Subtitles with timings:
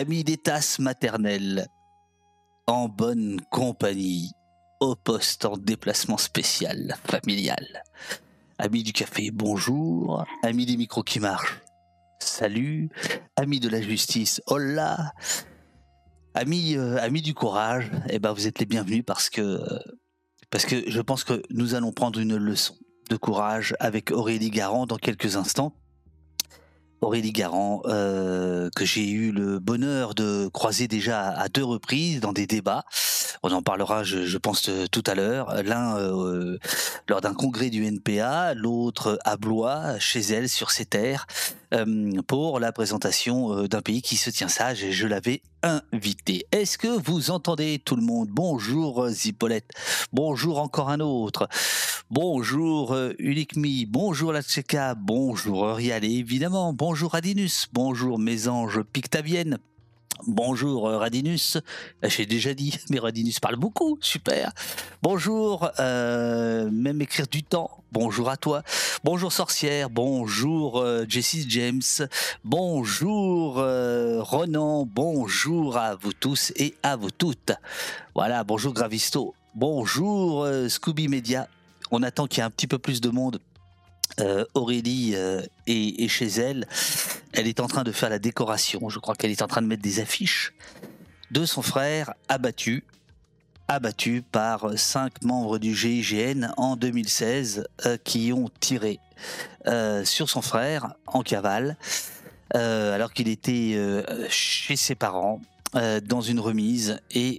[0.00, 1.66] amis des tasses maternelles,
[2.66, 4.32] en bonne compagnie,
[4.80, 7.82] au poste en déplacement spécial, familial.
[8.56, 10.24] Amis du café, bonjour.
[10.42, 11.60] Amis des micros qui marchent,
[12.18, 12.88] salut.
[13.36, 15.12] Amis de la justice, hola.
[16.32, 19.60] Amis, euh, du courage, eh ben vous êtes les bienvenus parce que,
[20.48, 22.74] parce que je pense que nous allons prendre une leçon
[23.10, 25.74] de courage avec Aurélie Garand dans quelques instants.
[27.00, 32.32] Aurélie Garand, euh, que j'ai eu le bonheur de croiser déjà à deux reprises dans
[32.32, 32.84] des débats.
[33.42, 35.62] On en parlera, je, pense, euh, tout à l'heure.
[35.62, 36.58] L'un euh,
[37.08, 41.26] lors d'un congrès du NPA, l'autre à Blois, chez elle, sur ses terres,
[41.72, 46.46] euh, pour la présentation d'un pays qui se tient sage et je l'avais invité.
[46.52, 48.28] Est-ce que vous entendez tout le monde?
[48.30, 49.70] Bonjour Zipolette,
[50.12, 51.48] bonjour encore un autre,
[52.10, 56.04] bonjour Ulikmi, bonjour la Tcheka, bonjour Rial.
[56.04, 59.58] Et évidemment bonjour Radinus, bonjour mes anges pictaviennes.
[60.26, 61.58] Bonjour euh, Radinus,
[62.02, 64.52] j'ai déjà dit, mais Radinus parle beaucoup, super.
[65.02, 68.62] Bonjour, euh, même écrire du temps, bonjour à toi.
[69.02, 71.80] Bonjour sorcière, bonjour euh, Jessie James,
[72.44, 77.52] bonjour euh, Ronan, bonjour à vous tous et à vous toutes.
[78.14, 81.48] Voilà, bonjour Gravisto, bonjour Scooby Media.
[81.90, 83.40] On attend qu'il y ait un petit peu plus de monde.
[84.20, 86.66] Euh, Aurélie euh, est, chez elle.
[87.32, 88.88] Elle est en train de faire la décoration.
[88.88, 90.52] Je crois qu'elle est en train de mettre des affiches
[91.30, 92.84] de son frère abattu,
[93.68, 98.98] abattu par cinq membres du GIGN en 2016 euh, qui ont tiré
[100.04, 101.76] sur son frère en cavale
[102.54, 103.76] alors qu'il était
[104.30, 105.42] chez ses parents
[105.74, 107.38] dans une remise et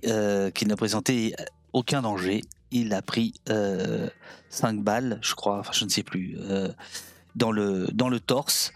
[0.54, 1.34] qu'il ne présentait
[1.74, 2.42] aucun danger.
[2.70, 3.34] Il a pris
[4.52, 6.68] 5 balles, je crois, enfin je ne sais plus, euh,
[7.36, 8.72] dans, le, dans le torse.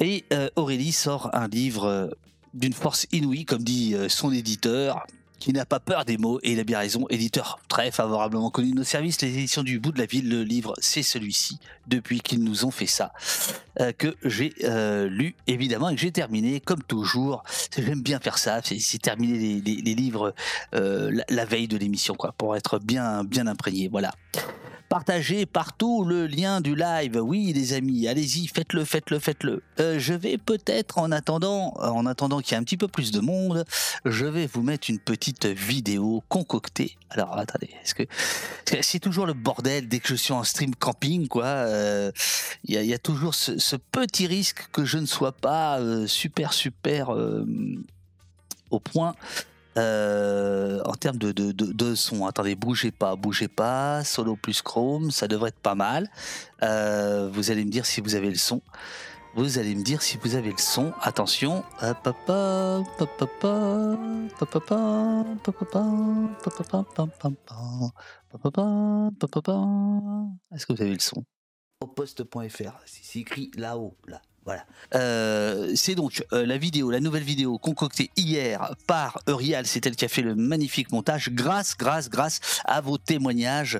[0.00, 2.08] Et euh, Aurélie sort un livre euh,
[2.54, 5.06] d'une force inouïe, comme dit son éditeur,
[5.38, 8.72] qui n'a pas peur des mots, et il a bien raison, éditeur très favorablement connu
[8.72, 12.20] de nos services, les éditions du bout de la ville, le livre c'est celui-ci, depuis
[12.20, 13.12] qu'ils nous ont fait ça,
[13.98, 14.52] que j'ai
[15.08, 17.44] lu évidemment et que j'ai terminé, comme toujours,
[17.76, 20.34] j'aime bien faire ça, c'est terminer les, les- livres
[20.72, 24.10] la, la veille de l'émission, quoi, pour être bien, bien imprégné, voilà.
[24.88, 27.20] Partagez partout le lien du live.
[27.22, 29.62] Oui, les amis, allez-y, faites-le, faites-le, faites-le.
[29.80, 33.10] Euh, je vais peut-être, en attendant, en attendant qu'il y ait un petit peu plus
[33.10, 33.66] de monde,
[34.06, 36.96] je vais vous mettre une petite vidéo concoctée.
[37.10, 38.04] Alors, attendez, est-ce que
[38.82, 41.44] c'est toujours le bordel dès que je suis en stream camping, quoi.
[41.44, 42.10] euh,
[42.64, 47.14] Il y, a, toujours ce, petit risque que je ne sois pas euh, super, super
[47.14, 47.44] euh,
[48.70, 49.14] au point.
[49.78, 55.28] En termes de, de, de, son, attendez, bougez pas, bougez pas, solo plus chrome, ça
[55.28, 56.08] devrait être pas mal.
[56.60, 58.62] Vous allez me dire si vous avez le son.
[59.34, 60.92] Vous allez me dire si vous avez le son.
[61.00, 61.64] Attention.
[61.80, 61.92] Est-ce
[70.66, 71.24] que vous avez le son
[71.80, 74.20] Au poste.fr, c'est écrit là-haut, là.
[74.48, 74.64] Voilà.
[74.94, 79.94] Euh, c'est donc euh, la vidéo, la nouvelle vidéo concoctée hier par Eurial, c'est elle
[79.94, 83.78] qui a fait le magnifique montage, grâce, grâce, grâce à vos témoignages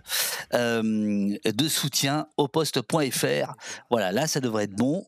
[0.52, 3.54] euh, de soutien au poste.fr.
[3.88, 5.06] Voilà, là ça devrait être bon.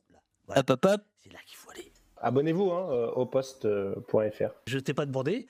[0.56, 1.00] Hop, hop, hop.
[1.22, 1.92] C'est là qu'il faut aller.
[2.22, 4.50] Abonnez-vous hein, euh, au poste.fr.
[4.66, 5.46] Je t'ai pas demandé.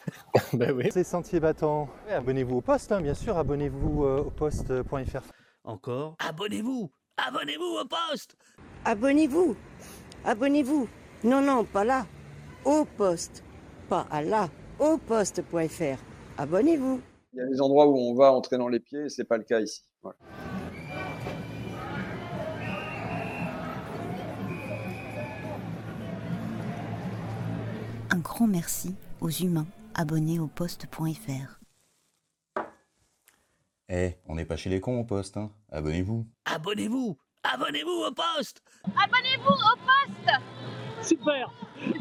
[0.54, 0.88] ben oui.
[0.90, 1.90] C'est Sentier Battant.
[2.06, 5.20] Ouais, abonnez-vous au poste, hein, bien sûr, abonnez-vous euh, au poste.fr.
[5.64, 6.16] Encore.
[6.18, 6.90] Abonnez-vous
[7.26, 8.36] Abonnez-vous au poste
[8.84, 9.56] Abonnez-vous.
[10.24, 10.88] Abonnez-vous.
[11.24, 12.06] Non, non, pas là.
[12.64, 13.44] Au poste.
[13.88, 14.48] Pas à là.
[14.78, 15.98] Au poste.fr.
[16.38, 17.00] Abonnez-vous.
[17.32, 19.36] Il y a des endroits où on va entrer dans les pieds et c'est pas
[19.36, 19.82] le cas ici.
[20.02, 20.18] Voilà.
[28.10, 31.60] Un grand merci aux humains abonnés au poste.fr.
[33.88, 35.50] Eh, on n'est pas chez les cons au poste, hein.
[35.70, 36.26] Abonnez-vous.
[36.46, 37.16] Abonnez-vous.
[37.42, 38.60] Abonnez-vous au poste.
[38.84, 40.30] Abonnez-vous au poste.
[41.02, 41.50] Super.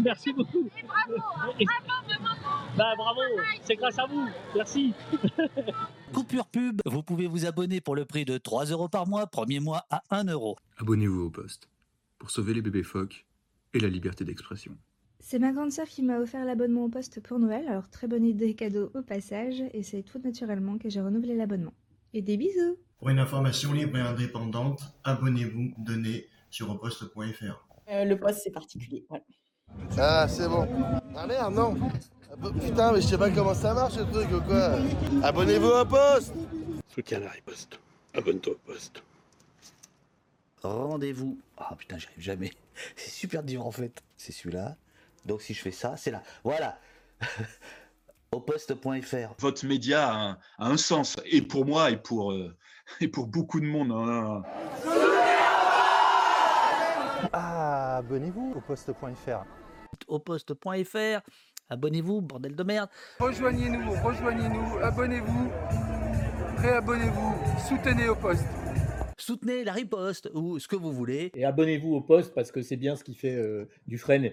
[0.03, 0.67] Merci beaucoup.
[0.77, 2.75] Et bravo Et- Bravo maman.
[2.77, 3.21] Bah bravo.
[3.63, 4.27] C'est grâce à vous.
[4.55, 4.93] Merci.
[6.13, 9.59] Coupure pub, vous pouvez vous abonner pour le prix de 3 euros par mois, premier
[9.59, 10.57] mois à 1 euro.
[10.77, 11.69] Abonnez-vous au poste
[12.17, 13.25] pour sauver les bébés phoques
[13.73, 14.75] et la liberté d'expression.
[15.21, 18.25] C'est ma grande sœur qui m'a offert l'abonnement au poste pour Noël, alors très bonne
[18.25, 21.73] idée cadeau au passage, et c'est tout naturellement que j'ai renouvelé l'abonnement.
[22.13, 27.65] Et des bisous Pour une information libre et indépendante, abonnez-vous, donnez sur oposte.fr.
[27.89, 29.05] Euh, le poste, c'est particulier.
[29.09, 29.23] voilà.
[29.97, 30.67] Ah, c'est bon.
[31.15, 31.77] Ah merde, non.
[32.31, 34.79] Ah, Putain, mais je sais pas comment ça marche ce truc ou quoi.
[35.23, 36.33] Abonnez-vous au poste.
[36.87, 37.79] Soutiens la riposte.
[38.13, 39.03] Abonne-toi au poste.
[40.63, 41.37] Rendez-vous.
[41.57, 42.51] Ah putain, j'y arrive jamais.
[42.95, 44.01] C'est super dur en fait.
[44.17, 44.75] C'est celui-là.
[45.25, 46.23] Donc si je fais ça, c'est là.
[46.43, 46.79] Voilà.
[48.31, 49.33] Au poste.fr.
[49.39, 52.55] Votre média a un, a un sens, et pour moi, et pour, euh,
[53.01, 53.91] et pour beaucoup de monde.
[53.91, 54.43] hein.
[57.33, 59.43] Ah, abonnez-vous au poste.fr.
[60.07, 61.21] Au poste.fr.
[61.71, 62.89] Abonnez-vous, bordel de merde.
[63.19, 65.49] Rejoignez-nous, rejoignez-nous, abonnez-vous,
[66.57, 67.35] réabonnez-vous,
[67.67, 68.45] soutenez au poste.
[69.19, 71.31] Soutenez la riposte ou ce que vous voulez.
[71.35, 74.29] Et abonnez-vous au poste parce que c'est bien ce qui fait euh, du frein.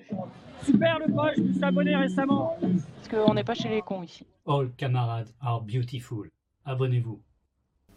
[0.65, 2.57] Super le poste, je me suis abonné récemment.
[2.61, 4.25] Parce qu'on n'est pas chez les cons ici.
[4.47, 6.31] All camarades are beautiful.
[6.65, 7.21] Abonnez-vous.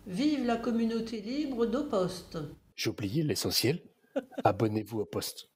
[0.07, 2.39] Vive la communauté libre d'Opost.
[2.75, 3.81] J'ai oublié l'essentiel.
[4.43, 5.49] Abonnez-vous au poste.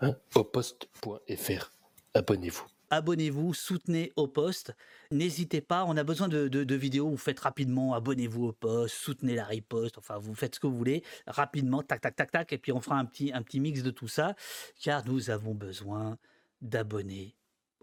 [0.00, 1.70] Hein au poste.fr.
[2.14, 2.73] Abonnez-vous.
[2.90, 4.74] Abonnez-vous, soutenez au poste.
[5.10, 7.08] N'hésitez pas, on a besoin de, vidéos.
[7.08, 9.98] Vous faites rapidement, abonnez-vous au poste, soutenez la riposte.
[9.98, 12.52] Enfin, vous faites ce que vous voulez rapidement, tac, tac, tac, tac.
[12.52, 14.34] Et puis on fera un petit, un petit mix de tout ça,
[14.80, 16.18] car nous avons besoin
[16.60, 17.36] d'abonnés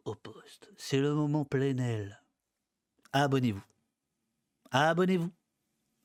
[0.06, 0.69] au poste.
[0.77, 2.21] C'est le moment plénel.
[3.13, 3.63] Abonnez-vous.
[4.71, 5.31] Abonnez-vous.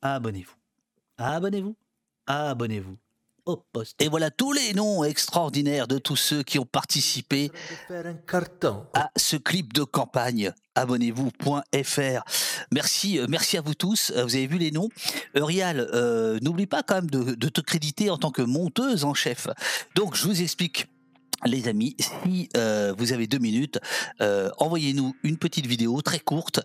[0.03, 0.57] Abonnez-vous.
[1.19, 1.77] Abonnez-vous.
[2.27, 3.06] Abonnez-vous
[4.01, 7.53] Et voilà tous les noms extraordinaires de tous ceux qui ont participé
[8.95, 10.53] à ce clip de campagne.
[10.75, 12.25] Abonnez-vous.fr.
[12.73, 14.11] Merci, euh, merci à vous tous.
[14.15, 14.89] Euh, Vous avez vu les noms.
[15.37, 19.49] Eurial, euh, n'oublie pas quand même de te créditer en tant que monteuse en chef.
[19.95, 20.87] Donc, je vous explique.
[21.44, 23.79] Les amis, si euh, vous avez deux minutes,
[24.21, 26.61] euh, envoyez-nous une petite vidéo très courte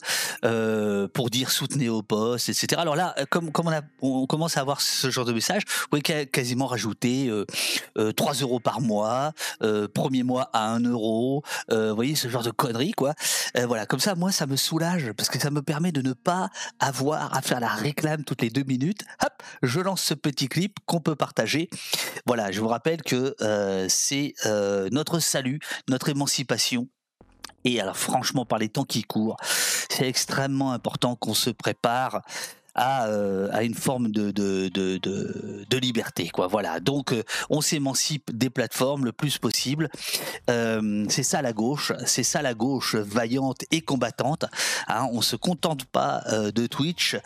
[0.45, 2.81] euh, pour dire soutenez au poste, etc.
[2.81, 6.67] Alors là, comme, on, a- commence à avoir ce genre de message, vous pouvez quasiment
[6.67, 7.45] rajouter euh,
[7.97, 9.33] euh, 3 euros par mois,
[9.93, 13.13] premier mois à 1 euro, vous voyez ce genre de conneries quoi.
[13.55, 16.49] Voilà, comme ça, moi, ça me soulage parce que ça me permet de ne pas
[16.79, 19.03] avoir à faire la réclame toutes les deux minutes.
[19.23, 19.33] Hop,
[19.63, 21.69] je lance ce petit clip qu'on peut partager.
[22.25, 23.35] Voilà, je vous rappelle que
[23.89, 24.33] c'est
[24.91, 25.59] notre salut,
[25.89, 26.87] notre émancipation.
[27.63, 29.37] Et alors franchement, par les temps qui courent,
[29.89, 32.21] c'est extrêmement important qu'on se prépare
[32.73, 36.29] à, euh, à une forme de, de, de, liberté.
[36.29, 36.47] Quoi.
[36.47, 36.79] Voilà.
[36.79, 39.89] Donc euh, on s'émancipe des plateformes le plus possible.
[40.49, 44.45] Euh, c'est ça la gauche, c'est ça la gauche vaillante et combattante.
[44.87, 45.07] Hein.
[45.11, 47.17] On se contente pas euh, de Twitch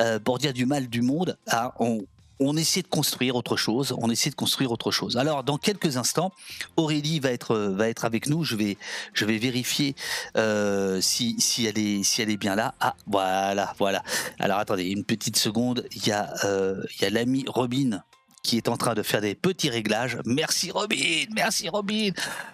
[0.00, 1.38] euh, pour dire du mal du monde.
[1.50, 1.72] hein.
[1.78, 2.00] On,
[2.40, 5.16] on essaie de construire autre chose, on essaie de construire autre chose.
[5.16, 6.32] Alors dans quelques instants,
[6.76, 8.44] Aurélie va être être avec nous.
[8.44, 8.76] Je vais
[9.38, 9.94] vérifier
[10.36, 12.74] euh, si elle est bien là.
[12.80, 14.02] Ah voilà voilà.
[14.38, 15.86] Alors attendez une petite seconde.
[15.94, 18.02] Il y a euh, il y a l'ami Robin
[18.42, 20.18] qui est en train de faire des petits réglages.
[20.24, 22.10] Merci Robin, merci Robin.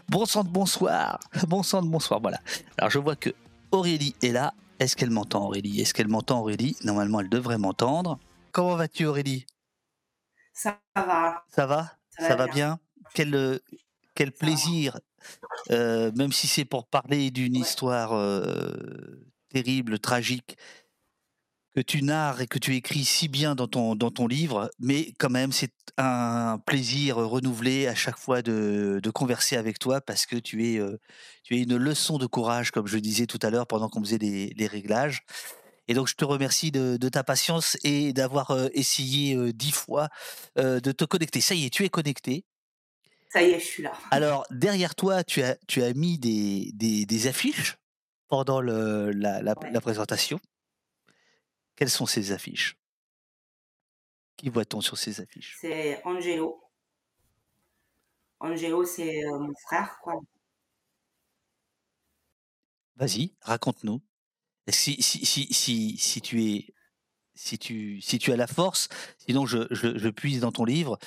[0.09, 2.21] Bon sang bonsoir, bon sang de bonsoir.
[2.21, 2.41] Voilà.
[2.77, 3.31] Alors je vois que
[3.71, 4.53] Aurélie est là.
[4.79, 5.81] Est-ce qu'elle m'entend Aurélie?
[5.81, 6.77] Est-ce qu'elle m'entend Aurélie?
[6.83, 8.19] Normalement elle devrait m'entendre.
[8.53, 9.47] Comment vas-tu Aurélie?
[10.57, 11.45] Ça va.
[11.55, 11.93] Ça va?
[12.19, 12.81] Ça va va bien.
[13.15, 13.59] Quel, euh,
[14.15, 14.99] quel plaisir,
[15.71, 18.73] euh, même si c'est pour parler d'une histoire euh,
[19.51, 20.57] terrible, tragique,
[21.75, 25.13] que tu narres et que tu écris si bien dans ton, dans ton livre, mais
[25.19, 30.25] quand même c'est un plaisir renouvelé à chaque fois de, de converser avec toi parce
[30.25, 30.99] que tu es, euh,
[31.43, 34.17] tu es une leçon de courage, comme je disais tout à l'heure pendant qu'on faisait
[34.17, 35.23] les, les réglages.
[35.89, 39.73] Et donc, je te remercie de, de ta patience et d'avoir euh, essayé euh, dix
[39.73, 40.09] fois
[40.59, 41.41] euh, de te connecter.
[41.41, 42.45] Ça y est, tu es connecté.
[43.31, 43.93] Ça y est, je suis là.
[44.11, 47.77] Alors, derrière toi, tu as, tu as mis des, des, des affiches
[48.29, 50.41] pendant le, la, la- la présentation.
[51.77, 52.77] Quelles sont ces affiches?
[54.37, 55.57] Qui voit-on sur ces affiches?
[55.61, 56.63] C'est Angelo.
[58.41, 60.15] Angelo, c'est mon frère, quoi.
[62.97, 64.01] Vas-y, raconte-nous.
[64.69, 66.75] Si, si, si, si, si tu es,
[67.37, 70.99] si tu, si tu as la force, sinon je, je, puise dans ton livre.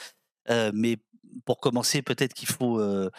[0.50, 0.98] Euh, mais
[1.46, 3.10] pour commencer, peut-être qu'il faut, euh,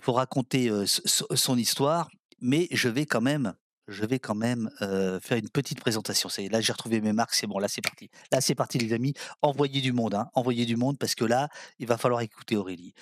[0.00, 2.08] faut raconter euh, son histoire.
[2.40, 3.54] Mais je vais quand même,
[3.86, 6.28] je vais quand même faire une petite présentation.
[6.28, 7.34] C'est là, j'ai retrouvé mes marques.
[7.34, 8.10] C'est bon, là, c'est parti.
[8.32, 9.14] Là, c'est parti, les amis.
[9.42, 10.28] Envoyez du monde, hein.
[10.34, 12.94] Envoyez du monde parce que là, il va falloir écouter Aurélie.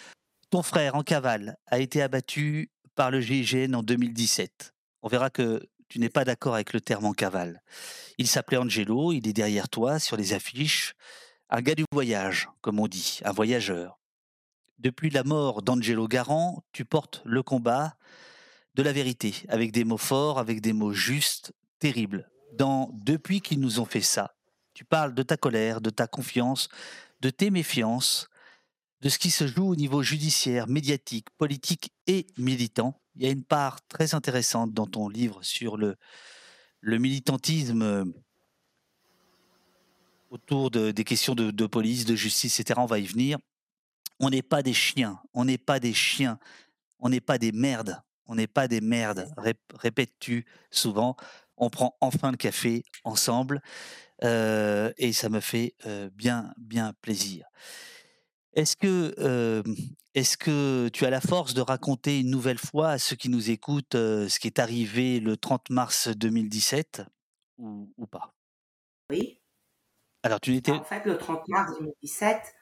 [0.50, 4.74] Ton frère en cavale a été abattu par le GIGN en 2017.
[5.02, 7.62] On verra que tu n'es pas d'accord avec le terme en cavale.
[8.16, 10.94] Il s'appelait Angelo, il est derrière toi sur les affiches.
[11.50, 13.98] Un gars du voyage, comme on dit, un voyageur.
[14.78, 17.96] Depuis la mort d'Angelo Garant, tu portes le combat
[18.76, 22.30] de la vérité, avec des mots forts, avec des mots justes, terribles.
[22.52, 24.36] Dans Depuis qu'ils nous ont fait ça,
[24.74, 26.68] tu parles de ta colère, de ta confiance,
[27.20, 28.30] de tes méfiances,
[29.00, 33.00] de ce qui se joue au niveau judiciaire, médiatique, politique et militant.
[33.20, 35.98] Il y a une part très intéressante dans ton livre sur le,
[36.82, 38.04] militantisme euh,
[40.30, 42.80] autour de- des questions de, police, de justice, etc.
[42.82, 43.36] On va y venir.
[44.20, 45.20] On n'est pas des chiens.
[45.34, 46.38] On n'est pas des chiens.
[46.98, 48.00] On n'est pas des merdes.
[48.24, 49.30] On n'est pas des merdes.
[49.36, 51.14] Rép- Répètes-tu souvent.
[51.58, 53.60] On prend enfin le café ensemble
[54.24, 57.44] euh, et ça me fait euh, bien, bien plaisir.
[58.54, 59.62] Est-ce que, euh,
[60.14, 63.50] est-ce que tu as la force de raconter une nouvelle fois à ceux qui nous
[63.50, 67.02] écoutent euh, ce qui est arrivé le 30 mars 2017
[67.58, 68.34] ou, ou pas?
[69.10, 69.40] Oui.
[70.22, 70.72] Alors, tu n'étais.
[70.72, 72.54] En fait, le 30 mars 2017,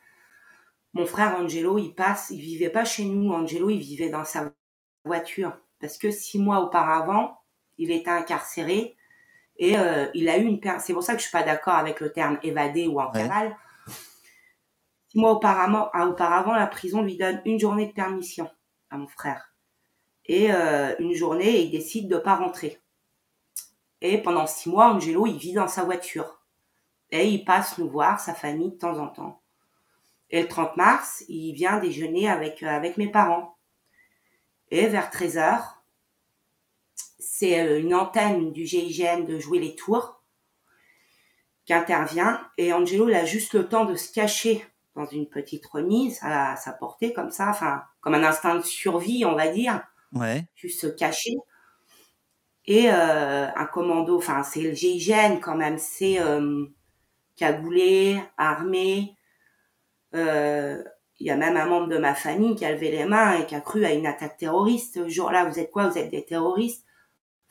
[0.92, 3.32] mon frère Angelo, il passe, il vivait pas chez nous.
[3.32, 4.52] Angelo, il vivait dans sa
[5.04, 5.58] voiture.
[5.80, 7.38] Parce que six mois auparavant,
[7.78, 8.96] il était incarcéré
[9.56, 10.60] et euh, il a eu une.
[10.80, 13.28] C'est pour ça que je suis pas d'accord avec le terme évadé ou en Ouais.
[15.10, 18.50] Six mois auparavant, ah, auparavant, la prison lui donne une journée de permission
[18.90, 19.54] à mon frère.
[20.26, 22.78] Et euh, une journée, il décide de pas rentrer.
[24.02, 26.42] Et pendant six mois, Angelo, il vit dans sa voiture.
[27.10, 29.40] Et il passe nous voir, sa famille, de temps en temps.
[30.30, 33.56] Et le 30 mars, il vient déjeuner avec, euh, avec mes parents.
[34.70, 35.62] Et vers 13h,
[37.18, 40.22] c'est euh, une antenne du GIGN de jouer les tours
[41.64, 42.46] qui intervient.
[42.58, 44.66] Et Angelo, il a juste le temps de se cacher
[44.98, 49.24] dans une petite remise à sa portée, comme ça, enfin, comme un instinct de survie,
[49.24, 50.48] on va dire Ouais.
[50.56, 51.34] juste se cacher.
[52.66, 56.66] Et euh, un commando, enfin c'est le GIGN quand même, c'est euh,
[57.36, 59.16] cagoulé, armé.
[60.14, 60.82] Euh,
[61.20, 63.46] Il y a même un membre de ma famille qui a levé les mains et
[63.46, 64.94] qui a cru à une attaque terroriste.
[64.94, 65.88] Ce jour-là, vous êtes quoi?
[65.88, 66.84] Vous êtes des terroristes?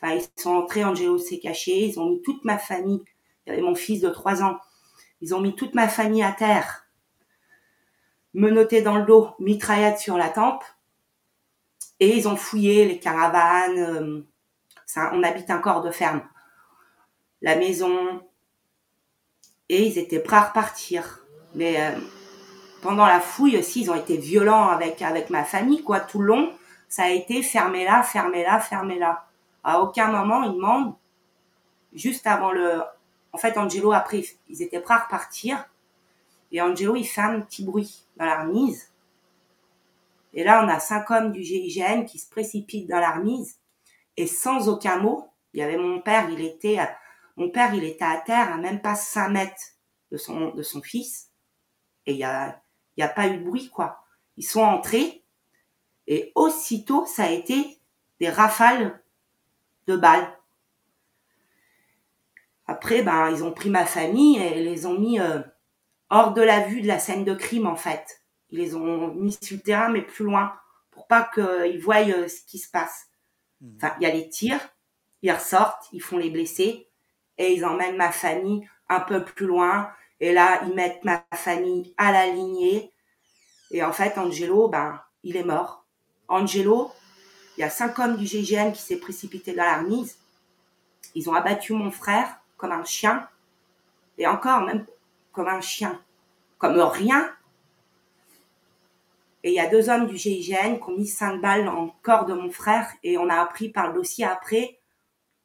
[0.01, 3.01] Enfin, ils sont entrés, Angelo s'est caché, ils ont mis toute ma famille.
[3.46, 4.58] Il y avait mon fils de 3 ans.
[5.22, 6.87] Ils ont mis toute ma famille à terre,
[8.38, 9.32] menotté dans le dos,
[9.98, 10.63] sur la tempe.
[12.00, 13.79] Et ils ont fouillé les caravanes.
[13.79, 14.22] euh,
[15.12, 16.22] on habite un corps de ferme.
[17.41, 18.22] La maison.
[19.70, 21.25] Et ils étaient prêts à repartir.
[21.56, 22.00] Mais euh,
[22.84, 26.27] pendant la fouille aussi, ils ont été violents avec, avec ma famille, quoi, tout le
[26.27, 26.53] long.
[26.88, 29.25] Ça a été fermez-la, fermez-la, fermez-la.
[29.63, 30.94] À aucun moment, ils demandent,
[31.91, 32.82] juste avant le.
[33.34, 35.65] En fait, Angelo, après, ils étaient prêts à repartir.
[36.51, 38.92] Et Angelo, il fait un petit bruit dans la remise.
[40.34, 43.60] Et là, on a cinq hommes du GIGN qui se précipitent dans la remise.
[44.18, 46.98] Et sans aucun mot, il y avait mon père, il était, à-
[47.36, 49.62] mon père, il était à terre, à même pas 5 mètres
[50.12, 51.30] de son, de son fils.
[52.06, 52.62] Et il y a,
[52.96, 54.04] il y a pas eu de bruit, quoi.
[54.38, 55.24] Ils sont entrés.
[56.08, 57.80] Et aussitôt, ça a été
[58.20, 59.04] des rafales
[59.88, 60.27] de balles.
[62.66, 65.39] Après, ben, ils ont pris ma famille et les ont mis euh,
[66.10, 68.22] hors de la vue de la scène de crime, en fait.
[68.50, 70.54] Ils les ont mis sur le terrain, mais plus loin,
[70.92, 73.08] pour pas qu'ils voient euh, ce qui se passe.
[73.78, 74.70] Enfin, il y a les tirs,
[75.22, 76.88] ils ressortent, ils font les blessés,
[77.38, 79.90] et ils emmènent ma famille un peu plus loin.
[80.20, 82.92] Et là, ils mettent ma famille à la lignée.
[83.72, 85.86] Et en fait, Angelo, ben, il est mort.
[86.28, 86.92] Angelo,
[87.58, 90.18] il y a cinq hommes du GIGN qui s'est précipité dans la remise.
[91.16, 93.28] Ils ont abattu mon frère comme un chien.
[94.18, 94.86] Et encore, même
[95.38, 96.01] comme un chien.
[96.58, 97.32] Comme rien.
[99.44, 101.91] Et il y a deux hommes du GIGN qui ont mis cinq balles dans le
[102.01, 102.91] corps de mon frère.
[103.03, 104.79] Et on a appris par le dossier après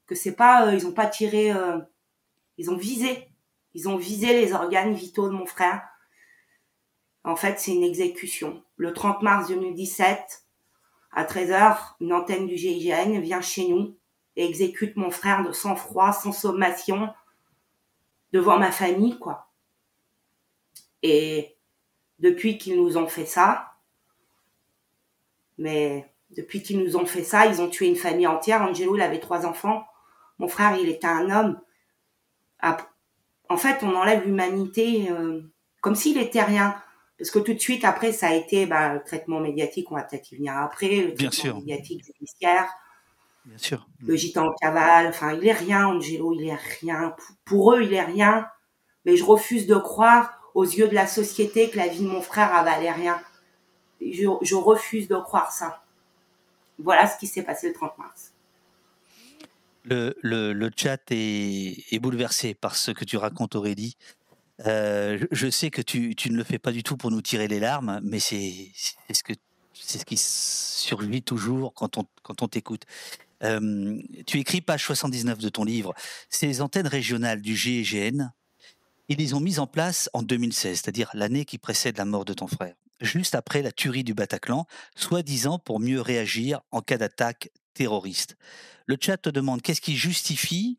[0.06, 1.78] que c'est pas, euh, ils ont pas tiré, euh,
[2.56, 3.28] ils ont visé.
[3.74, 5.82] Ils ont visé les organes vitaux de mon frère.
[7.22, 8.64] En fait, c'est une exécution.
[8.76, 10.46] Le 30 mars 2017,
[11.12, 13.98] à 13h, une antenne du GIGN vient chez nous
[14.36, 17.12] et exécute mon frère de sang-froid, sans sommation,
[18.32, 19.51] devant ma famille, quoi.
[21.02, 21.56] Et
[22.18, 23.72] depuis qu'ils nous ont fait ça,
[25.58, 28.62] mais depuis qu'ils nous ont fait ça, ils ont tué une famille entière.
[28.62, 29.84] Angelo, il avait trois enfants.
[30.38, 31.60] Mon frère, il était un homme.
[33.48, 35.42] En fait, on enlève l'humanité euh,
[35.80, 36.76] comme s'il était rien.
[37.18, 40.02] Parce que tout de suite, après, ça a été bah, le traitement médiatique, on va
[40.02, 41.56] peut-être y venir après, le Bien traitement sûr.
[41.56, 42.68] médiatique judiciaire,
[43.44, 43.86] Bien sûr.
[44.00, 45.08] le gitan en cavale.
[45.08, 47.14] Enfin, il est rien, Angelo, il est rien.
[47.44, 48.48] Pour eux, il est rien.
[49.04, 52.22] Mais je refuse de croire, aux yeux de la société, que la vie de mon
[52.22, 53.20] frère a valé rien.
[54.00, 55.82] Je, refuse de croire ça.
[56.78, 58.32] Voilà ce qui s'est passé le 30 mars.
[59.84, 63.96] Le, le, chat est, bouleversé par ce que tu racontes, Aurélie.
[64.66, 67.48] Euh, je, sais que tu, tu ne le fais pas du tout pour nous tirer
[67.48, 68.70] les larmes, mais c'est
[69.12, 69.32] ce, que-
[69.74, 72.84] ce qui survit toujours quand on, quand on t'écoute.
[73.42, 75.94] Euh, tu écris page 79 de ton livre.
[76.28, 78.32] Ces antennes régionales du GIGN,
[79.08, 82.34] ils les ont mises en place en 2016, c'est-à-dire l'année qui précède la mort de
[82.34, 84.66] ton frère, juste après la tuerie du Bataclan,
[84.96, 88.36] soi-disant pour mieux réagir en cas d'attaque terroriste.
[88.86, 90.78] Le chat te demande qu'est-ce qui justifie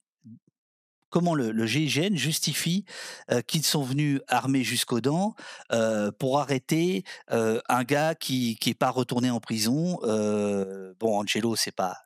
[1.13, 2.85] comment le, GIGN justifie
[3.31, 5.35] euh, qu'ils sont venus armés jusqu'aux dents
[5.71, 9.99] euh, pour arrêter euh, un gars qui qui est pas retourné en prison.
[10.99, 11.97] Bon, Angelo, c'est pas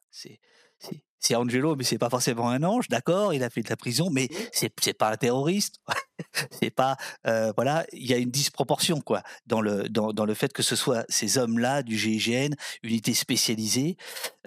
[1.20, 4.10] c'est Angelo, mais c'est pas forcément un ange, d'accord Il a fait de la prison,
[4.12, 5.76] mais c'est c'est pas un terroriste.
[6.52, 6.98] c'est pas
[7.28, 10.64] euh, voilà, il y a une disproportion quoi dans le dans, dans le fait que
[10.64, 13.98] ce soit ces hommes-là du GIGN, unité spécialisée.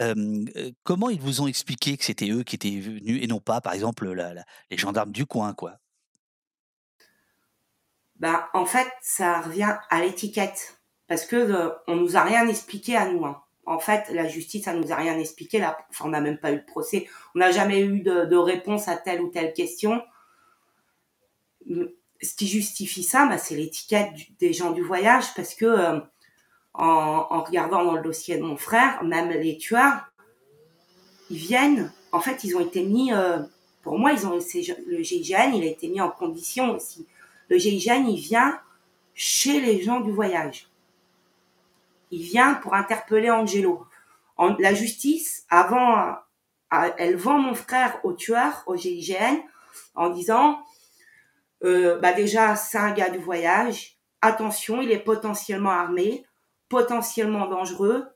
[0.01, 0.45] Euh,
[0.85, 3.75] comment ils vous ont expliqué que c'était eux qui étaient venus et non pas, par
[3.75, 4.11] exemple,
[4.71, 5.79] les gendarmes du coin quoi?
[8.17, 10.81] Bah, en fait, ça revient à l'étiquette.
[11.09, 13.25] Parce que euh, on nous a rien expliqué à nous.
[13.27, 13.43] hein.
[13.71, 15.61] En fait, la justice, ça nous a rien expliqué.
[15.61, 17.07] Là, enfin, on n'a même pas eu de procès.
[17.37, 20.03] On n'a jamais eu de, réponse à telle ou telle question.
[21.69, 24.11] Ce qui justifie ça, bah, c'est l'étiquette
[24.41, 25.33] des gens du voyage.
[25.37, 26.01] Parce que euh,
[26.75, 30.11] en, regardant dans le dossier de mon frère, même les tueurs,
[31.31, 31.93] ils viennent.
[32.11, 33.13] En fait, ils ont été mis.
[33.13, 33.39] euh,
[33.83, 37.07] pour moi, ils ont le GIGN, il a été mis en condition aussi.
[37.49, 38.59] Le GIGN, il vient
[39.15, 40.71] chez les gens du voyage.
[42.11, 43.87] Il vient pour interpeller Angelo.
[44.59, 46.17] La justice, avant,
[46.99, 49.39] elle vend mon frère au tueur, au GIGN,
[49.95, 50.63] en disant,
[51.65, 53.99] euh, bah déjà, c'est un gars du voyage.
[54.23, 56.25] Attention, il est potentiellement armé,
[56.69, 58.07] potentiellement dangereux,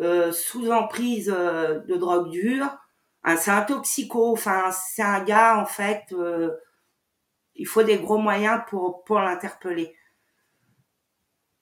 [0.00, 2.66] euh, sous emprise euh, de drogue dure.
[3.22, 4.32] Hein, c'est un toxico.
[4.32, 6.14] Enfin, c'est un gars en fait.
[7.54, 9.94] il faut des gros moyens pour pour l'interpeller.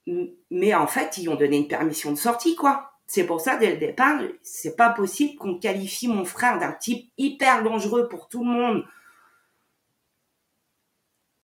[0.05, 2.91] Mais en fait, ils ont donné une permission de sortie, quoi.
[3.07, 7.11] C'est pour ça, dès le départ, c'est pas possible qu'on qualifie mon frère d'un type
[7.17, 8.85] hyper dangereux pour tout le monde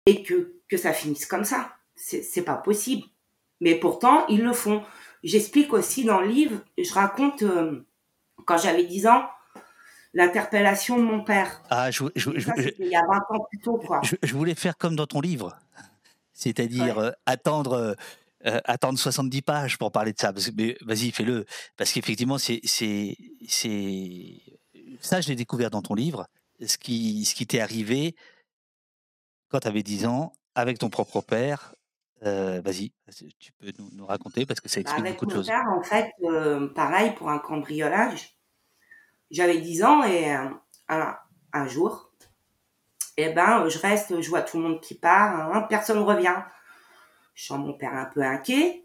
[0.06, 1.74] et que, que ça finisse comme ça.
[1.96, 3.04] C'est pas possible.
[3.60, 4.84] Mais pourtant, ils le font.
[5.24, 7.86] J'explique aussi dans le livre, je raconte euh,
[8.46, 9.28] quand j'avais 10 ans,
[10.14, 11.62] l'interpellation de mon père.
[11.72, 14.00] Ah, je, ça, il y a 20 ans plus tôt, quoi.
[14.04, 15.58] je- je voulais faire comme dans ton livre,
[16.34, 17.94] c'est-à-dire euh, attendre, euh,
[18.46, 20.32] euh, attendre 70 pages pour parler de ça.
[20.34, 21.46] Parce que- mais vas-y, fais-le,
[21.77, 23.15] parce qu'effectivement, c'est, c'est,
[23.48, 24.41] c'est,
[25.02, 26.28] ça, je l'ai découvert dans ton livre.
[26.65, 28.15] Ce qui, ce qui t'est arrivé
[29.50, 31.73] quand tu avais 10 ans avec ton propre père.
[32.23, 32.91] Euh, vas-y,
[33.39, 35.45] tu peux nous, nous raconter parce que ça Bah, explique avec beaucoup de mon choses.
[35.45, 38.38] père, en fait, euh, pareil pour un cambriolage.
[39.32, 40.50] J'avais 10 ans et euh,
[40.89, 41.17] un,
[41.54, 42.12] un jour,
[43.17, 46.36] eh ben, je reste, je vois tout le monde qui part, hein, personne revient.
[47.38, 48.84] Je sens mon père un peu inquiet.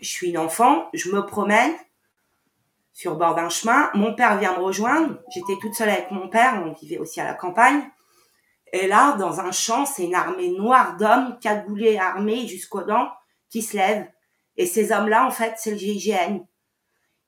[0.00, 1.72] Je suis une enfant, je me promène
[2.92, 3.88] sur le bord d'un chemin.
[3.94, 5.22] Mon père vient me rejoindre.
[5.32, 7.88] J'étais toute seule avec mon père, on vivait aussi à la campagne.
[8.72, 13.12] Et là, dans un champ, c'est une armée noire d'hommes, cagoulés, armés jusqu'aux dents,
[13.48, 14.10] qui se lèvent.
[14.56, 16.40] Et ces hommes-là, en fait, c'est le GIGN.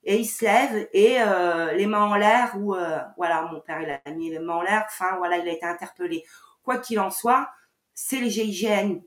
[0.03, 3.81] Et ils se lèvent et euh, les mains en l'air, ou euh, voilà, mon père
[3.81, 4.83] il a mis les mains en l'air.
[4.85, 6.25] Enfin, voilà, il a été interpellé.
[6.61, 7.49] Quoi qu'il en soit,
[7.93, 8.99] c'est le GIGN.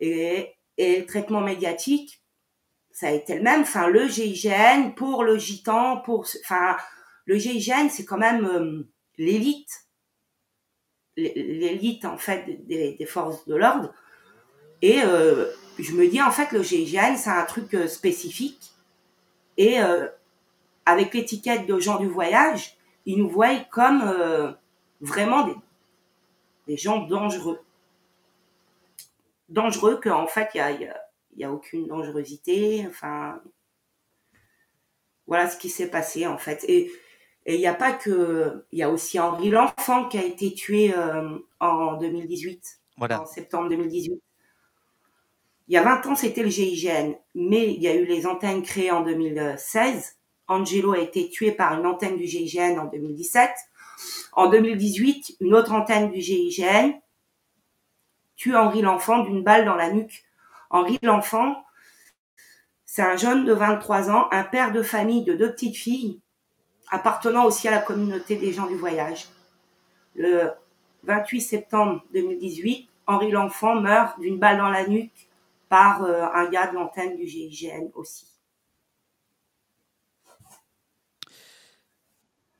[0.00, 2.22] Et, et le traitement médiatique,
[2.90, 3.60] ça a été le même.
[3.60, 6.76] Enfin, le GIGN pour le gitan, pour, enfin,
[7.26, 9.86] le GIGN, c'est quand même euh, l'élite.
[11.16, 13.92] L'élite en fait des, forces de l'ordre.
[14.82, 15.46] Et euh,
[15.78, 18.72] je me dis en fait le GIGN c'est un truc euh, spécifique.
[19.56, 20.06] Et euh,
[20.84, 24.56] avec l'étiquette de gens du voyage ils nous voient comme
[25.00, 25.54] vraiment des,
[26.66, 27.60] des gens dangereux
[29.48, 31.00] dangereux qu'en fait il y a, y, a,
[31.34, 33.40] il y a aucune dangerosité enfin
[35.26, 36.90] voilà ce qui s'est passé en fait et
[37.46, 40.52] et il n'y a pas que, il y a aussi Henri L'Enfant qui a été
[40.52, 43.22] tué euh, en 2018, Voilà.
[43.22, 44.20] en septembre 2018.
[45.68, 48.62] Il y a 20 ans, c'était le GIGN, mais il y a eu les antennes
[48.62, 50.16] créées en 2016.
[50.48, 53.50] Angelo a été tué par une antenne du GIGN en 2017.
[54.32, 56.92] En 2018, une autre antenne du GIGN
[58.36, 60.24] tue Henri L'Enfant d'une balle dans la nuque.
[60.70, 61.64] Henri L'Enfant,
[62.84, 66.20] c'est un jeune de 23 ans, un père de famille de deux petites filles,
[66.88, 69.26] appartenant aussi à la communauté des gens du voyage.
[70.14, 70.50] Le
[71.04, 75.28] 28 septembre 2018, Henri L'Enfant meurt d'une balle dans la nuque
[75.68, 78.26] par euh, un gars de l'antenne du GIGN aussi.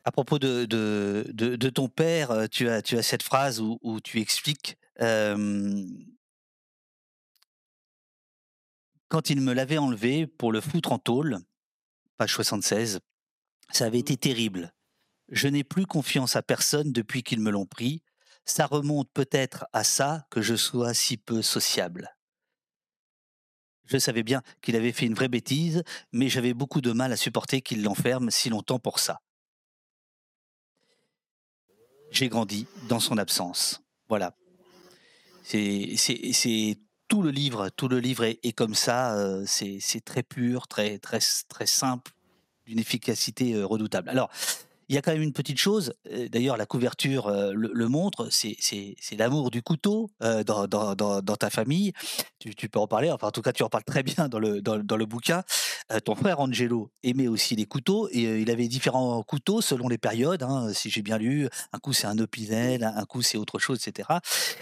[0.05, 5.85] À propos de, ton père, euh, tu as, cette phrase où tu expliques euh,
[9.09, 11.39] quand il me l'avait enlevé pour le foutre en tôle,
[12.17, 13.01] page 76,
[13.71, 14.73] ça avait été terrible.
[15.29, 18.03] Je n'ai plus confiance à personne depuis qu'ils me l'ont pris.
[18.45, 22.17] Ça remonte peut-être à ça que je sois si peu sociable.
[23.87, 25.83] Je savais bien qu'il avait fait une vraie bêtise,
[26.13, 29.21] mais j'avais beaucoup de mal à supporter qu'il l'enferme si longtemps pour ça.
[32.11, 33.83] j'ai grandi dans son absence.
[34.09, 34.35] Voilà.
[35.47, 36.79] C'est
[37.09, 39.17] tout le livre, tout le livre est, comme ça.
[39.17, 42.13] euh, c'est c'est très pur, très très très simple,
[42.67, 44.09] d'une efficacité euh, redoutable.
[44.09, 44.31] Alors.
[44.89, 48.29] Il y a quand même une petite chose, euh, d'ailleurs la couverture euh, le, montre,
[48.31, 48.57] c'est
[49.19, 51.93] l'amour du couteau euh, dans, ta famille.
[52.39, 54.63] Tu, peux en parler, enfin en tout cas tu en parles très bien dans le,
[54.63, 55.43] dans, le bouquin.
[56.05, 60.45] Ton frère Angelo aimait aussi les couteaux et il avait différents couteaux selon les périodes,
[60.45, 61.49] hein, si j'ai bien lu.
[61.73, 64.09] Un coup c'est un opinel, un coup c'est autre chose, etc.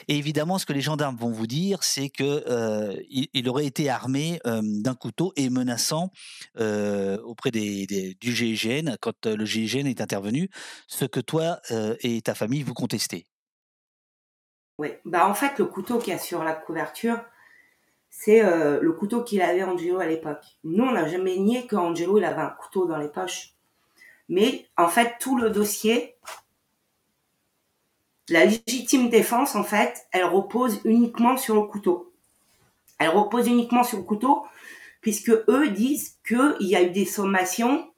[0.08, 3.66] Et évidemment ce que les gendarmes vont vous dire, c'est que euh, il, il aurait
[3.66, 6.10] été armé d'un couteau et menaçant
[6.56, 10.00] auprès des, du GIGN quand le GIGN est
[10.86, 11.60] ce que toi
[12.00, 13.26] et ta famille vous contestez.
[14.78, 17.20] Oui, bah en fait, le couteau qu'il y a sur la couverture,
[18.10, 20.44] c'est le couteau qu'il avait Angelo à l'époque.
[20.64, 23.54] Nous, on n'a jamais nié qu'Angelo, il avait un couteau dans les poches.
[24.28, 26.16] Mais en fait, tout le dossier,
[28.28, 32.12] la légitime défense, en fait, elle repose uniquement sur le couteau.
[32.98, 34.46] Elle repose uniquement sur le couteau,
[35.02, 37.92] puisque eux disent qu'il y a eu des sommations,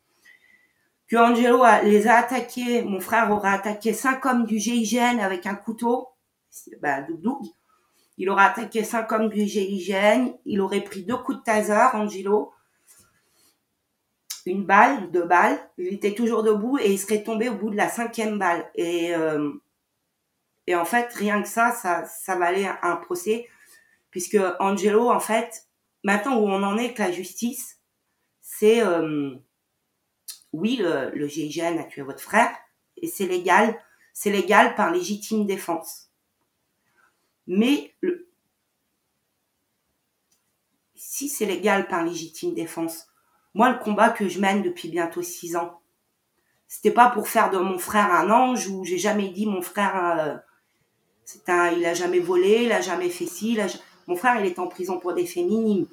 [1.08, 5.54] que Angelo les a attaqués, mon frère aura attaqué cinq hommes du GIGN avec un
[5.54, 6.08] couteau,
[6.80, 7.06] bah.
[8.18, 12.52] Il aurait attaqué cinq hommes du GIGN, il aurait pris deux coups de taser, Angelo,
[14.46, 17.76] une balle, deux balles, il était toujours debout et il serait tombé au bout de
[17.76, 18.70] la cinquième balle.
[18.74, 19.52] Et, euh,
[20.66, 23.48] et en fait, rien que ça, ça, ça valait un, procès,
[24.10, 25.66] puisque Angelo, en fait,
[26.04, 27.80] maintenant où on en est avec la justice,
[28.40, 29.34] c'est, euh,
[30.52, 32.50] oui, le, GIGN a tué votre frère,
[32.96, 33.78] et c'est légal,
[34.12, 36.08] c'est légal par légitime défense.
[37.46, 37.94] Mais
[40.94, 43.06] si c'est légal par légitime défense,
[43.54, 45.80] moi, le combat que je mène depuis bientôt six ans,
[46.68, 50.18] c'était pas pour faire de mon frère un ange ou j'ai jamais dit mon frère,
[50.18, 50.36] euh,
[51.48, 53.58] un, il a jamais volé, il a jamais fait ci,
[54.06, 55.86] mon frère, il est en prison pour des faits minimes.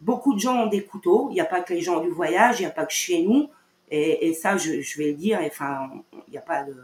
[0.00, 1.28] Beaucoup de gens ont des couteaux.
[1.30, 3.22] Il n'y a pas que les gens du voyage, il n'y a pas que chez
[3.22, 3.50] nous.
[3.90, 5.40] Et, ça, je, vais le dire.
[5.42, 5.90] Enfin,
[6.28, 6.74] il n'y a pas de,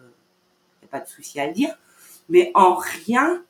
[1.07, 1.77] souci à le dire.
[2.29, 3.45] Mais en rien,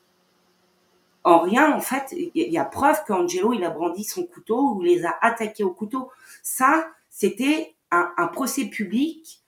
[1.23, 4.75] en rien, en fait, il y, y a preuve qu'Angelo, il a brandi son couteau
[4.75, 6.11] ou les a attaqués au couteau.
[6.43, 9.41] Ça, c'était un, un procès public.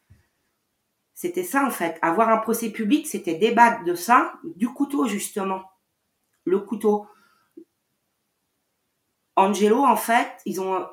[1.14, 2.00] C'était ça, en fait.
[2.02, 5.64] Avoir un procès public, c'était débattre de ça, du couteau, justement.
[6.46, 7.06] Le couteau.
[9.36, 10.86] Angelo, en fait, ils ont,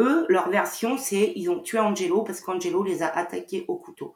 [0.00, 4.14] eux, leur version, c'est ils ont tué Angelo parce qu'Angelo les a attaqués au couteau.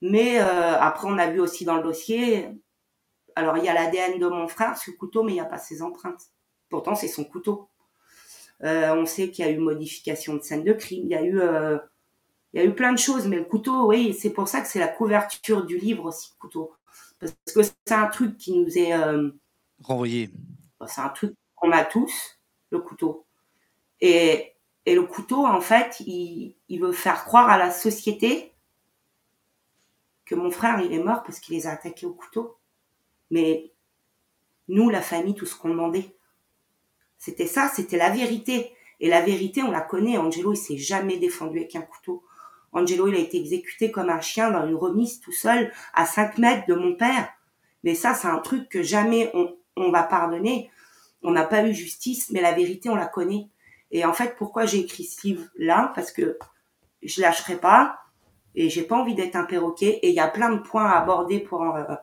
[0.00, 2.48] Mais euh, après, on a vu aussi dans le dossier,
[3.36, 5.44] alors il y a l'ADN de mon frère sur le couteau, mais il n'y a
[5.44, 6.26] pas ses empreintes.
[6.68, 7.68] Pourtant, c'est son couteau.
[8.64, 11.22] Euh, on sait qu'il y a eu modification de scène de crime, il y a
[11.22, 11.78] eu, euh,
[12.52, 14.68] il y a eu plein de choses, mais le couteau, oui, c'est pour ça que
[14.68, 16.72] c'est la couverture du livre aussi, le couteau.
[17.18, 18.92] Parce que c'est un truc qui nous est...
[19.82, 20.30] Renvoyé.
[20.86, 23.26] c'est un truc qu'on a tous, le couteau.
[24.00, 24.51] Et,
[24.84, 28.52] et le couteau, en fait, il, veut faire croire à la société
[30.24, 32.56] que mon frère, il est mort parce qu'il les a attaqués au couteau.
[33.30, 33.72] Mais
[34.68, 36.16] nous, la famille, tout ce qu'on demandait,
[37.18, 38.72] c'était ça, c'était la vérité.
[38.98, 40.18] Et la vérité, on la connaît.
[40.18, 42.24] Angelo, il s'est jamais défendu avec un couteau.
[42.72, 46.38] Angelo, il a été exécuté comme un chien dans une remise tout seul à 5
[46.38, 47.28] mètres de mon père.
[47.84, 49.32] Mais ça, c'est un truc que jamais
[49.76, 50.70] on va pardonner.
[51.22, 53.48] On n'a pas eu justice, mais la vérité, on la connaît.
[53.92, 56.38] Et en fait, pourquoi j'ai écrit ce livre-là Parce que
[57.02, 58.00] je lâcherai pas
[58.54, 60.00] et j'ai pas envie d'être un perroquet.
[60.02, 61.94] Et il y a plein de points à aborder pour euh,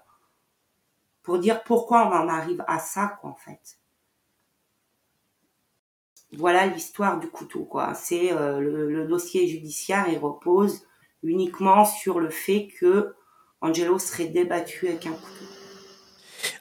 [1.23, 3.77] pour dire pourquoi on en arrive à ça, quoi, en fait.
[6.33, 7.93] Voilà l'histoire du couteau, quoi.
[7.93, 10.87] C'est euh, le, dossier judiciaire, il repose
[11.23, 13.15] uniquement sur le fait que
[13.61, 15.58] Angelo serait débattu avec un couteau.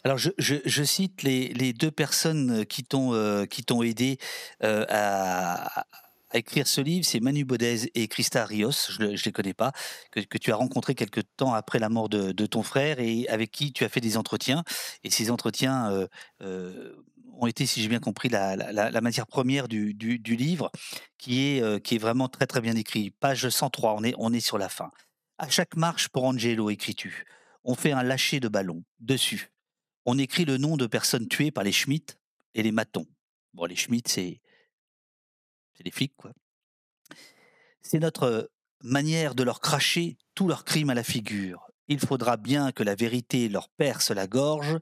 [0.04, 3.46] Alors, je, cite les, deux personnes qui t'ont euh,
[3.82, 4.18] aidé
[4.62, 5.86] euh, à,
[6.34, 9.72] écrire ce livre, c'est Manu Bodez et Christa Rios, je ne les connais pas,
[10.12, 13.72] que, tu as rencontré quelque temps après la mort de, ton frère et avec qui
[13.72, 14.62] tu as fait des entretiens.
[15.04, 16.08] Et ces entretiens
[16.42, 16.94] euh,
[17.32, 20.70] ont été, si j'ai bien compris, la, matière première du, livre,
[21.16, 23.10] qui est, qui est vraiment très très bien écrit.
[23.10, 24.90] Page 103, on est, on est sur la fin.
[25.38, 27.24] À chaque marche pour Angelo, écris-tu,
[27.64, 28.82] on fait un lâcher de ballon.
[29.00, 29.50] Dessus
[30.10, 32.18] on écrit le nom de personnes tuées par les Schmitt
[32.54, 33.06] et les Matons.
[33.52, 34.40] Bon, les Schmitt, c'est
[35.80, 36.32] les flics, quoi.
[37.82, 38.50] C'est notre
[38.82, 41.70] manière de leur cracher tous leurs crimes à la figure.
[41.88, 44.78] Il faudra bien que la vérité leur perce la gorge.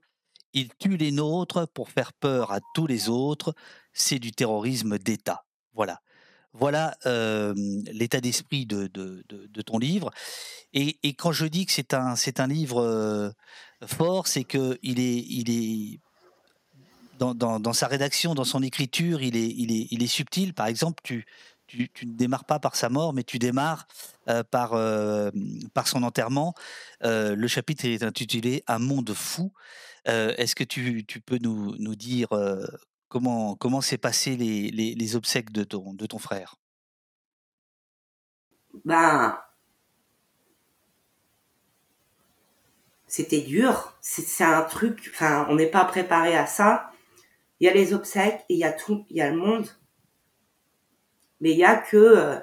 [0.53, 3.53] Ils tuent les nôtres pour faire peur à tous les autres.
[3.93, 5.45] C'est du terrorisme d'État.
[5.73, 6.03] Voilà.
[6.59, 10.11] Voilà l'état d'esprit de, de, ton livre.
[10.73, 13.35] Et, quand je dis que c'est un, c'est un livre
[13.87, 16.01] fort, c'est que il est, il est
[17.19, 20.55] dans, dans, sa rédaction, dans son écriture, il est, il est, il est subtil.
[20.55, 21.27] Par exemple, tu,
[21.67, 23.87] tu, ne démarres pas par sa mort, mais tu démarres
[24.51, 24.71] par,
[25.75, 26.55] par son enterrement.
[27.03, 29.53] Le chapitre est intitulé Un monde fou.
[30.05, 32.29] Est-ce que tu, tu, peux nous, nous dire
[33.09, 36.57] comment comment s'est passé les, obsèques de ton, frère?
[38.85, 39.39] Ben,
[43.07, 43.97] c'était dur.
[44.01, 45.11] C'est un truc.
[45.15, 46.91] Enfin, on n'est pas préparé à ça.
[47.61, 49.07] Il y a les obsèques et il y a tout.
[49.11, 49.67] Il y a le monde
[51.41, 52.41] mais il y a que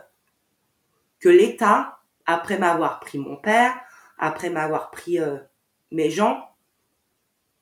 [1.19, 3.73] que l'État, après m'avoir pris mon père,
[4.17, 5.37] après m'avoir pris euh,
[5.91, 6.49] mes gens,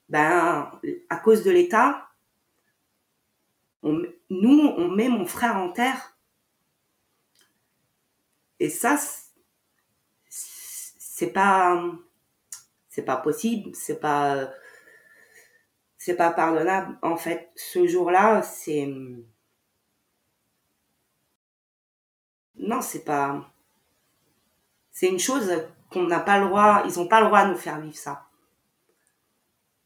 [0.10, 0.72] ben
[1.10, 2.08] à cause de l'État,
[3.84, 6.18] nous on met mon frère en terre.
[8.60, 9.00] Et ça,
[10.30, 11.84] c'est pas
[12.90, 14.50] c'est pas possible, c'est pas
[15.98, 16.98] c'est pas pardonnable.
[17.02, 18.88] En fait, ce jour-là, c'est
[22.62, 23.52] non, c'est pas.
[24.92, 25.52] C'est une chose
[25.90, 26.84] qu'on n'a pas le droit.
[26.86, 28.28] Ils n'ont pas le droit de nous faire vivre ça.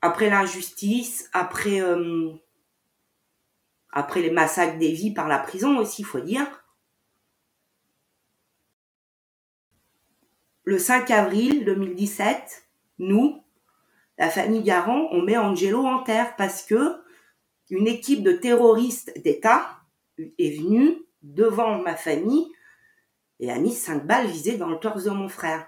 [0.01, 2.33] Après l'injustice, après euh,
[3.95, 6.45] après les massacres des vies par la prison aussi, il faut dire.
[10.65, 12.67] Le 5 avril 2017,
[12.99, 13.41] nous,
[14.17, 17.01] la famille Garand, on met Angelo en terre parce que
[17.69, 19.79] une équipe de terroristes d'État
[20.17, 22.47] est venue devant ma famille
[23.39, 25.67] et a mis cinq balles visées dans le torse de mon frère.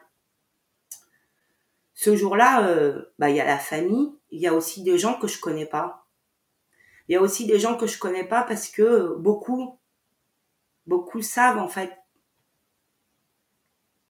[1.94, 5.18] Ce jour-là, euh, bah, il y a la famille, il y a aussi des gens
[5.20, 6.07] que je connais pas.
[7.08, 9.80] Il y a aussi des gens que je connais pas parce que beaucoup,
[10.86, 11.98] beaucoup savent en fait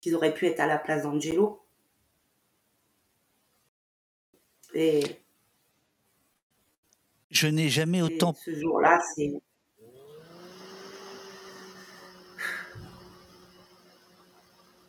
[0.01, 1.63] qu'ils auraient pu être à la place d'Angelo.
[4.73, 5.21] Et
[7.29, 8.33] je n'ai jamais autant.
[8.33, 9.41] Ce jour-là, c'est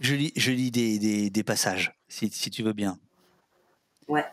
[0.01, 3.01] Je lis, je lis des, des, des passages, si, si, tu veux bien.
[4.07, 4.25] Ouais.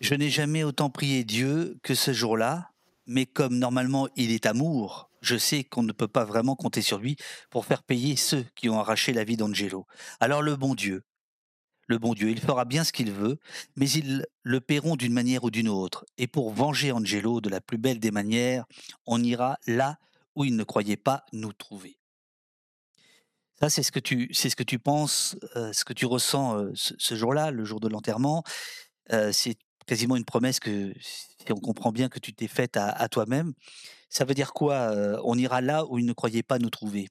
[0.00, 2.70] Je n'ai jamais autant prié Dieu que ce jour-là,
[3.06, 6.98] mais comme normalement il est amour, je sais qu'on ne peut pas vraiment compter sur
[6.98, 7.16] lui
[7.50, 9.86] pour faire payer ceux qui ont arraché la vie d'Angelo.
[10.20, 11.02] Alors le bon Dieu,
[11.88, 13.38] le bon Dieu, il fera bien ce qu'il veut,
[13.76, 16.04] mais ils le paieront d'une manière ou d'une autre.
[16.18, 18.64] Et pour venger Angelo de la plus belle des manières,
[19.06, 19.98] on ira là
[20.34, 21.98] où il ne croyait pas nous trouver.
[23.60, 26.58] Ça, c'est ce que tu, c'est ce que tu penses, euh, ce que tu ressens
[26.58, 28.42] euh, ce, jour-là, le jour de l'enterrement.
[29.12, 29.56] Euh, c'est
[29.86, 33.54] quasiment une promesse que, si on comprend bien, que tu t'es faite à, toi-même.
[34.08, 34.92] Ça veut dire quoi
[35.24, 37.08] On ira là où ils ne croyaient pas nous trouver?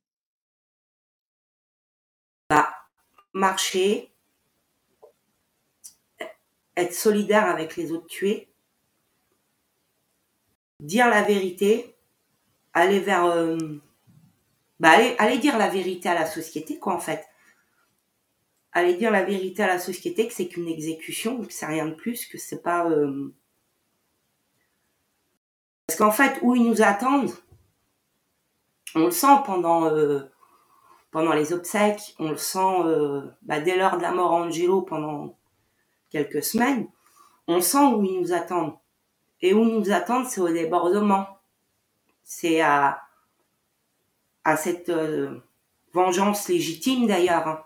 [2.49, 2.69] Bah,
[3.33, 4.13] marcher,
[6.75, 8.53] être solidaire avec les autres tués,
[10.79, 11.95] dire la vérité,
[12.73, 13.25] aller vers
[14.79, 17.25] bah allez dire la vérité à la société, quoi, en fait.
[18.77, 21.93] Allez dire la vérité à la société que c'est qu'une exécution, que c'est rien de
[21.93, 22.85] plus, que c'est pas.
[22.89, 23.33] Euh...
[25.87, 27.31] Parce qu'en fait, où ils nous attendent,
[28.93, 30.29] on le sent pendant euh,
[31.09, 35.37] pendant les obsèques, on le sent euh, bah, dès l'heure de la mort Angelo pendant
[36.09, 36.89] quelques semaines,
[37.47, 38.75] on sent où ils nous attendent.
[39.41, 41.39] Et où ils nous attendent, c'est au débordement.
[42.23, 43.03] C'est à
[44.43, 44.91] à cette
[45.93, 47.47] vengeance légitime d'ailleurs.
[47.47, 47.63] Hein.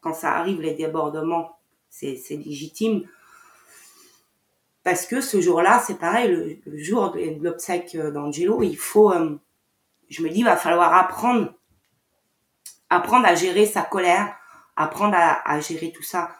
[0.00, 1.58] Quand ça arrive, les débordements,
[1.88, 3.06] c'est légitime.
[4.82, 9.38] Parce que ce jour-là, c'est pareil, le, le, jour de l'obsèque d'Angelo, il faut, euh,
[10.08, 11.52] je me dis, il va falloir apprendre,
[12.88, 14.34] apprendre à gérer sa colère,
[14.76, 16.30] apprendre à, à gérer tout ça.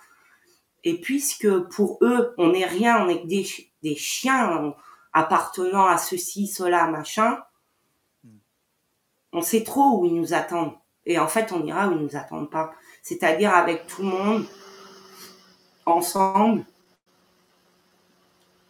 [0.85, 3.47] Et puisque pour eux, on n'est rien, on est des,
[3.83, 4.75] des chiens
[5.13, 7.43] appartenant à ceci, cela, machin,
[9.33, 10.75] on sait trop où ils nous attendent.
[11.07, 12.73] Et en fait, on ira où ils nous attendent pas.
[13.03, 14.47] C'est-à-dire avec tout le monde,
[15.87, 16.65] ensemble,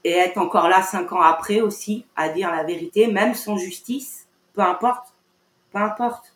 [0.03, 4.27] et être encore là cinq ans après aussi, à dire la vérité, même sans justice,
[4.55, 5.15] peu importe,
[5.73, 6.35] peu importe.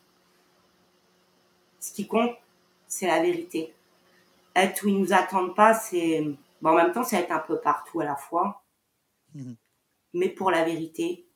[1.81, 2.37] Ce qui compte,
[2.87, 3.75] c'est la vérité.
[4.55, 6.23] Être où ils nous attendent pas, c'est,
[6.61, 8.63] bon, en même temps, c'est être un peu partout à la fois.
[9.35, 9.55] Mmh.
[10.13, 11.27] Mais pour la vérité,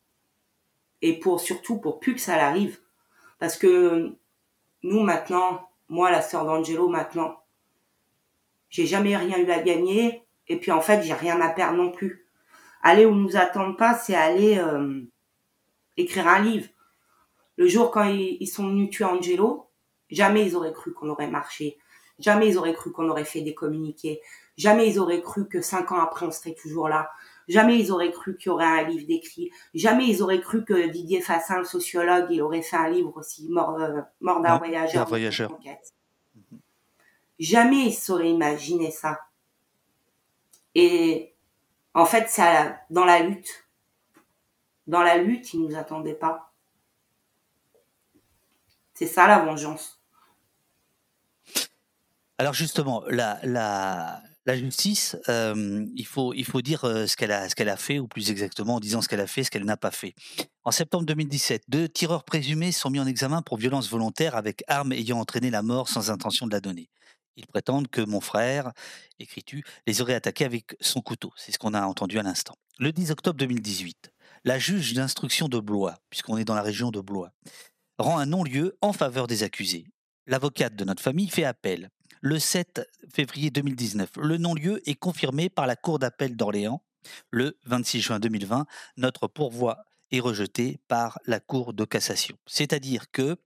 [1.02, 2.78] et pour surtout pour plus que ça l'arrive.
[3.38, 4.12] Parce que
[4.82, 7.42] nous maintenant, moi la sœur d'Angelo maintenant,
[8.68, 11.90] j'ai jamais rien eu à gagner et puis en fait j'ai rien à perdre non
[11.90, 12.26] plus.
[12.82, 15.02] Aller où nous attendent pas, c'est aller euh,
[15.96, 16.68] écrire un livre.
[17.56, 19.70] Le jour quand ils, ils sont venus tuer Angelo,
[20.10, 21.78] jamais ils auraient cru qu'on aurait marché.
[22.18, 24.20] Jamais ils auraient cru qu'on aurait fait des communiqués.
[24.56, 27.10] Jamais ils auraient cru que cinq ans après, on serait toujours là.
[27.48, 29.50] Jamais ils auraient cru qu'il y aurait un livre d'écrit.
[29.74, 33.48] Jamais ils auraient cru que Didier Fassin, le sociologue, il aurait fait un livre aussi,
[33.48, 35.08] Mort, euh, mort d'un voyageur.
[37.38, 39.20] Jamais ils sauraient imaginer ça.
[40.74, 41.34] Et
[41.94, 43.68] en fait, c'est dans la lutte.
[44.86, 46.52] Dans la lutte, ils nous attendaient pas.
[48.94, 50.02] C'est ça la vengeance.
[52.38, 56.32] Alors justement, la, la, la justice, il, faut,
[56.62, 59.50] dire ce qu'elle a, fait, ou plus exactement en disant ce qu'elle a fait, ce
[59.50, 60.14] qu'elle n'a pas fait.
[60.64, 64.92] En septembre 2017, deux tireurs présumés sont mis en examen pour violence volontaire avec arme
[64.92, 66.88] ayant entraîné la mort sans intention de la donner.
[67.36, 68.72] Ils prétendent que mon frère,
[69.18, 71.30] écris-tu, les aurait attaqués avec son couteau.
[71.36, 72.56] C'est ce qu'on a entendu à l'instant.
[72.78, 74.10] Le 10 octobre 2018,
[74.44, 77.32] la juge d'instruction de Blois, puisqu'on est dans la région de Blois,
[77.98, 79.84] rend un non-lieu en faveur des accusés.
[80.26, 81.90] L'avocate de notre famille fait appel.
[82.20, 82.80] Le 7
[83.12, 86.82] février 2019, le non-lieu est confirmé par la Cour d'appel d'Orléans.
[87.30, 92.36] Le 26 juin 2020, notre pourvoi est rejeté par la Cour de cassation.
[92.46, 93.36] C'est-à-dire que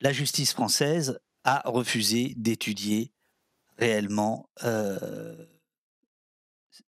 [0.00, 3.12] la justice française a refusé d'étudier
[3.78, 5.46] réellement euh,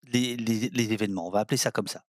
[0.03, 1.27] les, les- les événements.
[1.27, 2.03] On va appeler ça comme ça.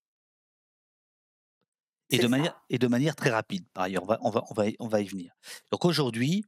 [2.10, 2.28] Et de, ça.
[2.28, 4.04] manière, et de manière très rapide, par ailleurs.
[4.04, 5.32] On va, on va, on va, y- on va y venir.
[5.72, 6.44] Donc aujourd'hui,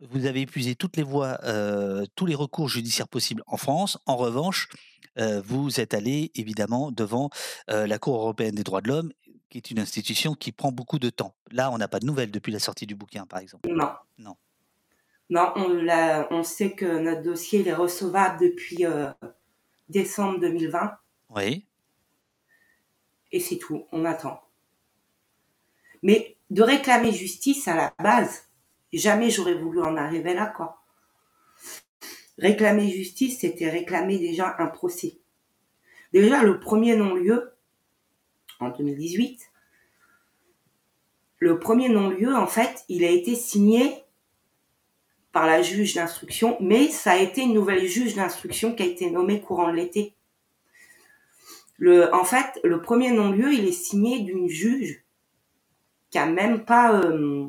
[0.00, 3.98] vous avez épuisé toutes les voies, euh, tous les recours judiciaires possibles en France.
[4.06, 4.68] En revanche,
[5.18, 7.30] euh, vous êtes allé évidemment devant
[7.70, 9.12] euh, la Cour européenne des droits de l'homme,
[9.50, 11.34] qui est une institution qui prend beaucoup de temps.
[11.50, 13.68] Là, on n'a pas de nouvelles depuis la sortie du bouquin, par exemple.
[13.68, 13.92] Non.
[14.18, 14.36] Non.
[15.30, 18.84] Non, on, sait que notre dossier il est recevable depuis
[19.88, 20.98] décembre 2020
[21.30, 21.66] Oui.
[23.32, 23.86] et c'est tout.
[23.90, 24.42] On attend.
[26.02, 28.50] Mais de réclamer justice à la base,
[28.98, 30.82] jamais j'aurais voulu en arriver là, quoi.
[32.38, 35.18] Réclamer justice, c'était réclamer déjà un procès.
[36.12, 37.52] Déjà, le premier non-lieu,
[38.60, 39.50] en 2018,
[41.38, 44.04] le premier non-lieu, en fait, il a été signé
[45.32, 49.10] par la juge d'instruction, mais ça a été une nouvelle juge d'instruction qui a été
[49.10, 50.14] nommée courant de l'été.
[51.76, 55.04] Le, en fait, le premier non-lieu, il est signé d'une juge
[56.10, 57.48] qui a même pas, euh,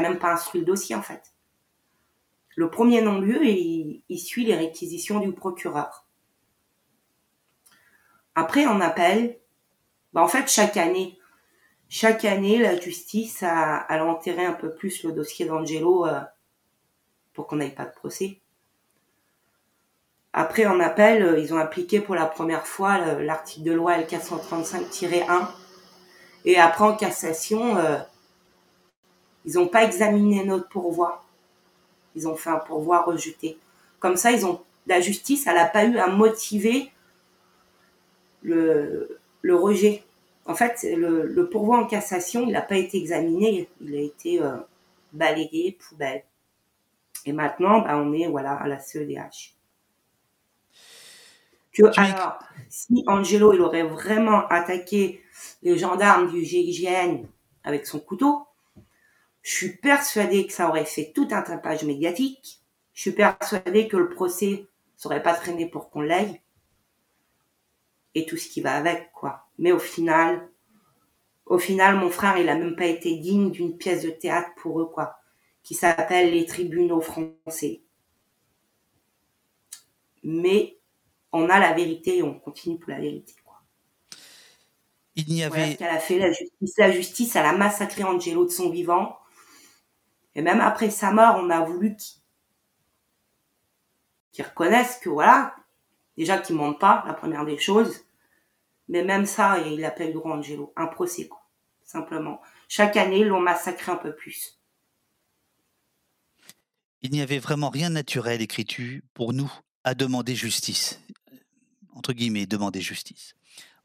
[0.00, 1.34] même pas instruit le dossier en fait.
[2.56, 6.06] Le premier non-lieu, il, suit les réquisitions du procureur.
[8.36, 9.40] Après, en appel,
[10.12, 11.18] bah, en fait, chaque année,
[11.88, 16.20] chaque année, la justice a, a enterré un peu plus le dossier d'Angelo euh,
[17.32, 18.40] pour qu'on n'aille pas de procès.
[20.32, 23.98] Après, en appel, euh, ils ont appliqué pour la première fois le- l'article de loi
[23.98, 25.48] L435-1.
[26.44, 27.98] Et après, en cassation, euh,
[29.44, 31.24] ils n'ont pas examiné notre pourvoi.
[32.16, 33.58] Ils ont fait un pourvoi rejeté.
[33.98, 36.90] Comme ça, ils ont, la justice, elle n'a pas eu à motiver
[38.42, 40.04] le, le rejet.
[40.46, 43.68] En fait, le, le pourvoi en cassation, il n'a pas été examiné.
[43.80, 44.56] Il a été euh,
[45.12, 46.22] balayé, poubelle.
[47.26, 49.54] Et maintenant, bah, on est voilà, à la CEDH.
[51.72, 55.20] Que, alors, si Angelo il aurait vraiment attaqué
[55.62, 57.24] les gendarmes du GIGN
[57.64, 58.46] avec son couteau,
[59.44, 62.60] je suis persuadée que ça aurait fait tout un tapage médiatique.
[62.94, 66.40] Je suis persuadée que le procès ne serait pas traîné pour qu'on l'aille.
[68.14, 69.48] Et tout ce qui va avec, quoi.
[69.58, 70.48] Mais au final,
[71.46, 74.80] au final, mon frère, il a même pas été digne d'une pièce de théâtre pour
[74.80, 75.16] eux, quoi.
[75.62, 77.82] Qui s'appelle Les Tribunaux Français.
[80.24, 80.80] Mais
[81.32, 83.34] on a la vérité et on continue pour la vérité.
[83.44, 83.62] Quoi.
[85.16, 85.72] Il n'y Voilà avait.
[85.72, 86.74] ce qu'elle a fait, la justice.
[86.78, 89.16] La justice, elle a massacré Angelo de son vivant.
[90.34, 92.20] Et même après sa mort, on a voulu qu'il
[94.32, 95.54] qu'il reconnaisse que voilà,
[96.16, 98.04] déjà qu'il mente pas, la première des choses.
[98.88, 100.72] Mais même ça, il n'a pas eu droit, Angelo.
[100.76, 101.30] Un procès.
[101.84, 102.40] Simplement.
[102.68, 104.58] Chaque année, ils l'ont massacré un peu plus.
[107.02, 109.52] Il n'y avait vraiment rien de naturel, écris-tu, pour nous,
[109.84, 111.00] à demander justice.
[111.94, 113.34] Entre guillemets, demander justice.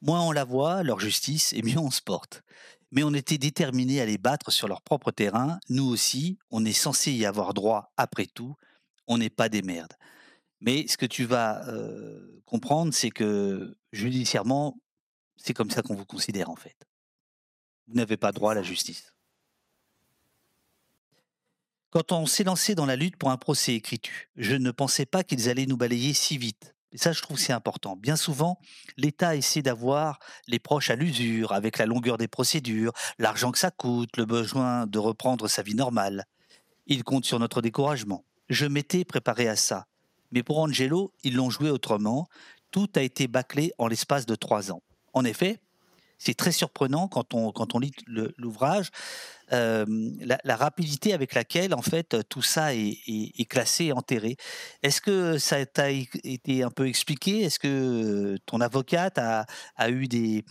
[0.02, 2.44] Moins on la voit, leur justice, et mieux on se porte.
[2.92, 5.60] Mais on était déterminés à les battre sur leur propre terrain.
[5.70, 8.56] Nous aussi, on est censé y avoir droit après tout.
[9.08, 9.94] On n'est pas des merdes.
[10.62, 11.66] Mais ce que tu vas
[12.46, 14.80] comprendre, c'est que judiciairement,
[15.38, 16.76] c'est comme ça qu'on vous considère en fait.
[17.88, 19.14] Vous n'avez pas droit à la justice.
[21.92, 25.24] Quand on s'est lancé dans la lutte pour un procès, écris-tu, je ne pensais pas
[25.24, 26.76] qu'ils allaient nous balayer si vite.
[26.92, 27.96] Et ça, je trouve c'est important.
[27.96, 28.60] Bien souvent,
[28.98, 33.72] l'État essaie d'avoir les proches à l'usure, avec la longueur des procédures, l'argent que ça
[33.72, 36.26] coûte, le besoin de reprendre sa vie normale.
[36.88, 38.26] Il compte sur notre découragement.
[38.50, 39.86] Je m'étais préparé à ça.
[40.32, 42.28] Mais pour Angelo, ils l'ont joué autrement.
[42.72, 44.82] Tout a été bâclé en l'espace de trois ans.
[45.14, 45.60] En effet,
[46.22, 47.92] c'est très surprenant quand on, quand on lit
[48.38, 48.90] l'ouvrage,
[49.54, 49.86] euh,
[50.20, 54.36] la, la rapidité avec laquelle en fait tout ça est, est- est classé et enterré.
[54.84, 57.42] Est-ce que ça t'a été un peu expliqué?
[57.44, 59.46] Est-ce que ton avocate a,
[59.76, 60.44] a eu des,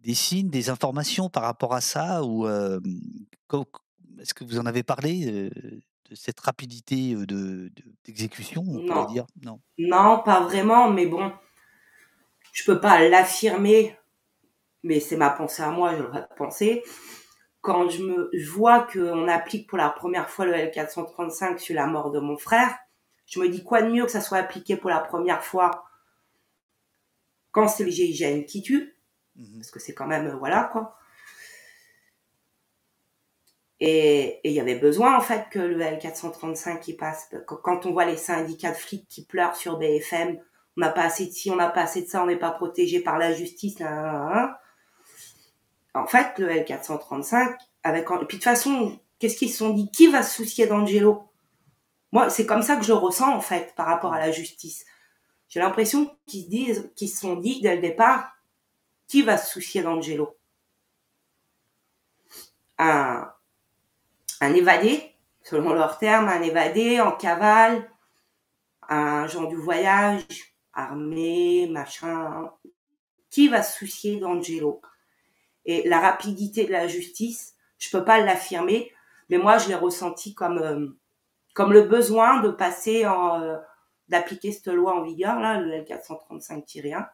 [0.00, 2.22] des signes, des informations par rapport à ça?
[2.22, 2.78] Ou euh,
[4.20, 5.50] est-ce que vous en avez parlé euh,
[6.10, 8.86] de cette rapidité euh, de- de- d'exécution, on Non.
[8.86, 9.26] pourrait dire?
[9.42, 9.58] Non.
[9.78, 11.32] Non, pas vraiment, mais bon,
[12.52, 13.96] je peux pas l'affirmer,
[14.86, 16.82] mais c'est ma pensée à moi, je le penser.
[17.62, 21.86] Quand je me je vois qu'on applique pour la première fois le L435 sur la
[21.86, 22.74] mort de mon frère,
[23.26, 25.84] je me dis quoi de mieux que ça soit appliqué pour la première fois
[27.50, 28.96] quand c'est le GIGN qui tue,
[29.56, 30.96] parce que c'est quand même, euh, voilà quoi.
[33.80, 37.28] Et il y avait besoin en fait que le L435 qui passe.
[37.46, 40.38] Qu- Quand on voit les syndicats de flics qui pleurent sur BFM,
[40.76, 42.50] on n'a pas assez de ci, on n'a pas assez de ça, on n'est pas
[42.52, 43.76] protégé par la justice.
[45.96, 49.90] En fait, le L435, avec et puis de toute façon, qu'est-ce qu'ils se sont dit?
[49.90, 51.28] Qui va se soucier d'Angelo?
[52.12, 54.84] Moi, c'est comme ça que je ressens en fait par rapport à la justice.
[55.48, 58.32] J'ai l'impression qu'ils se disent, qu'ils se sont dit dès le départ,
[59.08, 60.36] qui va se soucier d'Angelo?
[62.78, 63.32] Un
[64.40, 67.90] un évadé, selon leurs termes, un évadé en cavale,
[68.88, 72.50] un genre du voyage, armé, machin.
[73.30, 74.80] Qui va se soucier d'Angelo?
[75.66, 78.92] Et la rapidité de la justice, je peux pas l'affirmer,
[79.28, 80.86] mais moi je l'ai ressenti comme euh,
[81.54, 83.56] comme le besoin de passer en euh,
[84.08, 87.08] d'appliquer cette loi en vigueur là, le L435-1,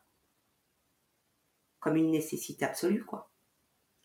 [1.81, 3.31] comme une nécessité absolue quoi.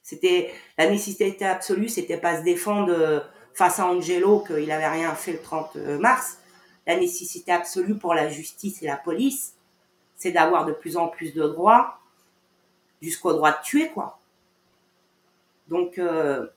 [0.02, 3.20] C'était la nécessité absolue, c'était pas se défendre euh,
[3.54, 6.38] face à Angelo qu'il avait rien fait le 30 mars.
[6.86, 9.56] La nécessité absolue pour la justice et la police,
[10.16, 12.00] c'est d'avoir de plus en plus de droits,
[13.02, 14.20] jusqu'au droit de tuer quoi.
[15.70, 16.47] Donc euh,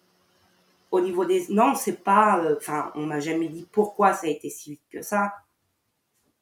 [0.91, 4.31] au niveau des non, c'est pas euh, enfin, on m'a jamais dit pourquoi ça a
[4.31, 5.33] été si vite que ça.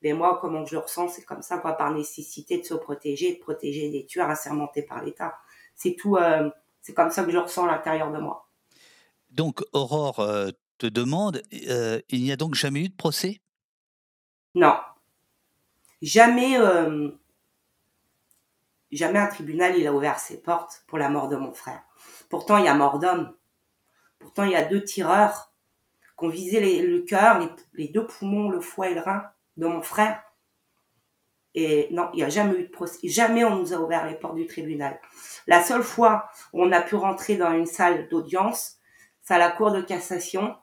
[0.03, 3.35] Mais moi, comment je le ressens, c'est comme ça, quoi, par nécessité de se protéger,
[3.35, 5.37] de protéger des tueurs assermentés par l'État.
[5.75, 6.49] C'est tout, euh,
[6.81, 8.49] c'est comme ça que je le ressens à l'intérieur de moi.
[9.31, 10.25] Donc, Aurore
[10.79, 13.41] te demande, il n'y a donc jamais eu de procès?
[14.55, 14.77] Non.
[16.03, 17.11] Jamais, euh,
[18.93, 21.83] jamais un tribunal, il a ouvert ses portes pour la mort de mon frère.
[22.29, 23.35] Pourtant, il y a mort d'homme.
[24.19, 25.53] Pourtant, il y a deux tireurs
[26.19, 29.25] qui ont visé le cœur, les, les deux poumons, le foie et le rein
[29.57, 30.23] de mon frère.
[31.55, 32.99] Et non, il n'y a jamais eu de procès.
[33.09, 35.01] Jamais on nous a ouvert les portes du tribunal.
[35.47, 38.77] La seule fois où on a pu rentrer dans une salle d'audience,
[39.23, 40.57] c'est à la Cour de cassation.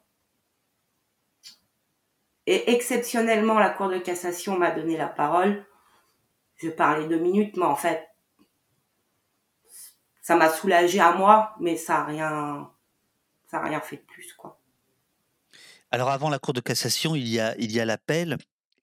[2.45, 5.66] Et exceptionnellement, la Cour de cassation m'a donné la parole.
[6.57, 8.07] Je parlais deux minutes, mais en fait,
[10.26, 12.71] ça m'a soulagé à moi, mais ça a rien,
[13.45, 14.59] ça a rien fait de plus, quoi.
[15.91, 18.39] Alors, avant la Cour de cassation, il y a, il y a l'appel,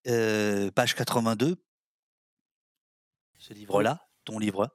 [0.07, 1.57] euh, page 82,
[3.39, 4.69] ce livre-là, ton livre.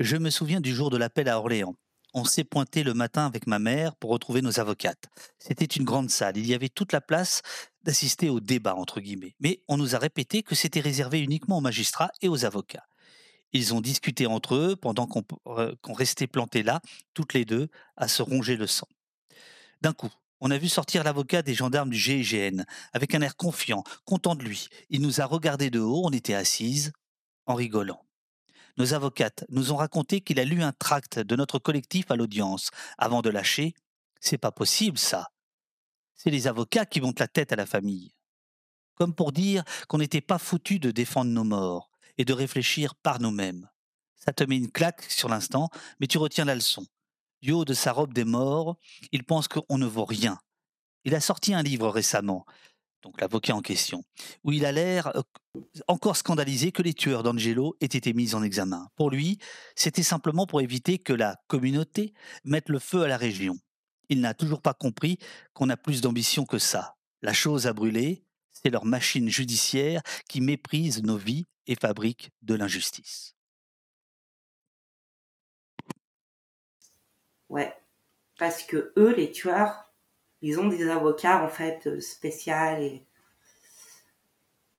[0.00, 1.76] Je me souviens du jour de l'appel à Orléans.
[2.12, 5.04] On s'est pointé le matin avec ma mère pour retrouver nos avocates.
[5.38, 6.36] C'était une grande salle.
[6.36, 7.42] Il y avait toute la place
[7.84, 9.36] d'assister au débat, entre guillemets.
[9.38, 12.84] Mais on nous a répété que c'était réservé uniquement aux magistrats et aux avocats.
[13.54, 16.82] Ils ont discuté entre eux pendant qu'on euh, qu'on restait plantés là,
[17.14, 18.88] toutes les deux, à se ronger le sang.
[19.80, 23.84] D'un coup, on a vu sortir l'avocat des gendarmes du GIGN, avec un air confiant,
[24.04, 24.66] content de lui.
[24.90, 26.92] Il nous a regardés de haut, on était assises,
[27.46, 28.04] en rigolant.
[28.76, 32.70] Nos avocates nous ont raconté qu'il a lu un tract de notre collectif à l'audience,
[32.98, 33.74] avant de lâcher
[34.20, 35.28] C'est pas possible, ça.
[36.16, 38.14] C'est les avocats qui montent la tête à la famille.
[38.96, 43.20] Comme pour dire qu'on n'était pas foutu de défendre nos morts et de réfléchir par
[43.20, 43.68] nous-mêmes.
[44.16, 45.68] Ça te met une claque sur l'instant,
[46.00, 46.86] mais tu retiens la leçon.
[47.42, 48.76] Du haut de sa robe des morts,
[49.12, 50.38] il pense qu'on ne vaut rien.
[51.04, 52.46] Il a sorti un livre récemment,
[53.02, 54.02] donc l'avocat en question,
[54.42, 55.22] où il a l'air euh,
[55.88, 58.88] encore scandalisé que les tueurs d'Angelo aient été mis en examen.
[58.96, 59.38] Pour lui,
[59.76, 63.58] c'était simplement pour éviter que la communauté mette le feu à la région.
[64.08, 65.18] Il n'a toujours pas compris
[65.52, 66.96] qu'on a plus d'ambition que ça.
[67.20, 68.24] La chose a brûlé,
[68.64, 73.34] c'est leur machine judiciaire qui méprise nos vies et fabrique de l'injustice.
[77.50, 77.74] Ouais.
[78.38, 79.92] Parce que eux, les tueurs,
[80.40, 83.06] ils ont des avocats en fait euh, spéciaux et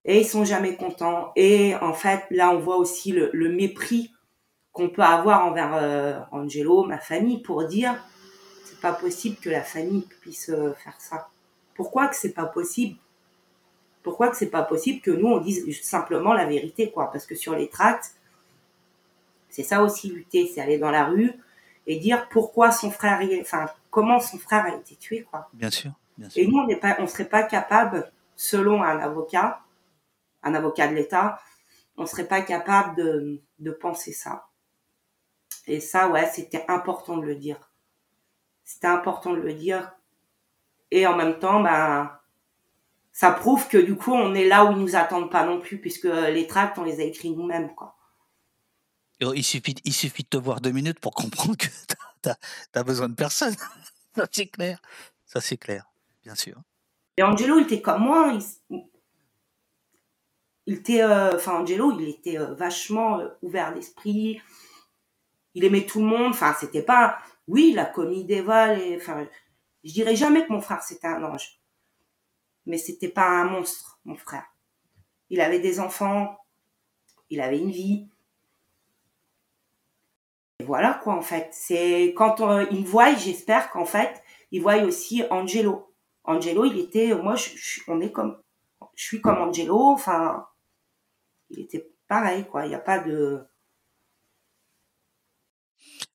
[0.08, 1.32] et ils sont jamais contents.
[1.36, 4.12] Et en fait, là, on voit aussi le, mépris
[4.72, 7.96] qu'on peut avoir envers euh, Angelo, ma famille, pour dire
[8.66, 11.30] c'est pas possible que la famille puisse euh, faire ça.
[11.74, 13.00] Pourquoi que c'est pas possible?
[14.06, 17.34] Pourquoi que c'est pas possible que nous on dise simplement la vérité, quoi Parce que
[17.34, 18.14] sur les tracts,
[19.49, 21.34] c'est ça aussi lutter, c'est aller dans la rue
[21.88, 25.49] et dire pourquoi son frère, enfin comment son frère a été tué, quoi.
[25.53, 25.91] Bien sûr.
[26.20, 26.43] Bien sûr.
[26.43, 29.62] Et nous, on n'est pas, on serait pas capable, selon un avocat,
[30.43, 31.41] un avocat de l'État,
[31.97, 34.45] on serait pas capable de, de penser ça.
[35.66, 37.72] Et ça, ouais, c'était important de le dire.
[38.66, 39.95] C'était important de le dire.
[40.91, 42.12] Et en même temps, ben,
[43.16, 45.80] ça prouve que du coup, on est là où ils nous attendent pas non plus,
[45.80, 47.95] puisque les tracts, on les a écrits nous-mêmes, quoi.
[49.24, 51.68] Oh, Il suffit, il suffit de te voir deux minutes pour comprendre que
[52.22, 52.36] t'as
[52.74, 53.55] as, besoin de personne.
[54.18, 54.82] Ça, c'est clair.
[55.26, 55.86] Ça, c'est clair,
[56.24, 56.57] bien sûr.
[57.16, 58.38] Et Angelo, il était comme moi.
[58.70, 58.84] Il,
[60.66, 64.41] il était, euh, enfin, Angelo, il était euh, vachement euh, ouvert d'esprit.
[65.53, 66.32] Il aimait tout le monde.
[66.32, 68.82] Enfin, c'était pas, oui, il a commis des vols.
[68.97, 69.26] Enfin,
[69.86, 71.61] je dirais jamais que mon frère c'était un ange.
[72.66, 74.45] Mais c'était pas un monstre, mon frère.
[75.30, 76.38] Il avait des enfants.
[77.30, 78.07] Il avait une vie.
[80.59, 81.49] Et voilà quoi en fait.
[81.51, 85.93] C'est quand on, il me voit, j'espère qu'en fait, il voit aussi Angelo.
[86.24, 87.36] Angelo, il était, moi,
[87.88, 88.41] on est comme,
[88.95, 89.80] je suis comme Angelo.
[89.80, 90.47] Enfin,
[91.49, 92.66] il était pareil quoi.
[92.66, 93.45] Il n'y a pas de,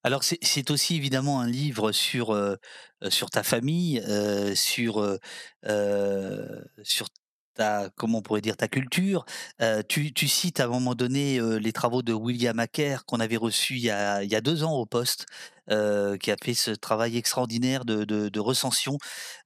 [0.03, 0.38] Alors, c'est-
[0.70, 2.57] aussi évidemment un livre sur, euh,
[3.03, 5.18] euh, sur ta famille, euh, sur,
[6.82, 7.09] sur
[7.55, 9.24] ta, comment on pourrait dire, ta culture.
[9.88, 13.80] Tu, cites à un moment donné les travaux de William Acker qu'on avait reçu il
[13.82, 15.26] y a, il y a deux ans au poste,
[15.71, 18.99] euh, qui a fait ce travail extraordinaire de, de, recension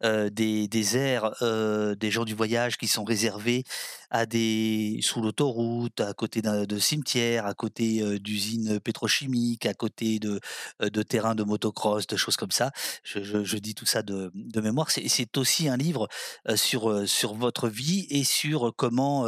[0.05, 3.65] euh, des, des aires euh, des gens du voyage qui sont réservés
[4.11, 10.41] à des sous l'autoroute, à côté de cimetières, à côté d'usines pétrochimiques, à côté de,
[10.81, 12.71] de terrains de motocross, de choses comme ça.
[13.03, 14.91] Je, je- dis tout ça de, de mémoire.
[14.91, 16.09] C'est aussi un livre
[16.55, 19.27] sur, sur votre vie et sur comment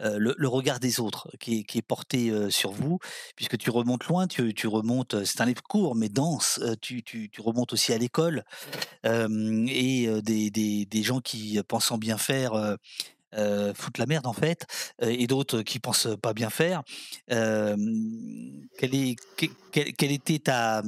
[0.00, 2.98] le, regard des autres qui est, qui est porté sur vous,
[3.36, 6.31] puisque tu remontes loin, tu, tu remontes, c'est un livre court mais dense,
[6.80, 8.44] tu, tu, tu remontes aussi à l'école
[9.04, 12.76] et des, des, des gens qui, pensant bien faire,
[13.34, 14.66] euh, foutent la merde en fait,
[15.00, 16.82] et d'autres qui pensent pas bien faire.
[17.30, 17.76] Euh,
[18.78, 20.82] quelle, est, que- quelle, quelle était ta,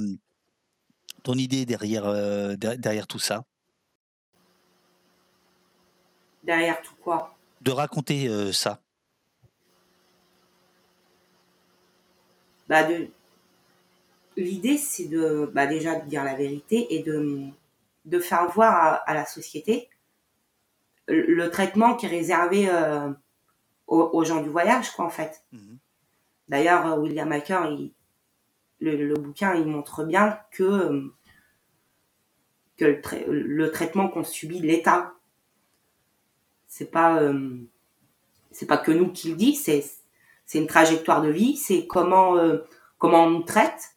[1.23, 3.43] ton idée derrière, euh, der- derrière tout ça?
[6.43, 7.35] Derrière tout quoi?
[7.61, 8.79] De raconter ça
[12.67, 13.09] Bah de,
[14.37, 17.47] l'idée c'est de, bah déjà de dire la vérité et de,
[18.05, 19.89] de faire voir à, à la société
[21.07, 23.09] le, traitement qui est réservé euh,
[23.87, 25.43] aux, aux gens du voyage quoi en fait.
[26.47, 27.91] D'ailleurs, euh, William Acker, il,
[28.79, 31.13] le, le bouquin, il montre bien que, euh,
[32.77, 35.13] que le, trai- le traitement qu'on subit l'État,
[36.67, 37.57] c'est pas, euh,
[38.51, 39.83] c'est pas que nous qui le dit, c'est,
[40.45, 42.59] c'est une trajectoire de vie, c'est comment, euh,
[42.97, 43.94] comment on nous traite.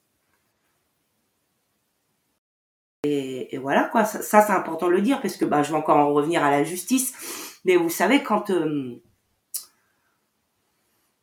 [3.04, 5.70] Et, et voilà quoi, ça, ça, c'est important de le dire parce que bah, je
[5.70, 7.60] vais encore en revenir à la justice.
[7.64, 9.00] Mais vous savez, quand, euh,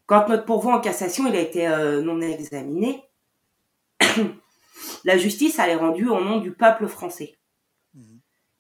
[0.06, 3.04] quand notre pourvoi en cassation il a été euh, non examiné,
[5.04, 7.38] la justice elle est rendue au nom du peuple français.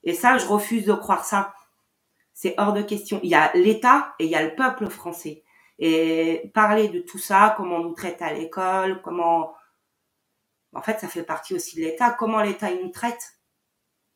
[0.06, 1.54] Et ça, je refuse de croire ça.
[2.34, 3.20] C'est hors de question.
[3.24, 5.44] Il y a l'État et il y a le peuple français.
[5.80, 9.54] Et parler de tout ça, comment on nous traite à l'école, comment...
[10.76, 12.12] En fait, ça fait partie aussi de l'État.
[12.12, 13.40] Comment l'État nous traite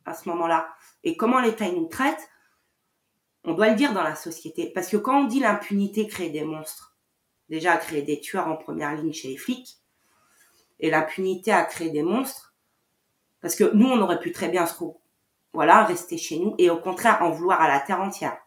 [0.05, 0.69] à ce moment-là?
[1.03, 2.29] Et comment l'État nous traite,
[3.45, 4.71] on doit le dire dans la société.
[4.75, 6.97] Parce que quand on dit l'impunité crée des monstres,
[7.47, 9.77] déjà créer des tueurs en première ligne chez les flics,
[10.79, 12.53] et l'impunité a créé des monstres,
[13.41, 14.75] parce que nous, on aurait pu très bien se
[15.53, 18.37] voilà, rester chez nous, et au contraire, en vouloir à la terre entière,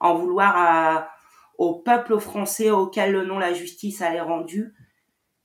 [0.00, 1.08] en vouloir
[1.56, 4.74] au peuple français auquel le nom la justice allait rendu,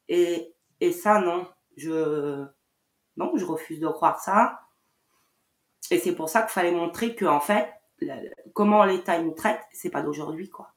[0.07, 1.47] et, et ça, non,
[1.80, 2.45] je,
[3.17, 4.61] non, je refuse de croire ça,
[5.91, 7.69] et c'est pour ça qu'il fallait montrer que, en fait,
[8.01, 8.21] la-
[8.53, 10.73] comment l'État nous traite, c'est pas d'aujourd'hui, quoi.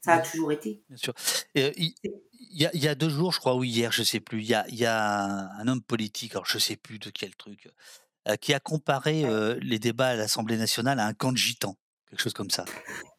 [0.00, 0.82] Ça a toujours été.
[0.88, 1.14] Bien sûr.
[1.56, 1.94] Euh, Il
[2.50, 4.40] il y, a, il y a deux jours, je crois, ou hier, je sais plus,
[4.40, 7.10] il y a, il y a un, un homme politique, alors je sais plus de
[7.10, 7.68] quel truc,
[8.28, 11.76] euh, qui a comparé euh, les débats à l'Assemblée nationale à un camp de gitans,
[12.08, 12.64] quelque chose comme ça.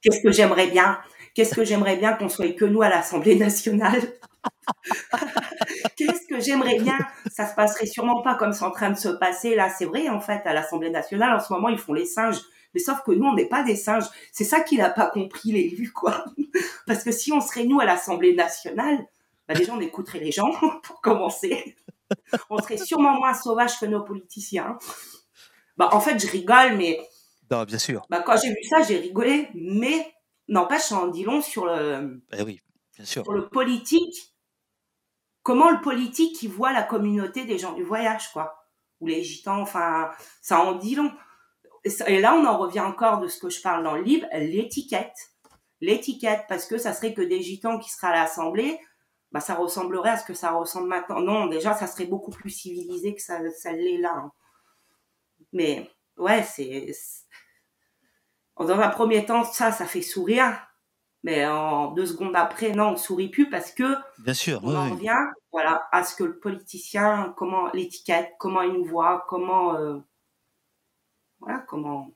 [0.02, 1.00] Qu'est-ce que j'aimerais bien
[1.36, 4.02] Qu'est-ce que j'aimerais bien qu'on soit que nous à l'Assemblée nationale?
[5.96, 6.98] Qu'est-ce que j'aimerais bien?
[7.32, 9.70] Ça se passerait sûrement pas comme c'est en train de se passer là.
[9.70, 12.40] C'est vrai en fait à l'Assemblée nationale en ce moment ils font les singes.
[12.74, 14.06] Mais sauf que nous, on n'est pas des singes.
[14.32, 16.24] C'est ça qu'il a pas compris, l'élu, quoi.
[16.86, 19.08] Parce que si on serait nous à l'Assemblée nationale,
[19.48, 20.52] bah déjà, on écouterait les gens,
[20.84, 21.76] pour commencer.
[22.50, 24.78] On serait sûrement moins sauvages que nos politiciens.
[25.78, 27.00] Bah, en fait, je rigole, mais
[27.50, 28.06] Non, bien sûr.
[28.10, 29.50] bah, quand j'ai vu ça, j'ai rigolé.
[29.56, 30.14] Mais
[30.48, 32.62] n'empêche, en dit long sur le, Eh oui,
[32.96, 33.24] bien sûr.
[33.24, 34.29] sur le politique.
[35.44, 38.68] Comment le politique, il voit la communauté des gens du voyage, quoi.
[39.00, 40.12] Ou les gitans, enfin,
[40.42, 41.12] ça en dit long.
[42.08, 45.16] Et là, on en revient encore de ce que je parle dans le livre, l'étiquette.
[45.82, 48.78] L'étiquette, parce que ça serait que des gitans qui seraient à l'Assemblée,
[49.32, 51.22] bah, ça ressemblerait à ce que ça ressemble maintenant.
[51.22, 54.14] Non, déjà, ça serait beaucoup plus civilisé que ça, ça l'est là.
[54.18, 54.32] hein.
[55.54, 56.92] Mais, ouais, c'est-
[58.58, 60.69] Dans un premier temps, ça, ça fait sourire.
[61.24, 64.62] Mais en deux secondes après, non, on sourit plus parce que Bien sûr.
[64.64, 64.92] on oui, en oui.
[64.92, 65.18] revient,
[65.52, 69.98] voilà, à ce que le politicien, comment l'étiquette, comment il nous voit, comment, euh,
[71.40, 72.12] voilà, comment,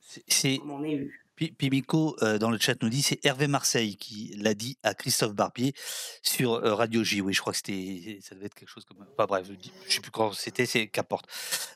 [0.00, 1.23] C'est comment on est vu.
[1.36, 4.94] Pi- Pimico euh, dans le chat nous dit c'est Hervé Marseille qui l'a dit à
[4.94, 5.74] Christophe Barbier
[6.22, 7.20] sur euh, Radio J.
[7.20, 9.54] Oui, je crois que c'était ça devait être quelque chose comme pas bref, je
[9.88, 11.26] je sais plus quand c'était, c'est qu'importe.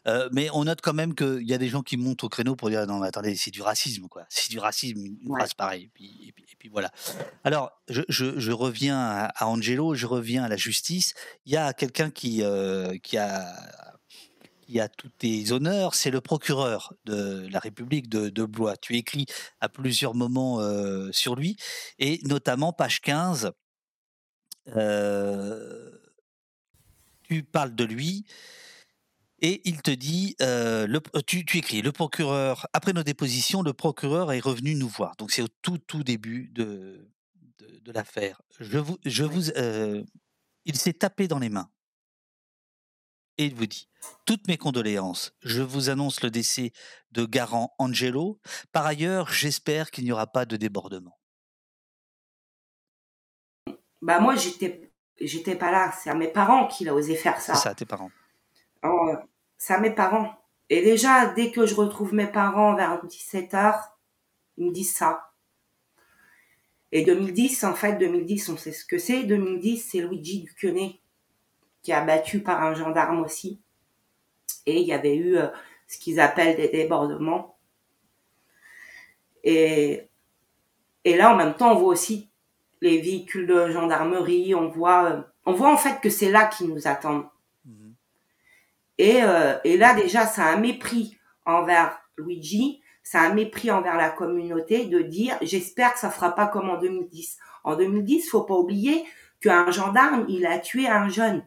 [0.06, 2.54] Euh, mais on note quand même qu'il y a des gens qui montent au créneau
[2.56, 5.38] pour dire non mais attendez c'est du racisme quoi, c'est du racisme une Ouais.
[5.40, 5.84] phrase pareille.
[5.84, 6.90] Et puis, et puis, et puis voilà.
[7.44, 11.14] Alors je, je- je reviens à, à Angelo, je reviens à la justice.
[11.46, 13.44] Il y a quelqu'un qui euh, qui a
[14.68, 18.76] qui a tous tes honneurs, c'est le procureur de la République de, de Blois.
[18.76, 19.24] Tu écris
[19.60, 21.56] à plusieurs moments euh, sur lui,
[21.98, 23.52] et notamment page 15,
[24.76, 25.90] euh,
[27.22, 28.26] tu parles de lui,
[29.40, 33.72] et il te dit, euh, le, tu, tu écris, le procureur, après nos dépositions, le
[33.72, 35.16] procureur est revenu nous voir.
[35.16, 37.08] Donc c'est au tout, tout début de,
[37.58, 38.42] de, de l'affaire.
[38.60, 39.50] Je vous, je vous,
[40.66, 41.70] il s'est tapé dans les mains
[43.38, 43.88] et il vous dit
[44.26, 45.32] Toutes mes condoléances.
[45.40, 46.72] Je vous annonce le décès
[47.12, 48.40] de Garant Angelo.
[48.72, 51.18] Par ailleurs, j'espère qu'il n'y aura pas de débordement.
[54.02, 55.92] Bah, moi, j'étais, j'étais pas là.
[55.92, 57.54] C'est à mes parents qu'il a osé faire ça.
[57.54, 58.10] C'est ça, tes parents.
[59.56, 60.34] C'est à mes parents.
[60.70, 63.80] Et déjà, dès que je retrouve mes parents vers 17h,
[64.58, 65.32] ils me disent ça.
[66.92, 69.24] Et 2010, en fait, 2010, on sait ce que c'est.
[69.24, 71.00] 2010, c'est Luigi Duquenet
[71.88, 73.62] qui a battu par un gendarme aussi.
[74.66, 75.46] Et il y avait eu euh,
[75.86, 77.56] ce qu'ils appellent des débordements.
[79.42, 80.06] Et,
[81.04, 82.28] et là, en même temps, on voit aussi
[82.82, 84.54] les véhicules de gendarmerie.
[84.54, 87.24] On voit, euh, on voit en fait que c'est là qu'ils nous attendent.
[88.98, 91.16] Et, euh, et là, déjà, c'est un mépris
[91.46, 96.48] envers Luigi, c'est un mépris envers la communauté de dire j'espère que ça fera pas
[96.48, 97.38] comme en 2010.
[97.64, 99.06] En 2010, faut pas oublier
[99.40, 101.42] qu'un gendarme, il a tué un jeune.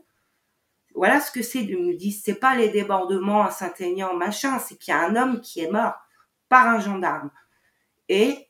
[0.96, 2.22] Voilà ce que c'est 2010.
[2.24, 5.72] C'est pas les débordements à Saint-Aignan, machin, c'est qu'il y a un homme qui est
[5.72, 5.94] mort
[6.50, 7.32] par un gendarme.
[8.10, 8.50] Et,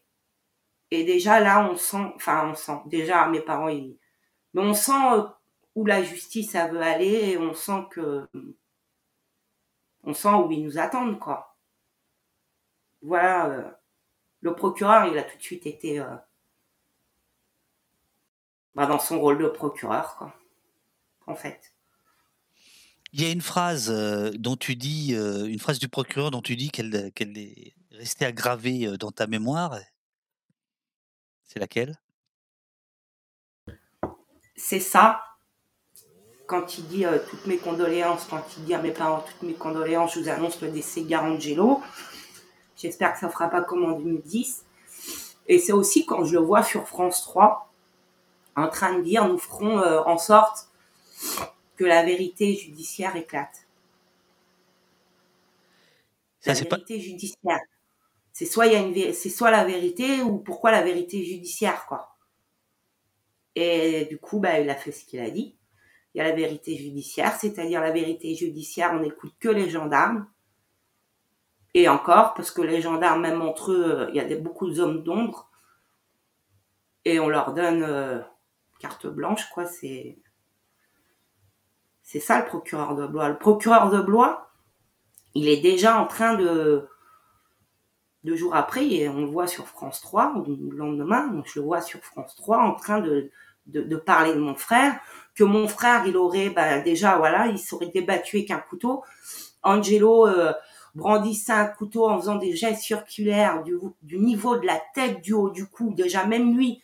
[0.90, 3.98] et déjà là, on sent, enfin, on sent, déjà mes parents, ils,
[4.54, 5.24] mais on sent euh,
[5.76, 8.28] où la justice, elle veut aller et on sent que,
[10.04, 11.56] on sent où ils nous attendent, quoi.
[13.02, 13.72] Voilà, euh,
[14.42, 16.16] le procureur, il a tout de suite été euh,
[18.76, 20.34] bah, dans son rôle de procureur, quoi.
[21.28, 21.74] En fait.
[23.14, 26.42] Il y a une phrase euh, dont tu dis, euh, une phrase du procureur dont
[26.42, 29.78] tu dis qu'elle qu'elle est restée aggravée euh, dans ta mémoire.
[31.44, 32.00] C'est laquelle?
[34.56, 35.22] C'est ça.
[36.48, 39.54] Quand il dit euh, toutes mes condoléances, quand il dit à mes parents toutes mes
[39.54, 41.82] condoléances, je vous annonce le décès Garangelo.
[42.76, 44.66] J'espère que ça fera pas comme en 2010.
[45.48, 47.72] Et c'est aussi quand je le vois sur France 3
[48.56, 50.70] en train de dire nous ferons euh, en sorte
[51.82, 53.66] que la vérité judiciaire éclate.
[56.40, 57.60] Ça, la pas- vérité judiciaire.
[58.34, 61.24] C'est soit il y a une vé- c'est soit la vérité ou pourquoi la vérité
[61.26, 62.18] judiciaire quoi.
[63.56, 65.56] Et du coup bah il a fait ce qu'il a dit.
[66.14, 70.28] Il y a la vérité judiciaire, c'est-à-dire la vérité judiciaire, on n'écoute que les gendarmes.
[71.74, 75.04] Et encore, parce que les gendarmes, même entre eux, il y a des, beaucoup d'hommes
[75.04, 75.50] d'ombre.
[77.06, 78.22] Et on leur donne euh,
[78.80, 79.66] carte blanche, quoi.
[79.66, 80.18] C'est
[82.12, 83.30] c'est ça le procureur de Blois.
[83.30, 84.50] Le procureur de Blois,
[85.34, 86.86] il est déjà en train de
[88.26, 91.58] deux jours après, et on le voit sur France 3, ou le lendemain, donc je
[91.58, 93.32] le vois sur France 3 en train de,
[93.68, 95.00] de, parler de mon frère,
[95.36, 99.06] que mon frère, il aurait, bah, déjà, voilà, il serait débattu avec un couteau.
[99.64, 100.52] Angelo euh,
[100.96, 105.32] brandissait un couteau en faisant des gestes circulaires du, du niveau de la tête, du
[105.32, 105.94] haut du cou.
[105.96, 106.82] Déjà, même lui,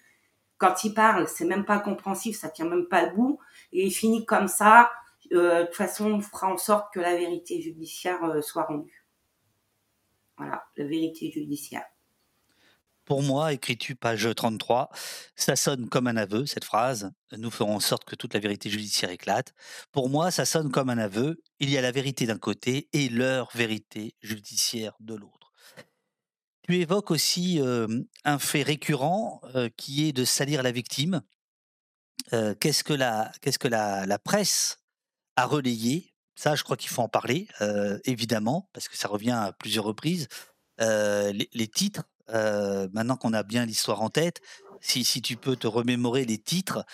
[0.58, 3.40] quand il parle, c'est même pas compréhensif, ça tient même pas le bout.
[3.74, 4.90] Et il finit comme ça.
[5.34, 9.06] Euh, de toute façon, on fera en sorte que la vérité judiciaire euh, soit rendue.
[10.38, 11.86] Voilà, la vérité judiciaire.
[13.06, 14.90] Pour moi, écris-tu page 33,
[15.36, 17.12] ça sonne comme un aveu, cette phrase.
[17.38, 19.54] Nous ferons en sorte que toute la vérité judiciaire éclate.
[19.94, 21.42] Pour moi, ça sonne comme un aveu.
[21.60, 25.54] Il y a la vérité d'un côté et leur vérité judiciaire de l'autre.
[26.64, 27.88] Tu évoques aussi euh,
[28.26, 29.42] un fait récurrent
[29.78, 31.22] qui est de salir la victime.
[32.60, 34.80] Qu'est-ce que, la, qu'est-ce que la, la presse
[35.38, 39.32] a relayé Ça, je crois qu'il faut en parler, euh, évidemment, parce que ça revient
[39.32, 40.28] à plusieurs reprises.
[40.82, 42.04] Euh, les, les titres,
[42.94, 44.42] maintenant qu'on a bien l'histoire en tête,
[44.82, 46.86] si, si tu peux te remémorer les titres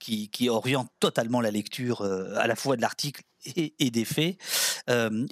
[0.00, 3.22] qui, qui orientent totalement la lecture à la fois de l'article
[3.56, 4.36] et, et des faits,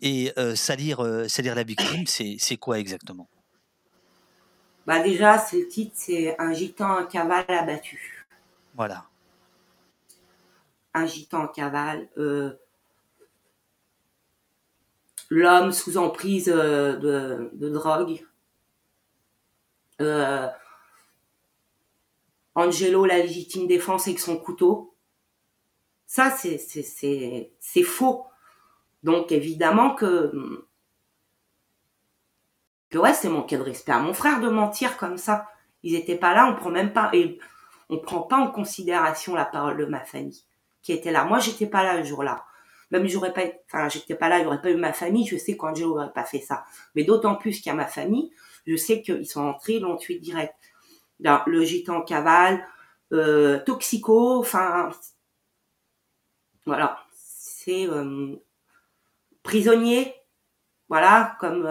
[0.01, 3.29] et salir, salir la victime, c'est quoi exactement?
[4.87, 8.27] Bah déjà, c'est le titre, c'est un gitan en cavale abattu.
[8.75, 9.05] Voilà.
[10.95, 12.09] Un gitan en cavale.
[12.19, 12.53] euh,
[15.31, 18.27] L'homme sous emprise euh, de, drogue.
[20.03, 20.47] Euh,
[22.55, 24.95] Angelo, la légitime défense avec son couteau.
[26.07, 28.27] Ça, c'est faux.
[29.03, 30.67] Donc, évidemment que,
[32.91, 35.49] que ouais, c'est manquer de respect à mon frère de mentir comme ça.
[35.83, 37.39] Ils étaient pas là, on prend même pas, et
[37.89, 40.45] on prend pas en considération la parole de ma famille
[40.83, 41.25] qui était là.
[41.25, 42.45] Moi, j'étais pas là le jour-là.
[42.91, 45.27] Même j'aurais pas, enfin, j'étais pas là, il aurait pas eu ma famille.
[45.27, 46.65] Je sais qu'Angelo aurait pas fait ça.
[46.95, 48.31] Mais d'autant plus qu'il y a ma famille,
[48.67, 50.55] je sais qu'ils sont entrés, ils l'ont tué direct.
[51.21, 52.67] Dans le gitan cavale,
[53.13, 54.91] euh, toxico, enfin,
[56.67, 56.99] voilà.
[57.15, 58.37] C'est euh,
[59.43, 60.15] prisonnier,
[60.89, 61.67] voilà, comme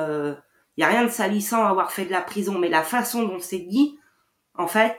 [0.78, 3.24] il y a rien de salissant à avoir fait de la prison, mais la façon
[3.24, 3.99] dont c'est dit,
[4.55, 4.97] en fait,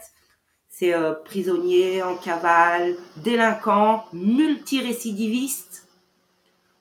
[0.73, 5.87] c'est euh, prisonnier en cavale, délinquant, multirécidiviste.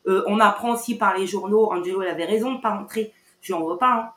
[0.08, 3.68] Euh, on apprend aussi par les journaux, Angelo avait raison de pas rentrer, je n'en
[3.68, 3.94] veux pas.
[3.94, 4.14] Hein.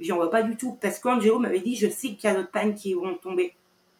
[0.00, 2.50] J'en veux pas du tout, parce qu'Angelo m'avait dit, je sais qu'il y a d'autres
[2.50, 3.54] pannes qui vont tomber.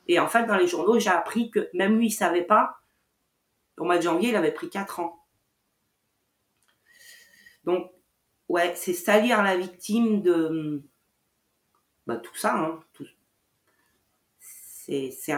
[0.09, 2.79] Et en fait, dans les journaux, j'ai appris que même lui, il savait pas.
[3.77, 5.23] Au mois de janvier, il avait pris 4 ans.
[7.65, 7.93] Donc,
[8.49, 10.83] ouais, c'est salir la victime de
[12.07, 12.57] bah, tout ça.
[12.57, 13.07] Hein, tout.
[14.87, 15.33] C'est,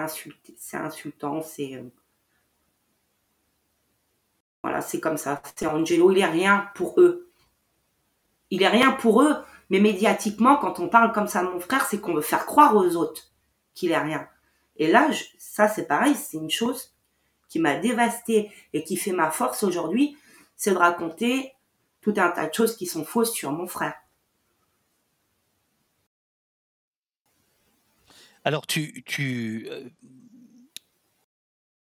[0.75, 1.75] insultant, c'est.
[1.77, 1.83] euh,
[4.63, 5.43] Voilà, c'est comme ça.
[5.55, 7.31] C'est Angelo, il est rien pour eux.
[8.51, 9.37] Il est rien pour eux,
[9.69, 12.75] mais médiatiquement, quand on parle comme ça de mon frère, c'est qu'on veut faire croire
[12.75, 13.33] aux autres
[13.75, 14.27] qu'il est rien.
[14.77, 16.95] Et là, ça, c'est pareil, c'est une chose
[17.49, 20.17] qui m'a dévastée et qui fait ma force aujourd'hui,
[20.57, 21.53] c'est de raconter
[22.01, 23.95] tout un tas de choses qui sont fausses sur mon frère.
[28.47, 29.03] Alors, tu,
[29.71, 29.89] euh,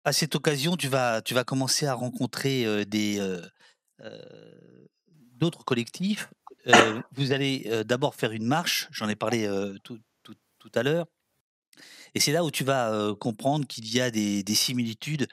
[0.03, 4.87] à cette occasion, tu vas, tu vas commencer à rencontrer euh, des, euh,
[5.35, 6.29] d'autres collectifs.
[7.13, 9.49] Vous allez d'abord faire une marche, j'en ai parlé
[9.83, 9.99] tout,
[10.75, 11.07] à l'heure.
[12.13, 15.27] Et c'est là où tu vas comprendre qu'il y a des, des similitudes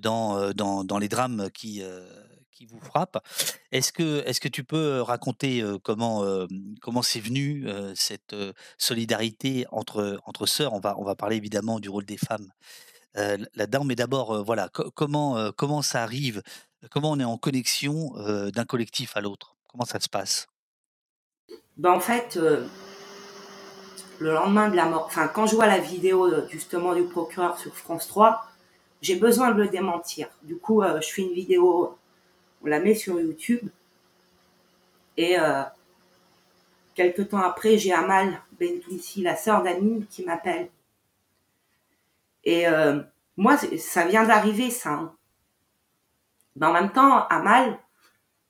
[0.00, 1.82] dans, dans, les drames qui,
[2.58, 3.18] qui vous frappent.
[3.70, 6.24] Est-ce que, est-ce que tu peux raconter comment,
[6.80, 8.34] comment c'est venu cette
[8.78, 10.72] solidarité entre, entre sœurs?
[10.74, 12.50] On va, on va parler évidemment du rôle des femmes
[13.14, 16.42] là-dedans, mais d'abord, voilà, co- comment, comment ça arrive?
[16.90, 18.12] Comment on est en connexion
[18.50, 19.56] d'un collectif à l'autre?
[19.68, 20.46] Comment ça se passe?
[21.76, 22.36] Ben, en fait,
[24.18, 27.74] le lendemain de la mort, enfin, quand je vois la vidéo justement du procureur sur
[27.76, 28.44] France 3,
[29.00, 30.28] j'ai besoin de le démentir.
[30.42, 31.96] Du coup, je fais une vidéo,
[32.62, 33.68] on la met sur YouTube.
[35.16, 35.62] Et euh,
[36.94, 40.68] quelques temps après, j'ai Amal Bentounsi, la sœur d'Amine, qui m'appelle.
[42.44, 43.00] Et euh,
[43.36, 44.90] moi, ça vient d'arriver, ça.
[44.90, 45.14] hein.
[46.56, 47.78] Mais en même temps, Amal,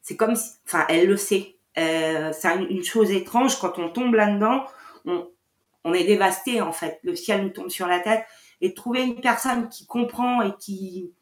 [0.02, 1.56] c'est comme si, enfin, elle le sait.
[1.78, 4.64] Euh, c'est une, chose étrange quand on tombe là-dedans,
[5.04, 6.98] on, est dévasté en fait.
[7.02, 8.24] Le ciel nous tombe sur la tête
[8.60, 11.12] et trouver une personne qui comprend et qui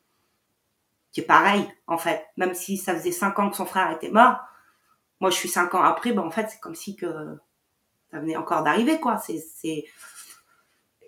[1.16, 4.10] qui est pareil en fait, même si ça faisait cinq ans que son frère était
[4.10, 4.36] mort.
[5.20, 7.06] Moi, je suis cinq ans après, ben en fait, c'est comme si que
[8.10, 9.16] ça venait encore d'arriver quoi.
[9.16, 9.86] C'est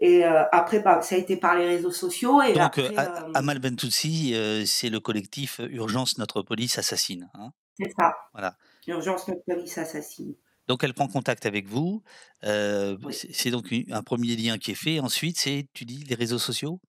[0.00, 3.02] et euh, après, bah, ça a été par les réseaux sociaux et Donc, après, euh,
[3.02, 7.28] euh, Amal Bentoutsi, euh, c'est le collectif Urgence Notre Police Assassine.
[7.34, 8.14] hein c'est ça.
[8.32, 8.56] voilà.
[8.86, 10.34] Urgence notre police assassine.
[10.68, 12.02] Donc, elle prend contact avec vous.
[12.44, 15.00] euh, c'est c'est donc un premier lien qui est fait.
[15.00, 16.80] Ensuite, c'est, tu dis, les réseaux sociaux?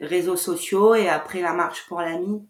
[0.00, 2.46] Réseaux sociaux et après la marche pour l'ami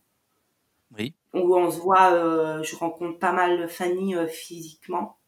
[0.97, 1.15] Oui.
[1.33, 5.19] où on se voit, euh, je rencontre pas mal de familles euh, physiquement.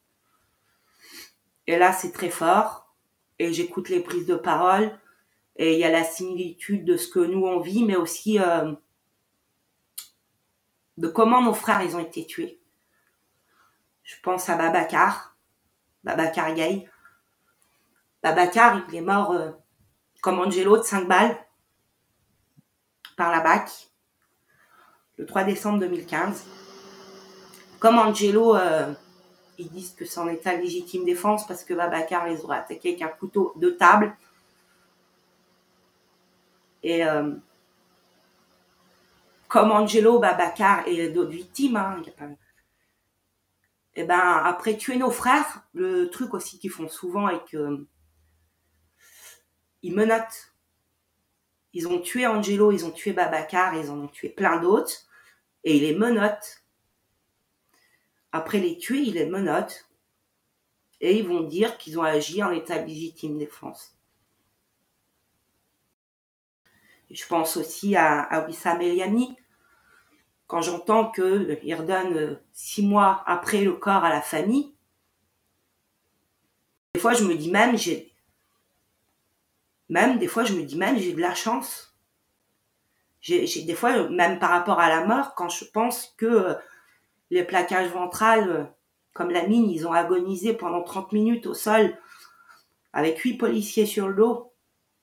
[1.66, 2.94] Et là, c'est très fort.
[3.38, 4.98] Et j'écoute les prises de parole.
[5.56, 8.72] Et il y a la similitude de ce que nous on vit, mais aussi euh,
[10.96, 12.60] de comment nos frères ils ont été tués.
[14.02, 15.36] Je pense à Babacar,
[16.04, 16.88] Babacar Gay.
[18.22, 19.50] Babacar, il est mort euh,
[20.22, 21.45] comme Angelo de 5 balles
[23.16, 23.88] par la BAC
[25.18, 26.44] le 3 décembre 2015.
[27.78, 28.92] Comme Angelo, euh,
[29.58, 33.02] ils disent que c'est en état légitime défense parce que Babacar les aurait attaqués avec
[33.02, 34.14] un couteau de table.
[36.82, 37.34] Et euh,
[39.48, 42.26] comme Angelo, Babacar et d'autres victimes, hein, y a pas-
[43.98, 47.86] et ben après tuer nos frères, le truc aussi qu'ils font souvent est que
[49.82, 50.52] ils menottent.
[51.76, 55.06] Ils ont tué Angelo, ils ont tué Babacar, ils en ont tué plein d'autres,
[55.62, 56.64] et ils les menottent.
[58.32, 59.86] Après les tuer, ils les menottent,
[61.02, 63.94] et ils vont dire qu'ils ont agi en état légitime défense.
[67.10, 69.36] Je pense aussi à, à Wissam Eliani,
[70.46, 74.72] quand j'entends qu'il redonne euh, six mois après le corps à la famille,
[76.94, 78.15] des fois je me dis même, j'ai,
[79.88, 81.96] même des fois je me dis même, j'ai de la chance.
[83.20, 86.54] J'ai, des fois, même par rapport à la mort, quand je pense que euh,
[87.30, 88.64] les plaquages ventrales, euh,
[89.14, 91.96] comme la mine, ils ont agonisé pendant 30 minutes au sol
[92.92, 94.52] avec huit policiers sur le dos,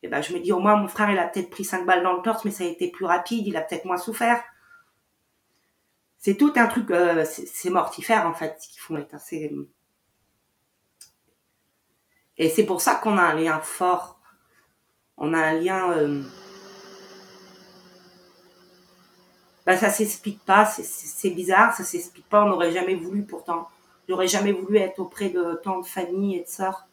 [0.04, 2.04] et ben je me dis au moins mon frère il a peut-être pris cinq balles
[2.04, 4.44] dans le torse, mais ça a été plus rapide, il a peut-être moins souffert
[6.18, 9.06] c'est tout un truc, euh, c'est mortifère en fait, ce qu'ils font.
[9.14, 9.52] assez-
[12.38, 14.20] Et c'est pour ça qu'on a un lien fort.
[15.26, 15.94] On a un lien.
[15.94, 16.22] Euh...
[19.66, 22.44] Bah, ça s'explique pas, c'est- bizarre, ça s'explique pas.
[22.44, 23.70] On n'aurait jamais voulu pourtant.
[24.10, 26.86] J'aurais jamais voulu être auprès de tant de familles et de sœurs.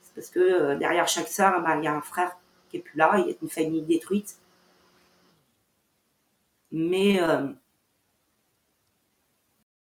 [0.00, 2.34] C'est parce que euh, derrière chaque sœur, bah, il y a un frère
[2.70, 4.36] qui est plus là, il y a une famille détruite.
[6.72, 7.20] Mais.
[7.20, 7.48] Euh...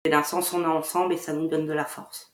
[0.05, 2.32] Et d'un sens, on est ensemble et ça nous donne de la force.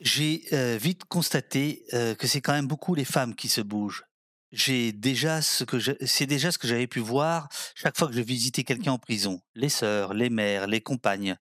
[0.00, 0.44] J'ai
[0.78, 4.04] vite constaté que c'est quand même beaucoup les femmes qui se bougent.
[4.50, 8.20] J'ai déjà ce que c'est déjà ce que j'avais pu voir chaque fois que je
[8.22, 9.42] visitais quelqu'un en prison.
[9.54, 11.36] Les sœurs, les mères, les compagnes.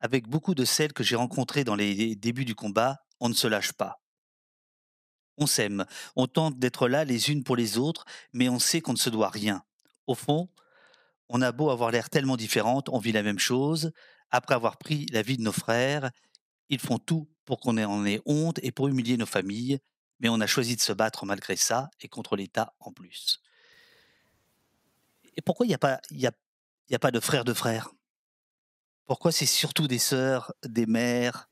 [0.00, 3.46] Avec beaucoup de celles que j'ai rencontrées dans les débuts du combat, on ne se
[3.46, 4.00] lâche pas.
[5.36, 5.84] On s'aime,
[6.14, 9.10] on tente d'être là les unes pour les autres, mais on sait qu'on ne se
[9.10, 9.62] doit rien.
[10.06, 10.48] Au fond,
[11.28, 13.90] on a beau avoir l'air tellement différente, on vit la même chose.
[14.30, 16.10] Après avoir pris la vie de nos frères,
[16.70, 19.80] ils font tout pour qu'on en ait honte et pour humilier nos familles,
[20.20, 23.40] mais on a choisi de se battre malgré ça et contre l'État en plus.
[25.36, 26.32] Et pourquoi il n'y a, pas- il y a,
[26.88, 27.90] il y a pas de frères de frères?
[29.04, 31.48] Pourquoi c'est surtout des sœurs, des mères?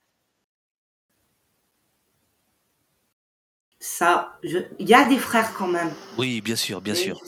[3.78, 5.92] Ça, je- il y a des frères quand même.
[6.16, 7.20] Oui, bien sûr, bien sûr.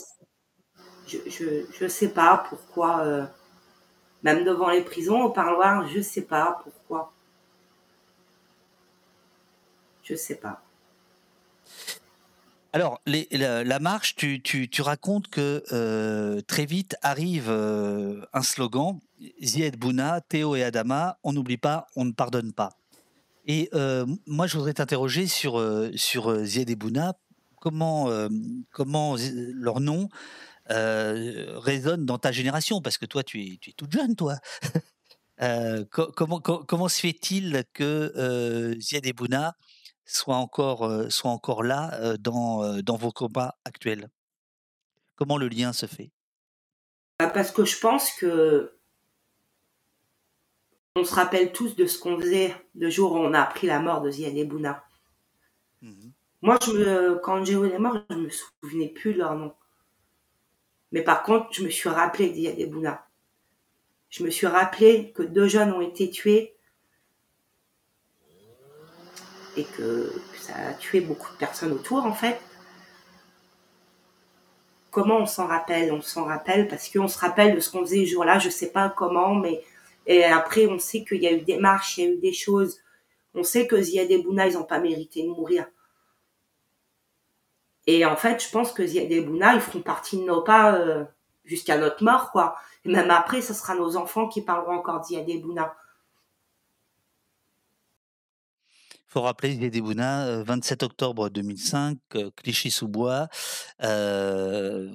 [1.06, 3.24] Je, je, je sais pas pourquoi, euh,
[4.22, 7.12] même devant les prisons, au parloir, je sais pas pourquoi.
[10.06, 10.62] Je sais pas.
[12.72, 19.00] Alors, les- la, marche, tu, racontes que euh, très vite arrive euh, un slogan
[19.42, 22.68] Zied Bouna, Théo et Adama, on n'oublie pas, on ne pardonne pas.
[23.46, 25.58] Et euh, moi, je voudrais t'interroger sur,
[26.44, 27.14] Zied et Bouna.
[27.60, 28.10] Comment,
[28.70, 29.16] comment
[29.54, 30.08] leur nom
[30.68, 32.82] résonne dans ta génération?
[32.82, 34.36] Parce que toi, tu es, tu es toute jeune, toi.
[35.90, 39.54] Co- comment, co- comment se fait-il que Zied et Bouna
[40.06, 44.08] soient encore, soient encore là dans, dans vos combats actuels?
[45.16, 46.10] Comment le lien se fait?
[47.18, 48.72] Bah, Parce que je pense que
[50.96, 53.80] on se rappelle tous de ce qu'on faisait le jour où on a appris la
[53.80, 54.82] mort de Ziad Bouna.
[56.40, 59.54] Moi, je me, quand Angelo est mort, je me souvenais plus de leur nom.
[60.92, 63.06] Mais par contre, je me suis rappelé de Ziad Bouna.
[64.08, 66.55] Je me suis rappelé que deux jeunes ont été tués
[69.56, 72.40] et que, ça a tué beaucoup de personnes autour, en fait.
[74.90, 75.92] Comment on s'en rappelle?
[75.92, 78.70] On s'en rappelle parce qu'on se rappelle de ce qu'on faisait ce jour-là, je sais
[78.70, 79.62] pas comment, mais
[80.24, 82.78] après on sait qu'il y a eu des marches, il y a eu des choses.
[83.34, 85.66] On sait que Ziad et ils n'ont pas mérité de mourir.
[87.86, 91.04] Et en fait, je pense que Ziad et ils feront partie de nos pas euh,
[91.44, 92.56] jusqu'à notre mort, quoi.
[92.84, 95.44] Et même après, ce sera nos enfants qui parleront encore de Ziad et.
[99.05, 103.28] Il faut rappeler Zied Bouna, euh, 27 octobre 2005, euh, Clichy-sous-Bois,
[103.82, 104.92] euh,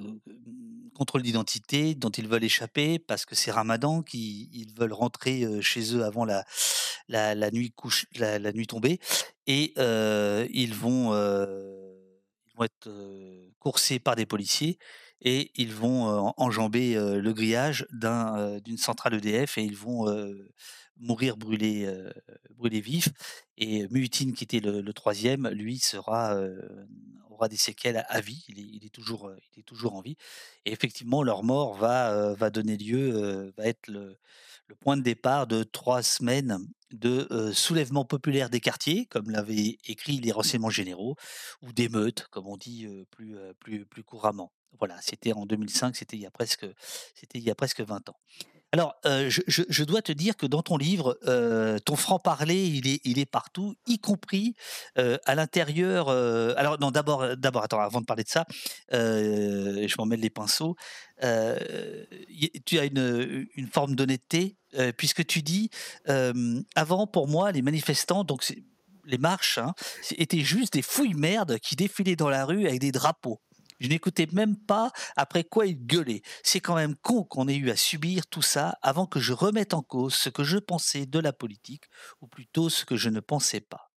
[0.94, 5.60] contrôle d'identité dont ils veulent échapper parce que c'est Ramadan, qu'ils ils veulent rentrer euh,
[5.60, 9.00] chez eux avant la, nuit, couche, la, nuit tombée.
[9.48, 11.82] Et euh, ils, vont, euh,
[12.62, 14.78] être euh, coursés par des policiers
[15.20, 19.64] et ils vont euh, en- enjamber euh, le grillage d'un, euh, d'une centrale EDF et
[19.64, 20.48] ils vont euh,
[20.98, 22.10] mourir brûlés, euh,
[22.56, 23.08] brûlés vifs.
[23.56, 26.86] Et Muhittin, qui était le, le troisième, lui sera, euh,
[27.30, 28.44] aura des séquelles à, à vie.
[28.48, 30.16] Il est, il est toujours, euh, il est toujours en vie.
[30.64, 34.16] Et effectivement, leur mort va, euh, va donner lieu, va être le,
[34.66, 36.58] le point de départ de trois semaines
[36.92, 41.16] de soulèvement populaire des quartiers, comme l'avaient écrit les renseignements généraux,
[41.62, 44.52] ou d'émeutes, comme on dit plus, plus, plus couramment.
[44.78, 46.66] Voilà, c'était en 2005, c'était il y a presque,
[47.14, 48.16] c'était il y a presque 20 ans.
[48.74, 53.00] Alors, euh, je, dois te dire que dans ton livre, euh, ton franc-parler, il est,
[53.04, 54.54] il est partout, y compris
[54.96, 56.08] euh, à l'intérieur.
[56.08, 58.46] alors, non, d'abord, d'abord, attends, avant de parler de ça,
[58.90, 60.74] je m'en mêle les pinceaux.
[61.20, 64.56] tu as une, forme d'honnêteté,
[64.96, 65.68] puisque tu dis
[66.74, 68.42] avant, pour moi, les manifestants, donc
[69.04, 69.74] les marches, hein,
[70.16, 73.42] étaient juste des fouilles merdes qui défilaient dans la rue avec des drapeaux.
[73.82, 76.22] Je n'écoutais même pas après quoi ils gueulaient.
[76.44, 79.74] C'est quand même con qu'on ait eu à subir tout ça avant que je remette
[79.74, 81.86] en cause ce que je pensais de la politique,
[82.20, 83.90] ou plutôt ce que je ne pensais pas.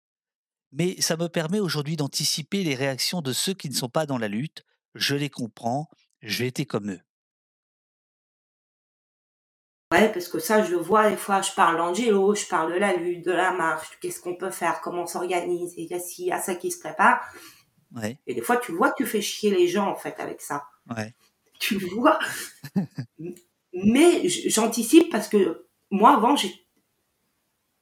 [0.71, 4.17] Mais ça me permet aujourd'hui d'anticiper les réactions de ceux qui ne sont pas dans
[4.17, 4.63] la lutte.
[4.95, 5.87] Je les comprends,
[6.23, 7.01] j'ai été comme eux.
[9.91, 12.79] Ouais, parce que ça, je le vois, des fois, je parle d'Angelo, je parle de
[12.79, 16.25] la lutte, de la marche, qu'est-ce qu'on peut faire, comment on s'organise, et il il
[16.25, 17.21] y a ça qui se prépare.
[17.95, 20.41] Ouais, Et des fois, tu vois que tu fais chier les gens, en fait, avec
[20.41, 20.65] ça.
[20.95, 21.13] ouais,
[21.59, 22.19] Tu le vois.
[23.73, 26.53] Mais j'anticipe parce que moi, avant, j'ai,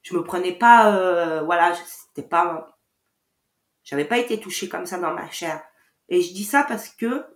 [0.02, 2.78] je me prenais pas, euh, voilà, c'était pas,
[3.82, 5.62] j'avais pas été touchée comme ça dans ma chair.
[6.08, 7.26] Et je dis ça parce que,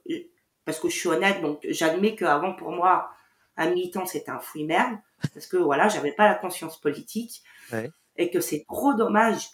[0.65, 3.11] parce que je suis honnête, donc j'admets qu'avant, pour moi,
[3.57, 4.99] un militant, c'était un fouille merde,
[5.35, 7.91] parce que voilà, j'avais pas la conscience politique, ouais.
[8.17, 9.49] et que c'est trop dommage,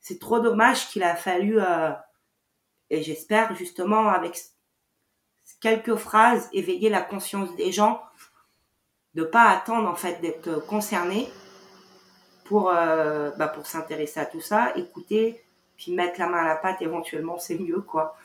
[0.00, 1.90] c'est trop dommage qu'il a fallu, euh,
[2.90, 4.38] et j'espère justement avec
[5.60, 8.02] quelques phrases éveiller la conscience des gens,
[9.14, 11.28] de pas attendre en fait d'être concernés
[12.44, 15.42] pour euh, bah, pour s'intéresser à tout ça, écouter,
[15.76, 18.16] puis mettre la main à la pâte éventuellement, c'est mieux quoi.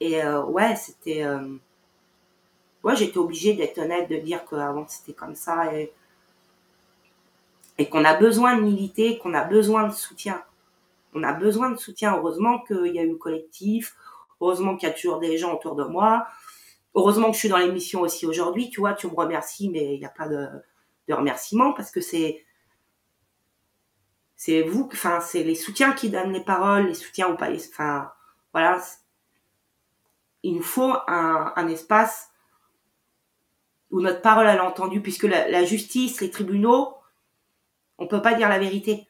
[0.00, 1.56] Et euh, ouais, c'était euh,
[2.84, 5.92] ouais, j'étais obligée d'être honnête, de dire qu'avant c'était comme ça et
[7.80, 10.42] et qu'on a besoin de militer, qu'on a besoin de soutien.
[11.18, 12.16] On a besoin de soutien.
[12.16, 13.96] Heureusement qu'il y a eu le collectif.
[14.40, 16.26] Heureusement qu'il y a toujours des gens autour de moi.
[16.94, 18.70] Heureusement que je suis dans l'émission aussi aujourd'hui.
[18.70, 20.48] Tu vois, tu me remercies, mais il n'y a pas de,
[21.08, 22.44] de remerciement parce que c'est
[24.62, 27.50] vous, enfin c'est les soutiens qui donnent les paroles, les soutiens ou pas.
[27.50, 28.12] Enfin
[28.52, 28.80] voilà,
[30.42, 32.30] il nous faut un, espace
[33.90, 36.94] où notre parole elle est entendue, puisque la, la justice, les tribunaux,
[37.98, 39.07] on peut pas dire la vérité.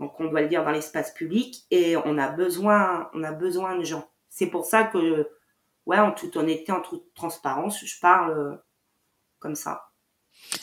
[0.00, 3.76] Donc on doit le dire dans l'espace public et on a besoin, on a besoin
[3.76, 4.08] de gens.
[4.30, 5.28] C'est pour ça que,
[5.86, 8.56] ouais, en toute honnêteté, en toute transparence, je parle euh,
[9.40, 9.90] comme ça.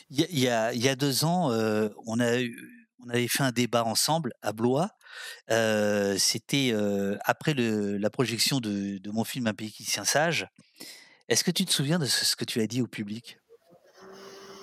[0.10, 2.38] Il y a, deux ans, euh, on, a
[3.10, 4.90] avait fait un débat ensemble à Blois.
[5.52, 6.74] Euh, C'était
[7.26, 10.48] après la projection de, mon film Un pays qui tient sage.
[11.28, 13.38] Est-ce que tu te souviens de ce, que tu as dit au public?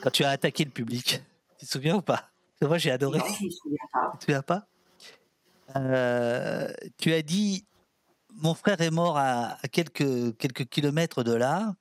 [0.02, 1.22] Quand tu as attaqué le public
[1.58, 2.31] Tu te souviens ou pas?
[2.62, 3.18] Moi, j'ai adoré.
[3.18, 4.12] Non, je me souviens pas.
[4.18, 4.66] Tu souviens pas?
[5.76, 7.66] Euh, Tu as dit
[8.34, 11.74] Mon frère est mort à, à quelques, quelques kilomètres de là.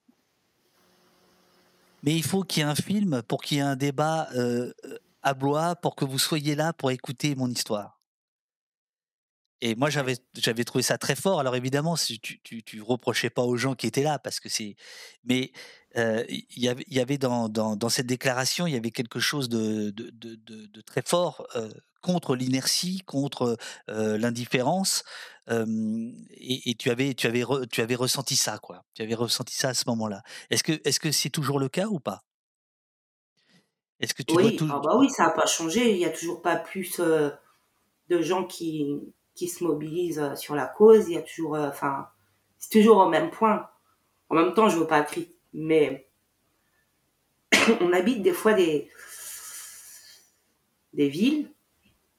[2.03, 4.73] Mais il faut qu'il y ait un film pour qu'il y ait un débat euh,
[5.21, 7.99] à Blois pour que vous soyez là pour écouter mon histoire.
[9.63, 11.39] Et moi, j'avais, j'avais trouvé ça très fort.
[11.39, 14.75] Alors évidemment, tu, tu, tu reprochais pas aux gens qui étaient là, parce que c'est.
[15.23, 15.51] Mais
[15.97, 18.91] euh, il y avait, il y avait dans, dans, dans cette déclaration, il y avait
[18.91, 21.69] quelque chose de, de, de, de- de très fort euh,
[22.01, 23.57] contre l'inertie, contre
[23.89, 25.03] euh, l'indifférence.
[25.49, 28.83] et, et tu avais, tu avais, re- tu avais ressenti ça, quoi.
[28.93, 30.23] Tu avais ressenti ça à ce moment-là.
[30.49, 32.23] Est-ce que, est-ce que c'est toujours le cas ou pas?
[33.99, 35.91] Est-ce que tu dois Oui, tout- ah bah oui, ça n'a pas changé.
[35.91, 36.99] Il n'y a toujours pas plus
[38.09, 38.99] de gens qui,
[39.35, 41.07] qui se mobilisent sur la cause.
[41.07, 42.07] Il y a toujours, enfin,
[42.57, 43.69] c'est toujours au même point.
[44.29, 46.07] En même temps, je veux pas crier, mais
[47.81, 48.89] on habite des fois des
[50.93, 51.49] des villes,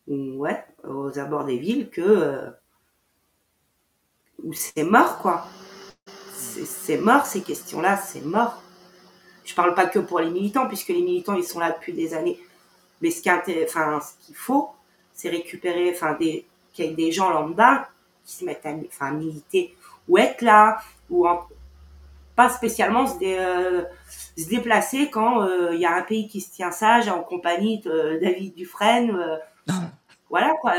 [0.07, 2.51] ou ouais, aux abords des villes que euh,
[4.43, 5.47] où c'est mort quoi.
[6.33, 8.63] C'est mort ces questions-là, c'est mort.
[9.45, 12.15] Je parle pas que pour les militants, puisque les militants ils sont là depuis des
[12.15, 12.39] années.
[13.01, 14.71] Mais ce qui est intér- enfin, ce qu'il faut,
[15.13, 17.89] c'est récupérer, enfin, des, qu'il y ait des gens lambda
[18.25, 18.67] qui se mettent
[19.01, 19.77] à militer
[20.09, 20.81] ou être là,
[21.11, 21.47] ou en-
[22.37, 23.85] pas spécialement se, dé- euh,
[24.37, 27.81] se déplacer quand euh, il y a un pays qui se tient sage en compagnie
[27.81, 29.11] de David Dufresne.
[29.15, 29.37] euh,
[30.31, 30.75] voilà quoi.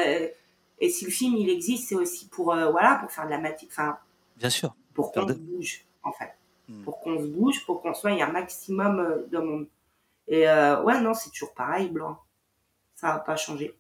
[0.80, 3.38] Et si le film il existe, c'est aussi pour euh, voilà pour faire de la
[3.38, 3.70] matière.
[3.72, 3.98] Enfin,
[4.38, 6.34] Bien sûr, pour qu'on se bouge, en fait.
[6.84, 9.68] Pour qu'on se bouge, pour qu'on soit un maximum euh, de monde.
[10.28, 12.18] Et euh, ouais, non, c'est toujours pareil, blanc.
[12.96, 13.76] Ça n'a pas changé.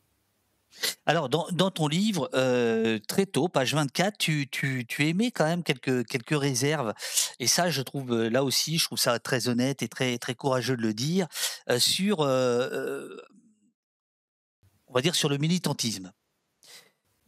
[1.05, 5.63] Alors, dans, ton livre, euh, très tôt, page 24, tu, tu, tu émets quand même
[5.63, 6.93] quelques, réserves.
[7.39, 10.36] Et ça, je trouve, euh, là aussi, je trouve ça très honnête et très, très
[10.36, 11.28] courageux de le dire,
[11.69, 12.28] euh, sur, on
[14.93, 16.11] va dire, sur le militantisme.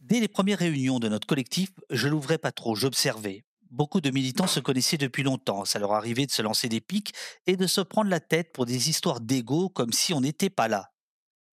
[0.00, 3.44] Dès les premières réunions de notre collectif, je l'ouvrais pas trop, j'observais.
[3.70, 5.64] Beaucoup de militants se connaissaient depuis longtemps.
[5.64, 7.12] Ça leur arrivait de se lancer des pics
[7.46, 10.68] et de se prendre la tête pour des histoires d'ego comme si on n'était pas
[10.68, 10.92] là.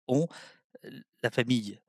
[0.07, 0.27] On,
[1.23, 1.79] la famille,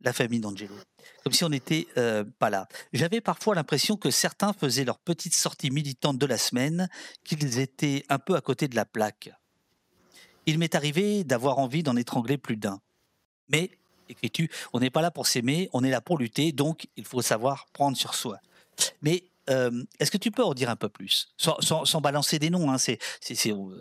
[0.00, 0.74] la famille d'Angelo,
[1.22, 2.68] comme si on n'était euh, pas là.
[2.92, 6.88] J'avais parfois l'impression que certains faisaient leur petite sortie militante de la semaine,
[7.24, 9.30] qu'ils étaient un peu à côté de la plaque.
[10.46, 12.80] Il m'est arrivé d'avoir envie d'en étrangler plus d'un.
[13.48, 13.70] Mais,
[14.08, 17.22] écris-tu, on n'est pas là pour s'aimer, on est là pour lutter, donc il faut
[17.22, 18.38] savoir prendre sur soi.
[19.02, 21.28] Mais euh, est-ce que tu peux en dire un peu plus?
[21.36, 22.76] Sans, sans- sans balancer des noms, hein,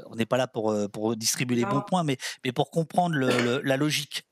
[0.08, 3.16] on n'est pas là pour, euh, pour distribuer les bons points, mais, mais pour comprendre
[3.16, 4.24] le- le- la logique.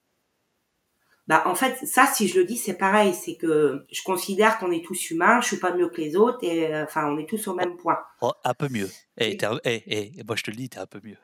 [1.27, 3.13] Bah, en fait, ça, si je le dis, c'est pareil.
[3.13, 6.39] C'est que je considère qu'on est tous humains, je suis pas mieux que les autres,
[6.41, 7.97] et euh, enfin, on est tous au même point.
[8.21, 8.89] Oh, un peu mieux.
[9.17, 11.17] Eh, un- eh, eh, moi je te le dis, t'es un peu mieux.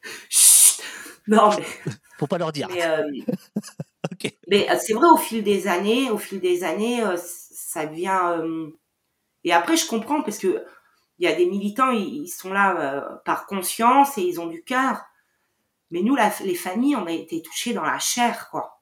[1.28, 1.64] Non, mais,
[2.18, 2.66] Faut pas leur dire.
[2.68, 3.02] mais, euh,
[4.48, 8.20] mais, euh, c'est vrai, au fil des années, au fil des années, euh, ça devient.
[8.24, 8.68] euh,
[9.44, 10.64] Et après, je comprends parce que
[11.18, 15.02] il y a des militants, ils, sont là par conscience et ils ont du cœur.
[15.90, 18.80] Mais nous, les familles, on a été touchés dans la chair, quoi.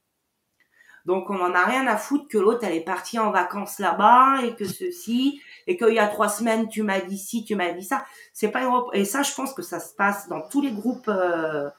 [1.09, 4.43] Donc, on en a rien à foutre que l'autre, elle est partie en vacances là-bas
[4.45, 7.73] et que ceci, et qu'il y a trois semaines, tu m'as dit ci, tu m'as
[7.73, 8.05] dit ça.
[8.35, 8.69] C'est pas.
[8.93, 11.71] Et ça, je pense que ça se passe dans tous les groupes, euh,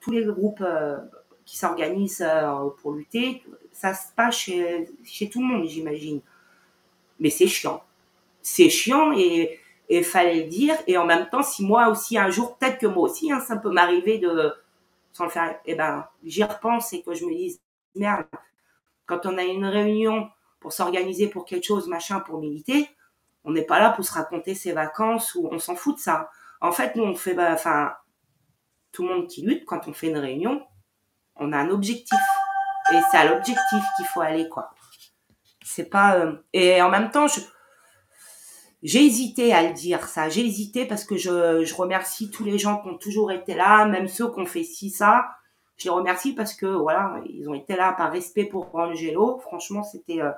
[0.00, 0.96] tous les groupes euh,
[1.44, 3.44] qui s'organisent euh, pour lutter.
[3.70, 6.20] Ça se passe chez, chez tout le monde, j'imagine.
[7.20, 7.84] Mais c'est chiant.
[8.42, 10.74] C'est chiant et et fallait le dire.
[10.86, 13.56] Et en même temps, si moi aussi un jour, peut-être que moi aussi, hein, ça
[13.56, 14.52] peut m'arriver de
[15.12, 15.58] sans le faire.
[15.64, 17.60] Eh ben, j'y repense et que je me dise
[17.94, 18.26] merde.
[19.06, 20.28] Quand on a une réunion
[20.60, 22.88] pour s'organiser pour quelque chose, machin, pour militer,
[23.44, 26.30] on n'est pas là pour se raconter ses vacances ou on s'en fout de ça.
[26.60, 27.92] En fait, nous, on fait, bah, enfin,
[28.92, 30.62] tout le monde qui lutte, quand on fait une réunion,
[31.36, 32.18] on a un objectif.
[32.92, 34.70] Et c'est à l'objectif qu'il faut aller, quoi.
[35.64, 36.16] C'est pas.
[36.16, 37.40] euh, Et en même temps, je,
[38.82, 40.28] j'ai hésité à le dire, ça.
[40.28, 43.86] J'ai hésité parce que je, je remercie tous les gens qui ont toujours été là,
[43.86, 45.26] même ceux qui ont fait ci, ça.
[45.76, 49.38] Je les remercie parce que, voilà, ils ont été là par respect pour Angelo.
[49.38, 50.20] Franchement, c'était.
[50.22, 50.32] euh,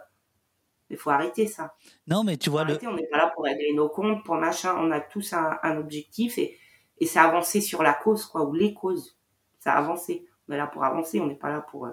[0.91, 1.75] Il faut arrêter ça.
[2.09, 4.75] Non, mais tu vois, le, on n'est pas là pour régler nos comptes, pour machin.
[4.79, 6.59] On a tous un, un objectif et,
[6.99, 9.17] et c'est avancer sur la cause, quoi, ou les causes.
[9.59, 10.27] C'est avancer.
[10.49, 11.87] On est là pour avancer, on n'est pas là pour.
[11.87, 11.93] euh,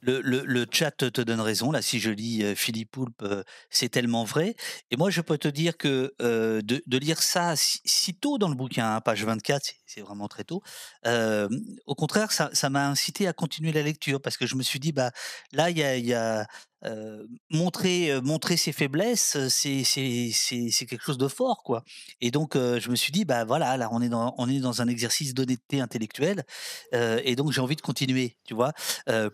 [0.00, 1.70] le, le, le chat te donne raison.
[1.72, 3.24] Là, si je lis Philippe Poulpe,
[3.70, 4.54] c'est tellement vrai.
[4.90, 8.38] Et moi, je peux te dire que euh, de, de lire ça si, si tôt
[8.38, 10.62] dans le bouquin, hein, page 24, c'est- vraiment très tôt,
[11.86, 14.92] au contraire, ça m'a incité à continuer la lecture parce que je me suis dit,
[14.92, 15.10] bah,
[15.52, 16.46] là, il y a, y a,
[17.50, 19.82] montrer, montrer ses faiblesses, c'est
[20.86, 21.84] quelque chose de fort, quoi.
[22.22, 24.80] Et donc, je me suis dit, bah voilà, là, on est dans, on est dans
[24.80, 26.44] un exercice d'honnêteté intellectuelle,
[26.92, 28.72] et donc j'ai envie de continuer, tu vois,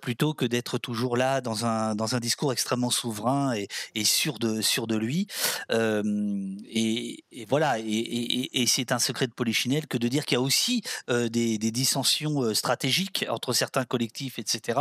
[0.02, 3.54] plutôt que d'être toujours là dans un, dans un discours extrêmement souverain
[3.94, 5.28] et, sûr, de, sûr de lui.
[5.70, 10.82] Et, voilà, et c'est un secret de Polichinelle que de dire qu'il y a aussi
[11.08, 14.80] des, des dissensions stratégiques entre certains collectifs, etc.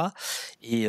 [0.62, 0.88] Et,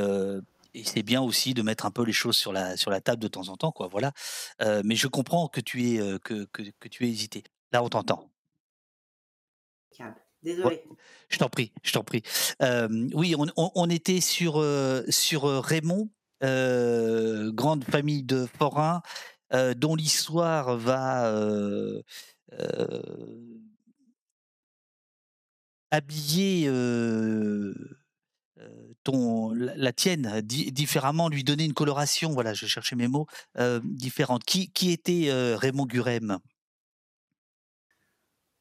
[0.77, 3.23] et c'est bien aussi de mettre un peu les choses sur la, sur la table
[3.23, 3.89] de temps en temps, quoi.
[3.89, 4.13] Voilà.
[4.61, 7.45] Euh, mais je comprends que tu aies, euh, que, que, que tu aies hésité.
[7.73, 8.31] Là, on t'entend.
[10.43, 10.85] Désolé.
[11.31, 12.23] Je t'en prie, je t'en prie.
[12.63, 14.63] Euh, oui, on, on- on était sur,
[15.09, 16.11] sur Raymond,
[16.43, 19.01] grande famille de forains,
[19.77, 21.33] dont l'histoire va
[25.97, 26.71] habiller
[29.03, 33.27] ton, la, tienne di- différemment, lui donner une coloration, voilà, je cherchais mes mots,
[33.83, 34.45] différente.
[34.45, 36.39] Qui, qui était Raymond Gurem?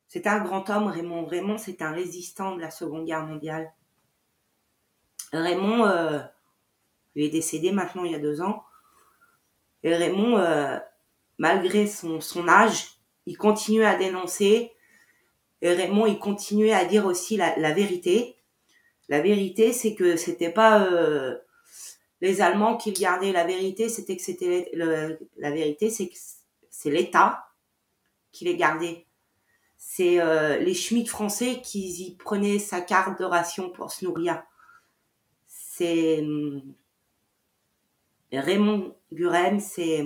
[0.07, 1.25] C'était un grand homme, Raymond.
[1.25, 3.73] Raymond, c'est un résistant de la Seconde Guerre mondiale.
[5.33, 5.85] Raymond,
[7.15, 8.63] il est décédé maintenant il y a deux ans.
[9.83, 10.39] Et Raymond,
[11.37, 12.87] malgré son, son âge,
[13.25, 14.71] il continuait à dénoncer.
[15.61, 18.35] Et Raymond, il continuait à dire aussi la, vérité.
[19.09, 21.37] La vérité, c'est que c'était pas euh,
[22.21, 23.31] les Allemands qui gardaient.
[23.31, 26.15] La vérité, c'était que c'était la vérité, c'est que
[26.69, 27.45] c'est l'État
[28.31, 29.05] qui les gardait
[29.87, 34.43] c'est euh, les Schmitt français qui y prenaient sa carte de ration pour se nourrir.
[35.45, 36.73] C'est hum,
[38.31, 40.03] Raymond Guren, c'est.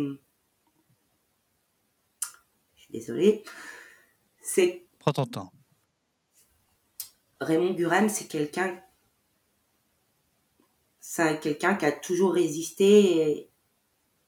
[2.76, 3.44] Je suis désolée.
[4.42, 4.86] C'est.
[5.00, 5.52] Prends ton temps.
[7.42, 8.82] Raymond Guren, c'est quelqu'un.
[11.00, 13.50] C'est quelqu'un qui a toujours résisté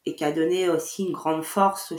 [0.05, 1.93] et, qui a donné aussi une grande force.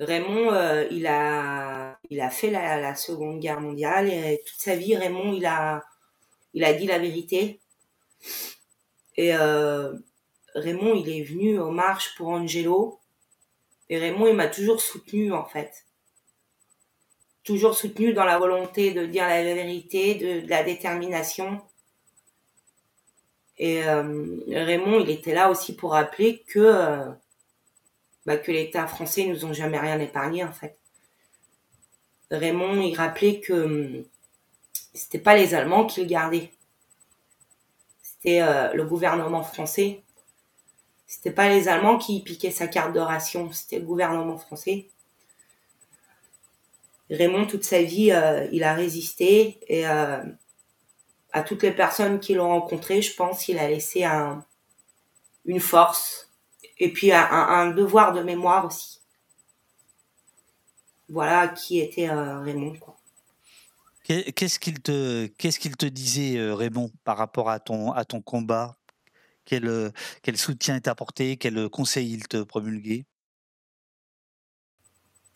[0.00, 4.74] Raymond, euh, il, a, il a fait la, la Seconde Guerre mondiale et toute sa
[4.74, 5.84] vie, Raymond, il a,
[6.54, 7.60] il a dit la vérité.
[9.16, 9.92] Et euh,
[10.54, 13.00] Raymond, il est venu aux marches pour Angelo.
[13.88, 15.86] Et Raymond, il m'a toujours soutenu, en fait.
[17.48, 21.62] Toujours soutenu dans la volonté de dire la vérité, de, la détermination.
[23.56, 27.10] Et euh, Raymond, il était là aussi pour rappeler que, euh,
[28.26, 30.76] bah, que l'État français nous ont jamais rien épargné, en fait.
[32.30, 34.04] Raymond, il rappelait que hum,
[34.92, 36.52] c'était pas les Allemands qui le gardaient.
[38.02, 40.02] C'était euh, le gouvernement français.
[41.06, 44.90] C'était pas les Allemands qui piquaient sa carte de ration, c'était le gouvernement français.
[47.10, 50.22] Raymond, toute sa vie, euh, il a résisté et euh,
[51.32, 54.44] à toutes les personnes qui l'ont rencontré, je pense, il a laissé un,
[55.46, 56.30] une force
[56.78, 59.00] et puis un, devoir de mémoire aussi.
[61.08, 62.76] Voilà qui était euh, Raymond.
[64.04, 68.76] Qu'est-ce qu'il te, qu'il disait, Raymond, par rapport à ton, combat?
[69.44, 71.36] Quel, quel soutien t'a apporté?
[71.36, 73.06] Quel conseil il te promulguait?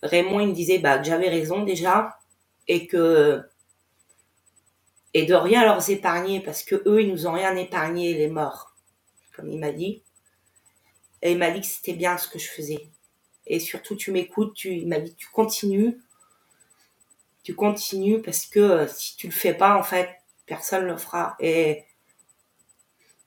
[0.02, 2.18] Raymond, il me disait bah, que j'avais raison déjà
[2.68, 3.42] et que
[5.14, 8.74] et de rien leur épargner parce que eux, ils nous ont rien épargné, les morts,
[9.36, 10.02] comme il m'a dit.
[11.20, 12.88] Et il m'a dit que c'était bien ce que je faisais.
[13.46, 16.00] Et surtout, tu m'écoutes, tu, il m'a dit tu continues,
[17.42, 20.08] tu continues parce que euh, si tu le fais pas, en fait,
[20.46, 21.36] personne le fera.
[21.40, 21.84] Et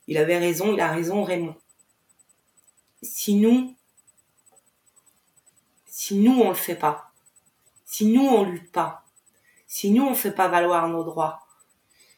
[0.08, 1.56] il avait raison, il a raison, Raymond.
[3.02, 3.76] Si nous,
[5.98, 7.14] si nous on le fait pas,
[7.86, 9.06] si nous on lutte pas,
[9.66, 11.48] si nous on fait pas valoir nos droits,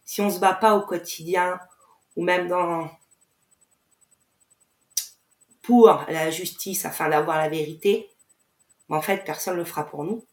[0.04, 1.60] si on se bat pas au quotidien
[2.16, 2.90] ou même dans
[5.62, 8.10] pour la justice afin d'avoir la vérité,
[8.90, 10.26] en fait personne le fera pour nous.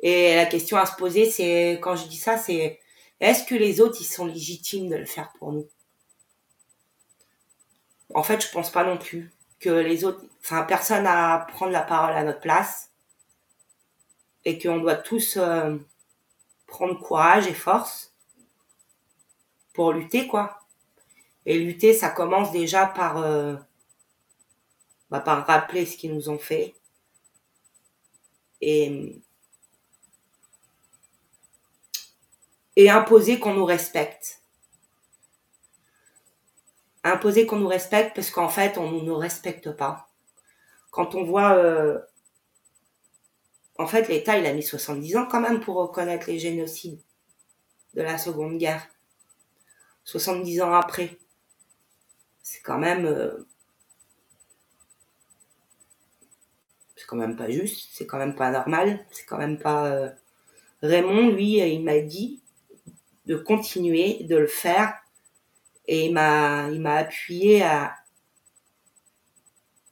[0.00, 2.78] Et la question à se poser, c'est quand je dis ça, c'est
[3.18, 5.68] est-ce que les autres ils sont légitimes de le faire pour nous?
[8.14, 11.82] En fait, je pense pas non plus que les autres, enfin personne à prendre la
[11.82, 12.90] parole à notre place
[14.44, 15.76] et qu'on doit tous euh,
[16.66, 18.12] prendre courage et force
[19.74, 20.60] pour lutter quoi.
[21.46, 23.56] Et lutter, ça commence déjà par euh,
[25.10, 26.74] bah, par rappeler ce qu'ils nous ont fait
[28.60, 29.20] et
[32.76, 34.39] et imposer qu'on nous respecte.
[37.04, 40.08] Imposer qu'on nous respecte parce qu'en fait, on ne nous respecte pas.
[40.90, 41.54] Quand on voit...
[41.56, 41.98] euh,
[43.78, 47.00] En fait, l'État, il a mis 70 ans quand même pour reconnaître les génocides
[47.94, 48.86] de la Seconde Guerre.
[50.04, 51.18] 70 ans après.
[52.42, 53.06] C'est quand même...
[53.06, 53.46] euh,
[56.96, 59.86] C'est quand même pas juste, c'est quand même pas normal, c'est quand même pas...
[59.86, 60.10] euh,
[60.82, 62.42] Raymond, lui, il m'a dit
[63.26, 64.99] de continuer, de le faire.
[65.86, 67.94] Et il m'a, il m'a appuyé à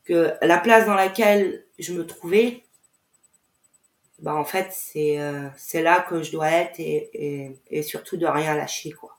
[0.05, 2.65] que la place dans laquelle je me trouvais,
[4.20, 8.27] bah en fait c'est euh, c'est là que je dois être et, et, surtout de
[8.27, 9.19] rien lâcher quoi.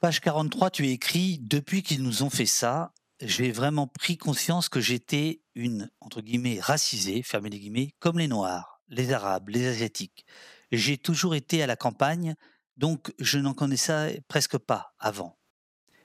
[0.00, 4.80] Page 43, tu écris Depuis qu'ils nous ont fait ça, j'ai vraiment pris conscience que
[4.80, 10.24] j'étais une, entre guillemets, racisée, fermez les guillemets, comme les Noirs, les Arabes, les Asiatiques.
[10.70, 12.36] J'ai toujours été à la campagne,
[12.78, 15.38] donc je n'en connaissais presque pas avant.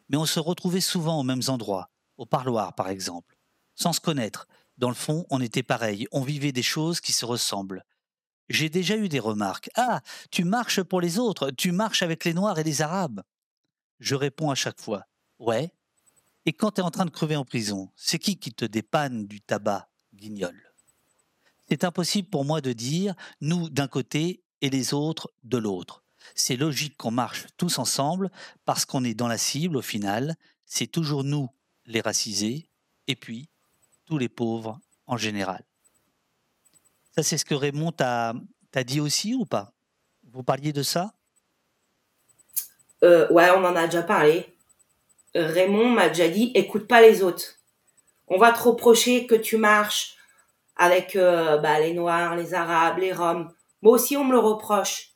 [0.10, 3.38] Mais on se retrouvait souvent aux mêmes endroits, au parloir par exemple,
[3.76, 4.48] sans se connaître.
[4.78, 7.86] Dans le fond, on était pareil, on vivait des choses qui se ressemblent.
[8.50, 9.70] J'ai déjà eu des remarques.
[9.76, 10.02] Ah,
[10.32, 13.22] tu marches pour les autres, tu marches avec les Noirs et les Arabes.
[14.00, 15.06] Je réponds à chaque fois
[15.40, 15.72] Ouais.
[16.46, 19.28] Et quand tu es en train de crever en prison, c'est qui qui te dépanne
[19.28, 20.74] du tabac, guignol?
[21.70, 26.03] C'est impossible pour moi de dire nous d'un côté et les autres de l'autre.
[26.36, 28.32] C'est logique qu'on marche tous ensemble
[28.66, 30.36] parce qu'on est dans la cible au final.
[30.66, 31.50] C'est toujours nous,
[31.86, 32.70] les racisés,
[33.08, 33.50] et puis
[34.06, 35.64] tous les pauvres en général.
[37.16, 38.34] Ça, c'est ce que Raymond t'a
[38.86, 39.74] dit aussi ou pas?
[40.32, 41.14] Vous parliez de ça?
[43.04, 44.56] Euh, ouais, on en a déjà parlé.
[45.36, 47.60] Raymond m'a déjà dit écoute pas les autres.
[48.28, 50.16] On va te reprocher que tu marches
[50.76, 53.52] avec euh, bah, les Noirs, les Arabes, les Roms.
[53.82, 55.13] Moi aussi, on me le reproche.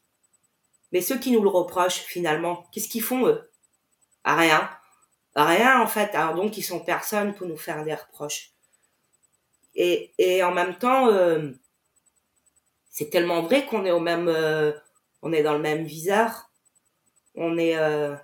[0.92, 3.52] Mais ceux qui nous le reprochent, finalement, qu'est-ce qu'ils font, eux?
[4.24, 4.70] Ah, rien.
[5.36, 6.16] Rien, en fait.
[6.16, 8.52] Alors, donc, ils sont personne pour nous faire des reproches.
[9.76, 11.52] Et, et en même temps, euh,
[12.90, 14.72] c'est tellement vrai qu'on est au même, euh,
[15.22, 16.50] on est dans le même viseur.
[17.36, 18.16] On est, euh,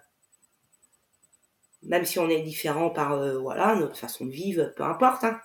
[1.84, 5.26] même si on est différent par, euh, voilà, notre façon de vivre, peu importe.
[5.26, 5.40] Hein.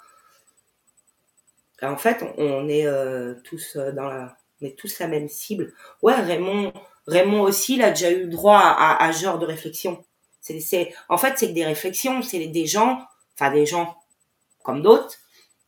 [1.83, 5.29] En fait, on, on est euh, tous euh, dans la, on est tous la même
[5.29, 5.75] cible.
[6.01, 6.73] Ouais, Raymond,
[7.09, 10.05] Raymond aussi, il a déjà eu droit à, à ce genre de réflexion.
[10.41, 13.03] C'est, en fait, c'est que des réflexions, c'est des gens,
[13.35, 13.99] enfin des gens
[14.63, 15.17] comme d'autres,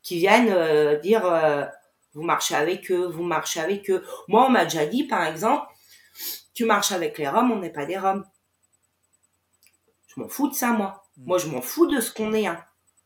[0.03, 1.65] qui viennent euh, dire, euh,
[2.15, 4.05] vous marchez avec eux, vous marchez avec eux.
[4.29, 5.67] Moi, on m'a déjà dit, par exemple,
[6.55, 8.25] tu marches avec les Roms, on n'est pas des Roms.
[10.09, 11.05] Je m'en fous de ça, moi.
[11.17, 12.47] Moi, je m'en fous de ce qu'on est.
[12.47, 12.63] Hein.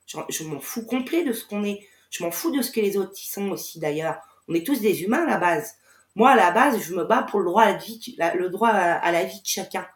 [0.06, 1.86] Je, je m'en fous complet de ce qu'on est.
[2.10, 4.18] Je m'en fous de ce que les autres y sont aussi, d'ailleurs.
[4.48, 5.74] On est tous des humains à la base.
[6.14, 9.86] Moi, à la base, je me bats pour le droit à la vie, de chacun.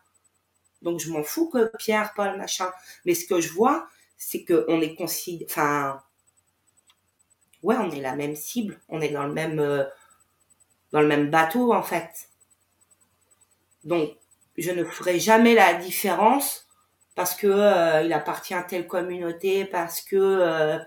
[0.82, 2.70] Donc, je m'en fous que Pierre, Paul, machin.
[3.04, 5.46] Mais ce que je vois, c'est qu'on est considéré.
[5.50, 6.02] Enfin.
[7.62, 8.80] Ouais, on est la même cible.
[8.88, 9.58] On est dans le même.
[9.60, 9.84] euh,
[10.92, 12.28] dans le même bateau, en fait.
[13.84, 14.10] Donc,
[14.56, 16.66] je ne ferai jamais la différence
[17.14, 20.78] parce que euh, il appartient à telle communauté, parce que euh,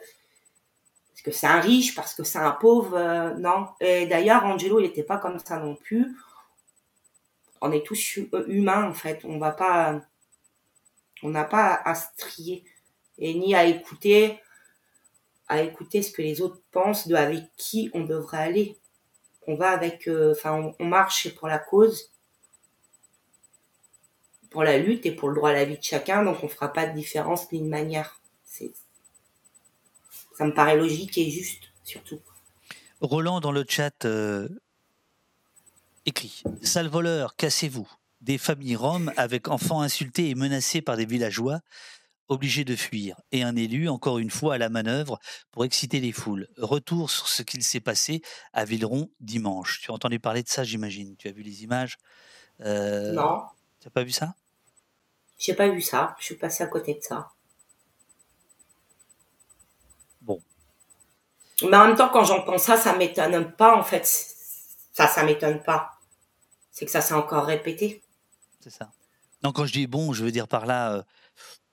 [1.22, 3.68] parce que c'est un riche, parce que c'est un pauvre, euh, non.
[3.80, 6.18] Et d'ailleurs, Angelo, il n'était pas comme ça non plus.
[7.62, 9.24] On est tous euh, humains en fait.
[9.26, 10.02] On va pas,
[11.22, 12.64] on n'a pas à se trier
[13.20, 14.40] et ni à écouter,
[15.48, 18.80] à écouter ce que les autres pensent de avec qui on devrait aller.
[19.46, 22.12] On va avec, euh, enfin, on, marche pour la cause
[24.50, 26.74] pour la lutte et pour le droit à la vie de chacun, donc on fera
[26.74, 28.20] pas de différence ni de manière.
[28.44, 28.74] C'est,
[30.42, 32.20] ça me paraît logique et juste, surtout.
[33.00, 34.50] Roland dans le chat euh,
[36.08, 37.88] écrit Sale voleur, cassez-vous.
[38.22, 41.60] Des familles roms avec enfants insultés et menacés par des villageois
[42.28, 43.22] obligés de fuir.
[43.32, 45.20] Et un élu, encore une fois, à la manœuvre
[45.52, 46.48] pour exciter les foules.
[46.58, 49.80] Retour sur ce qu'il s'est passé à Villeron dimanche.
[49.84, 51.16] Tu as entendu parler de ça, j'imagine.
[51.18, 51.98] Tu as vu les images
[52.62, 53.44] Euh, Non,
[53.80, 54.34] Tu n'as pas vu ça?
[55.38, 57.30] J'ai pas vu ça, je suis passée à côté de ça.
[60.22, 60.40] Bon.
[61.70, 64.06] Mais en même temps, quand j'entends ça, ça m'étonne pas, en fait.
[64.94, 65.92] Ça, ça m'étonne pas.
[66.72, 68.02] C'est que ça s'est encore répété.
[68.60, 68.92] C'est ça.
[69.44, 71.04] Non, quand je dis bon, je veux dire par là, euh,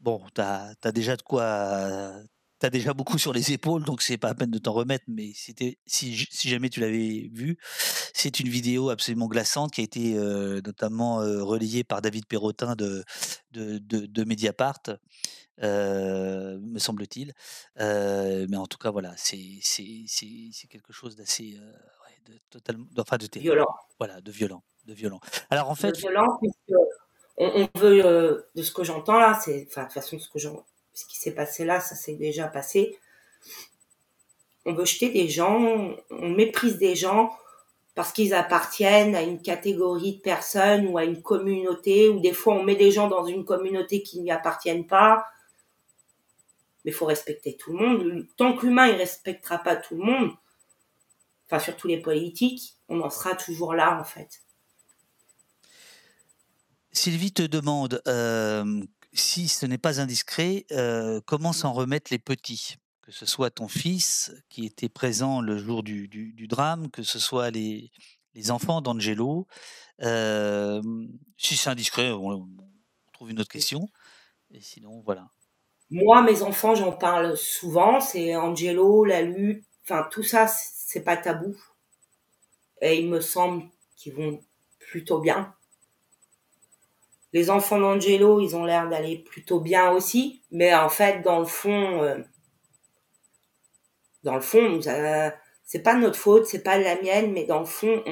[0.01, 2.13] bon, tu as, déjà de quoi.
[2.61, 5.05] Tu as déjà beaucoup sur les épaules, donc c'est pas la peine de t'en remettre.
[5.09, 6.15] Mais si, t'es- si,
[6.49, 7.57] jamais tu l'avais vu,
[8.15, 12.75] c'est une vidéo absolument glaçante qui a été euh, notamment euh, relayée par David Perrotin
[12.75, 13.05] de,
[13.53, 14.81] de, de, de Mediapart,
[15.63, 17.33] euh, me semble-t-il.
[17.79, 19.61] Mais en tout cas, voilà, c'est
[20.69, 21.59] quelque chose d'assez.
[21.61, 23.53] ouais, de, totalement, enfin, de terrible.
[23.53, 23.75] Violent.
[23.99, 24.63] Voilà, de violent.
[24.87, 25.21] De violent.
[25.51, 25.97] Alors en de fait.
[25.99, 26.81] violent, puisque
[27.37, 30.39] on, on veut, de ce que j'entends là, c'est, enfin, de toute façon, ce que
[30.39, 30.65] j'en-
[30.99, 32.99] ce qui s'est passé là, ça s'est déjà passé.
[34.65, 37.33] On veut jeter des gens, on méprise des gens
[37.95, 42.55] parce qu'ils appartiennent à une catégorie de personnes ou à une communauté, ou des fois
[42.55, 45.25] on met des gens dans une communauté qui n'y appartiennent pas.
[46.85, 48.27] Mais il faut respecter tout le monde.
[48.37, 50.33] Tant que l'humain ne respectera pas tout le monde,
[51.47, 54.43] enfin surtout les politiques, on en sera toujours là en fait.
[56.91, 62.77] Sylvie te demande euh, si ce n'est pas indiscret, euh, comment s'en remettre les petits?
[63.03, 67.03] Que ce soit ton fils qui était présent le jour du, du- du drame, que
[67.03, 67.91] ce soit les,
[68.35, 69.47] les enfants d'Angelo.
[70.03, 70.83] Euh,
[71.39, 72.49] si c'est indiscret, on, on
[73.13, 73.89] trouve une autre question.
[74.51, 75.31] Et sinon, voilà.
[75.91, 78.01] Moi, mes enfants, j'en parle souvent.
[78.01, 81.57] C'est Angelo, la lutte, enfin tout ça, c'est pas tabou.
[82.81, 84.41] Et il me semble qu'ils vont
[84.79, 85.55] plutôt bien.
[87.33, 91.45] Les enfants d'Angelo, ils ont l'air d'aller plutôt bien aussi, mais en fait, dans le
[91.47, 92.19] fond, euh,
[94.23, 95.35] dans le fond, a-
[95.65, 98.03] c'est pas notre faute, c'est pas la mienne, mais dans le fond,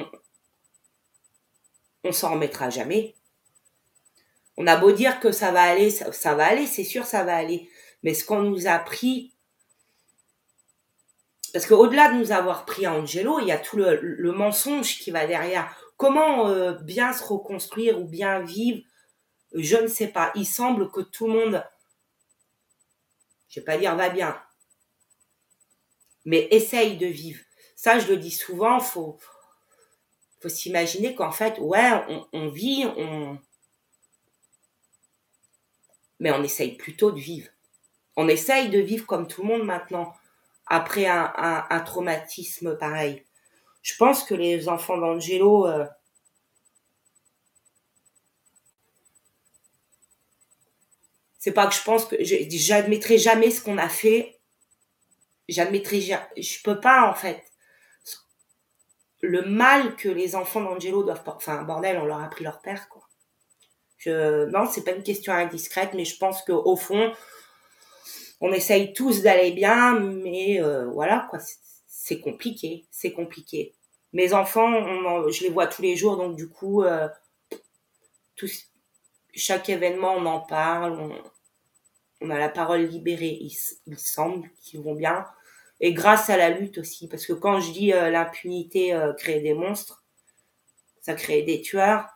[2.03, 3.15] on, s'en remettra jamais.
[4.55, 7.35] On a beau dire que ça va aller, ça, va aller, c'est sûr, ça va
[7.35, 7.69] aller.
[8.03, 9.33] Mais ce qu'on nous a pris,
[11.53, 15.09] parce qu'au-delà de nous avoir pris Angelo, il y a tout le, le mensonge qui
[15.11, 15.75] va derrière.
[15.97, 18.83] Comment euh, bien se reconstruire ou bien vivre,
[19.53, 20.31] je ne sais pas.
[20.35, 21.65] Il semble que tout le monde,
[23.49, 24.39] je vais pas dire va bien,
[26.25, 27.43] mais essaye de vivre.
[27.75, 29.17] Ça, je le dis souvent, faut,
[30.41, 31.91] faut s'imaginer qu'en fait, ouais,
[32.33, 33.39] on, vit, on,
[36.19, 37.49] mais on essaye plutôt de vivre.
[38.15, 40.13] On essaye de vivre comme tout le monde maintenant,
[40.65, 43.23] après un traumatisme pareil.
[43.87, 45.85] Je pense que les enfants d'Angelo, euh,
[51.39, 54.39] C'est pas que je pense que j'admettrai jamais ce qu'on a fait.
[55.47, 57.43] J'admettrai, je peux pas en fait.
[59.21, 62.89] Le mal que les enfants d'Angelo doivent, enfin bordel, on leur a pris leur père
[62.89, 63.03] quoi.
[63.97, 67.11] Je, non, c'est pas une question indiscrète, mais je pense qu'au fond,
[68.41, 71.39] on essaye tous d'aller bien, mais euh, voilà quoi,
[71.87, 73.73] c'est compliqué, c'est compliqué.
[74.13, 77.07] Mes enfants, je les vois tous les jours, donc du coup, euh,
[79.33, 80.99] chaque événement, on en parle,
[82.21, 85.25] on, a la parole libérée, il, semble qu'ils vont bien.
[85.79, 89.39] Et grâce à la lutte aussi, parce que quand je dis euh, l'impunité euh, crée
[89.41, 90.03] des monstres,
[91.01, 92.07] ça crée des tueurs.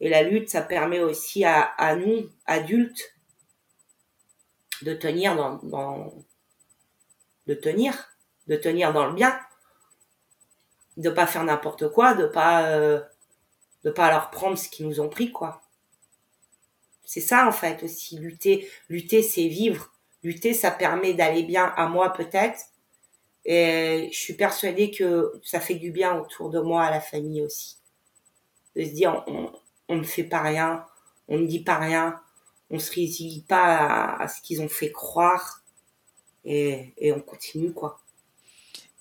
[0.00, 3.14] Et la lutte, ça permet aussi à, nous, adultes,
[4.82, 6.14] de tenir dans,
[7.46, 8.10] de tenir,
[8.46, 9.40] de tenir dans le bien,
[10.96, 13.00] de pas faire n'importe quoi, de pas euh,
[13.84, 15.62] de pas leur prendre ce qu'ils nous ont pris quoi.
[17.06, 19.92] C'est ça en fait aussi lutter, lutter c'est vivre.
[20.22, 22.60] Lutter ça permet d'aller bien à moi peut-être
[23.44, 27.42] et je suis persuadée que ça fait du bien autour de moi à la famille
[27.42, 27.76] aussi.
[28.74, 29.52] De se dire on,
[29.88, 30.84] on ne fait pas rien,
[31.28, 32.20] on ne dit pas rien,
[32.70, 35.62] on se résilie pas à, ce qu'ils ont fait croire
[36.44, 38.00] et, et on continue quoi.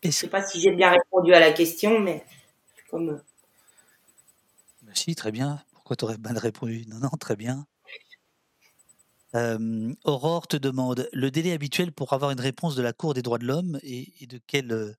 [0.04, 2.24] Je sais pas si j'ai bien répondu à la question, mais
[2.92, 3.22] comme.
[4.94, 5.64] Si, très bien.
[5.72, 6.86] Pourquoi tu aurais mal répondu?
[6.88, 7.66] Non, non, très bien.
[10.04, 13.38] Aurore te demande le délai habituel pour avoir une réponse de la Cour des droits
[13.38, 14.94] de l'homme et, de quelle, euh,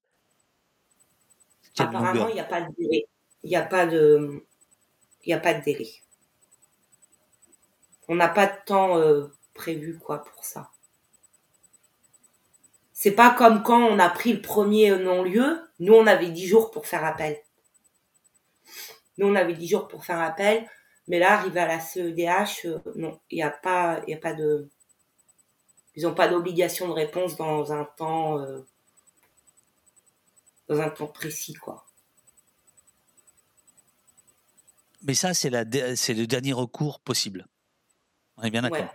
[1.79, 3.07] Apparemment, il n'y a pas de délai.
[3.43, 4.45] Il n'y a pas de,
[5.31, 5.91] a pas de délai.
[8.09, 10.71] On n'a pas de temps euh, prévu quoi pour ça.
[12.93, 16.71] C'est pas comme quand on a pris le premier non-lieu, nous on avait 10 jours
[16.71, 17.39] pour faire appel.
[19.19, 20.67] Nous on avait 10 jours pour faire appel,
[21.09, 24.35] mais là arrivé à la CEDH, euh, non, il n'y a pas il a pas
[24.35, 24.69] de
[25.95, 28.61] ils n'ont pas d'obligation de réponse dans un temps euh,
[30.69, 31.87] dans un temps précis quoi.
[35.03, 35.65] Mais ça c'est la
[35.97, 37.47] c'est le dernier recours possible.
[38.37, 38.93] On est bien d'accord.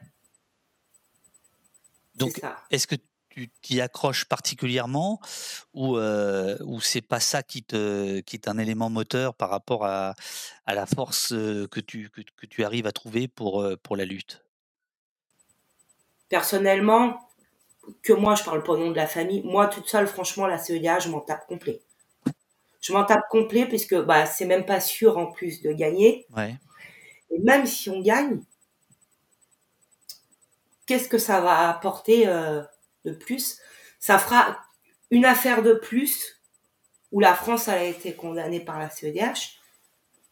[2.15, 2.39] Donc,
[2.69, 2.95] est-ce que
[3.31, 5.19] tu t'y accroches particulièrement
[5.73, 9.85] ou, euh, ou c'est pas ça qui, te, qui est un élément moteur par rapport
[9.85, 10.13] à,
[10.65, 14.43] à la force que tu, que, que, tu arrives à trouver pour, pour la lutte?
[16.29, 17.19] Personnellement,
[18.03, 20.57] que moi je parle pas au nom de la famille, moi toute seule, franchement, la
[20.57, 21.81] CEDA, je m'en tape complet.
[22.81, 26.25] Je m'en tape complet puisque bah, c'est même pas sûr en plus de gagner.
[26.35, 26.55] Ouais.
[27.29, 28.41] Et même si on gagne,
[30.85, 32.63] qu'est-ce que ça va apporter euh,
[33.05, 33.59] de plus.
[33.99, 34.59] Ça fera
[35.09, 36.41] une affaire de plus
[37.11, 39.59] où la France a été condamnée par la CEDH.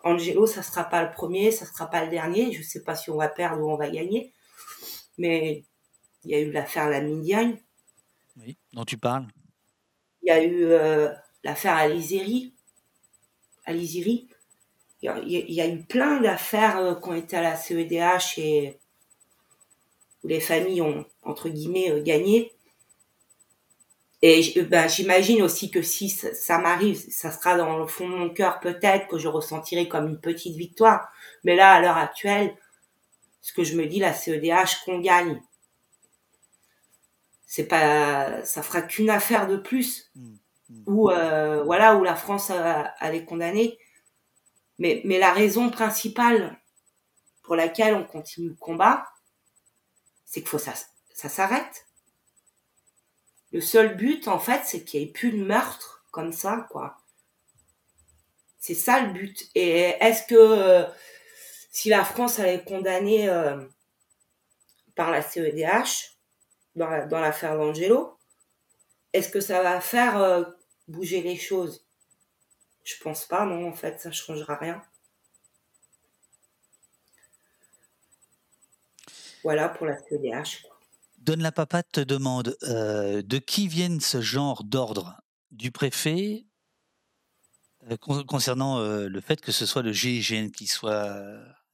[0.04, 2.54] Angelo, ça sera pas le premier, ça sera pas le dernier.
[2.54, 4.34] Je sais pas si on va perdre ou on va gagner.
[5.18, 5.66] Mais
[6.24, 7.58] il y a eu l'affaire La Diagne.
[8.38, 9.28] Oui, dont tu parles.
[10.24, 11.14] Il y a eu euh,
[11.44, 12.54] l'affaire Alizeri.
[13.66, 14.30] Aliziri.
[15.02, 18.78] Il y, a, eu plein d'affaires euh, qui ont été à la CEDH et
[20.24, 22.52] où les familles ont, entre guillemets, euh, gagné.
[24.22, 28.30] Et ben, j'imagine aussi que si ça, m'arrive, ça sera dans le fond de mon
[28.30, 31.10] cœur peut-être que je ressentirai comme une petite victoire.
[31.46, 32.58] Mais là, à l'heure actuelle,
[33.40, 35.42] ce que je me dis, la CEDH qu'on gagne,
[37.46, 40.36] c'est pas, ça fera qu'une affaire de plus, mmh,
[40.70, 40.84] mmh.
[40.86, 43.80] où euh, voilà, où la France allait condamner.
[44.80, 46.60] Mais, mais la raison principale
[47.44, 49.06] pour laquelle on continue le combat,
[50.26, 50.74] c'est qu'il faut ça,
[51.14, 51.89] ça s'arrête
[53.52, 56.98] le seul but, en fait, c'est qu'il n'y ait plus de meurtre comme ça, quoi.
[58.60, 59.50] C'est ça le but.
[59.56, 60.84] Et est-ce que euh,
[61.72, 63.58] si la France allait condamner euh,
[64.96, 66.18] par la CEDH
[66.76, 68.18] dans l'affaire d'Angelo,
[69.14, 70.44] est-ce que ça va faire euh,
[70.88, 71.86] bouger les choses?
[72.84, 74.82] Je pense pas, non, en fait, ça ne changera rien.
[79.44, 80.64] Voilà pour la CEDH.
[80.64, 80.79] Quoi.
[81.20, 85.22] Donne la papate te demande euh, de qui viennent ce genre d'ordre
[85.52, 86.46] Du préfet
[87.90, 91.14] euh, concernant euh, le fait que ce soit le GIGN qui soit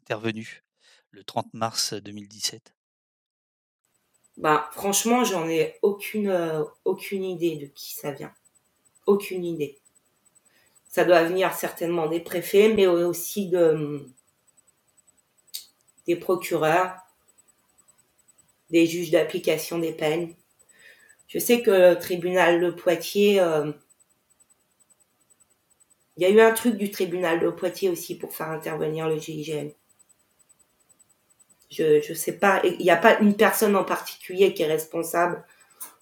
[0.01, 0.63] intervenu
[1.11, 2.75] le 30 mars 2017
[4.37, 6.29] bah, franchement, j'en ai aucune,
[7.23, 8.33] idée de qui ça vient.
[9.05, 9.79] Aucune idée.
[10.89, 14.05] Ça doit venir certainement des préfets, mais aussi de,
[16.05, 17.04] des procureurs
[18.75, 20.33] des juges d'application des peines.
[21.29, 23.71] Je sais que le tribunal de Poitiers, euh,
[26.17, 29.17] il y a eu un truc du tribunal de Poitiers aussi pour faire intervenir le
[29.17, 29.69] GIGN.
[31.71, 35.45] Je je sais pas, il n'y a pas une personne en particulier qui est responsable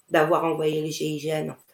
[0.09, 1.73] d'avoir envoyé le GIGN fait.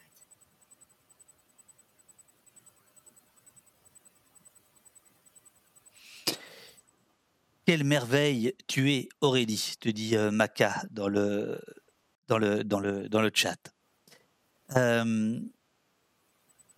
[7.69, 11.61] Quelle merveille tu es, Aurélie, te dit euh, Maca dans le,
[12.27, 13.59] dans le, dans le, dans le chat.
[14.75, 15.39] Euh,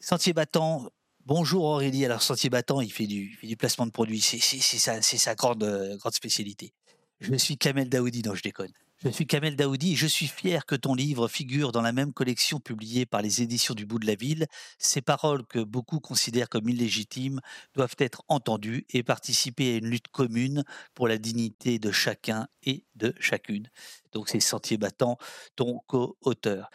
[0.02, 0.90] Sentier battant,
[1.24, 2.04] bonjour Aurélie.
[2.04, 5.64] Alors, Sentier battant, il fait du, fait du placement de produits, c'est sa, sa grande,
[5.64, 6.74] euh, grande spécialité.
[7.22, 8.74] Je suis Kamel Daoudi, non, je déconne.
[9.04, 12.14] Je suis Kamel Daoudi et je suis fier que ton livre figure dans la même
[12.14, 14.46] collection publiée par les éditions du bout de la ville.
[14.78, 17.42] Ces paroles que beaucoup considèrent comme illégitimes
[17.74, 20.64] doivent être entendues et participer à une lutte commune
[20.94, 23.72] pour la dignité de chacun et de chacune.
[24.12, 25.18] Donc c'est Sentier Battant,
[25.56, 26.70] ton co-auteur.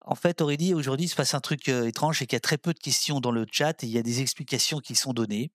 [0.00, 2.40] En fait, Aurélie, aujourd'hui, il se passe un truc euh, étrange, c'est qu'il y a
[2.40, 5.12] très peu de questions dans le chat et il y a des explications qui sont
[5.12, 5.50] données.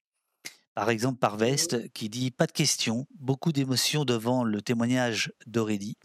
[0.74, 5.98] Par exemple, par Veste, qui dit pas de questions, beaucoup d'émotions devant le témoignage d'Aurélie.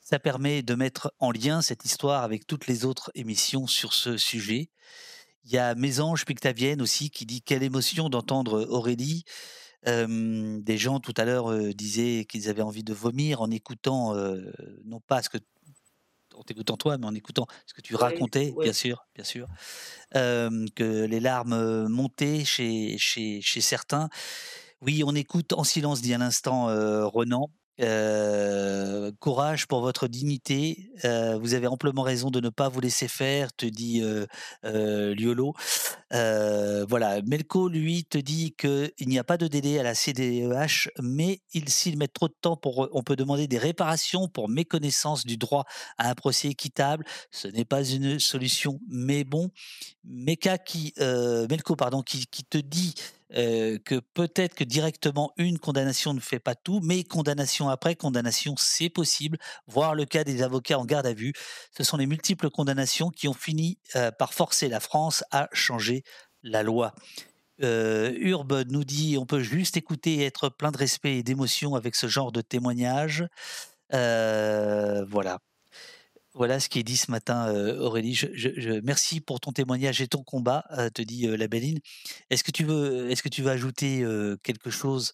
[0.00, 4.16] Ça permet de mettre en lien cette histoire avec toutes les autres émissions sur ce
[4.16, 4.70] sujet.
[5.44, 9.24] Il y a Mésange Pictavienne aussi qui dit quelle émotion d'entendre Aurélie.
[9.86, 14.14] Euh, des gens tout à l'heure euh, disaient qu'ils avaient envie de vomir en écoutant,
[14.14, 14.52] euh,
[14.84, 15.38] non pas ce que
[16.40, 19.46] en t'écoutant toi, mais en écoutant ce que tu racontais, bien sûr, bien sûr,
[20.16, 24.08] euh, que les larmes montaient chez, chez, chez certains.
[24.80, 27.50] Oui, on écoute en silence, dit à l'instant euh, Renan.
[27.80, 30.90] Euh, courage pour votre dignité.
[31.04, 35.54] euh, vous avez amplement raison de ne pas vous laisser faire, te dit euh, Liolo.
[36.10, 41.40] Voilà, Melco, lui, te dit qu'il n'y a pas de délai à la CDEH, mais
[41.54, 42.60] il- s'ils mettent trop de temps,
[42.92, 45.64] on peut demander des réparations pour méconnaissance du droit
[45.98, 47.04] à un procès équitable.
[47.30, 49.50] Ce n'est pas une solution, mais bon.
[50.04, 52.94] Meka qui, Melco, pardon, qui te dit
[53.32, 58.88] que peut-être que directement une condamnation ne fait pas tout, mais condamnation après condamnation, c'est
[58.88, 59.38] possible.
[59.66, 61.32] Voir le cas des avocats en garde à vue,
[61.76, 63.78] ce sont les multiples condamnations qui ont fini
[64.18, 66.02] par forcer la France à changer
[66.42, 66.94] la loi.
[67.62, 71.74] Euh, Urbe nous dit on peut juste écouter et être plein de respect et d'émotion
[71.74, 73.26] avec ce genre de témoignage.
[73.90, 75.38] Voilà.
[76.34, 78.20] Voilà ce qui est dit ce matin, euh, Aurélie.
[78.84, 81.80] Merci pour ton témoignage et ton combat, euh, te dit euh, la Belline.
[82.30, 83.10] Est-ce que tu veux,
[83.48, 84.04] ajouter
[84.42, 85.12] quelque chose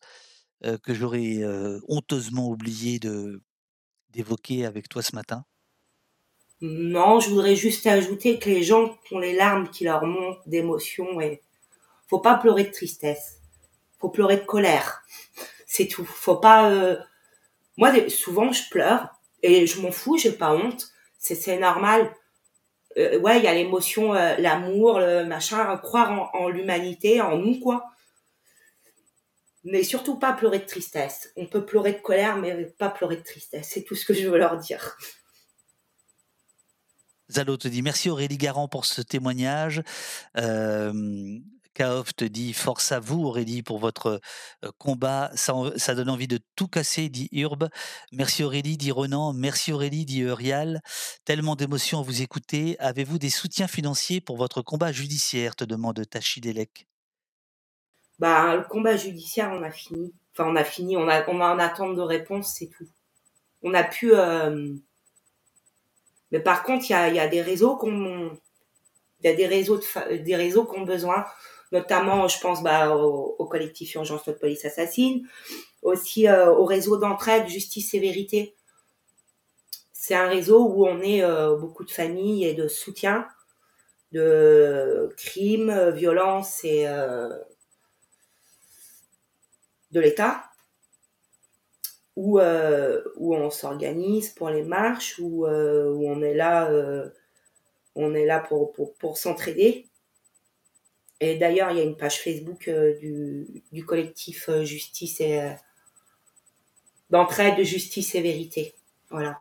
[0.63, 1.43] que j'aurais
[1.89, 3.41] honteusement oublié de
[4.11, 5.45] d'évoquer avec toi ce matin?
[6.61, 11.21] Non, je voudrais juste ajouter que les gens ont les larmes qui leur montent d'émotion
[11.21, 11.43] et
[12.09, 13.41] faut pas pleurer de tristesse.
[13.99, 15.03] Faut pleurer de colère.
[15.67, 16.05] C'est tout.
[16.05, 16.99] Faut pas
[17.77, 19.09] moi souvent je pleure
[19.43, 20.91] et je m'en fous, j'ai pas honte.
[21.35, 22.15] C'est normal.
[22.97, 27.37] Euh, ouais, il y a l'émotion, euh, l'amour, le machin, croire en, en l'humanité, en
[27.37, 27.85] nous quoi.
[29.65, 31.33] Mais surtout pas pleurer de tristesse.
[31.37, 33.69] On peut pleurer de colère, mais pas pleurer de tristesse.
[33.73, 34.97] C'est tout ce que je veux leur dire.
[37.31, 39.83] Zalo te dit merci Aurélie Garand pour ce témoignage.
[40.37, 40.93] Euh,
[41.77, 44.21] Kaof te dit force à vous Aurélie pour votre
[44.79, 45.31] combat.
[45.35, 47.69] Ça, donne envie de tout casser, dit Urbe.
[48.13, 49.35] Merci Aurélie, dit Renan.
[49.35, 50.81] Merci Aurélie, dit Eurial.
[51.27, 52.77] Tellement d'émotions à vous écouter.
[52.79, 56.87] Avez-vous des soutiens financiers pour votre combat judiciaire te demande Tachidelek.
[58.19, 60.15] Bah, le combat judiciaire, on a fini.
[60.33, 60.97] Enfin, on a fini.
[60.97, 62.89] On a, en attente de réponse, c'est tout.
[63.63, 64.13] On a pu.
[66.33, 68.37] Mais par contre, il y a, y a des réseaux qu'on,
[69.21, 71.25] il y a des réseaux de, fa- des réseaux qui ont besoin,
[71.73, 75.27] notamment, je pense, bah, au, collectif Urgence Notre Police Assassine,
[75.83, 78.55] aussi euh, au réseau d'entraide Justice et Vérité.
[79.93, 83.27] C'est un réseau où on est euh, beaucoup de familles et de soutien
[84.13, 87.29] de crimes, violences et euh,
[89.91, 90.45] de l'État,
[92.15, 96.71] où, où on s'organise pour les marches, où, où on est là,
[97.95, 99.87] on est là pour, pour, pour s'entraider.
[101.21, 105.41] Et d'ailleurs, il y a une page Facebook euh, du, du collectif euh, Justice et
[105.41, 105.51] euh,
[107.11, 108.75] d'entraide Justice et Vérité.
[109.11, 109.41] Voilà.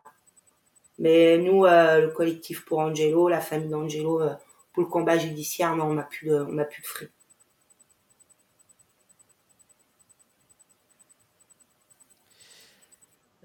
[0.98, 4.34] Mais nous, euh, le collectif pour Angelo, la famille d'Angelo, euh,
[4.72, 7.10] pour le combat judiciaire, non, on n'a plus de, on n'a plus de.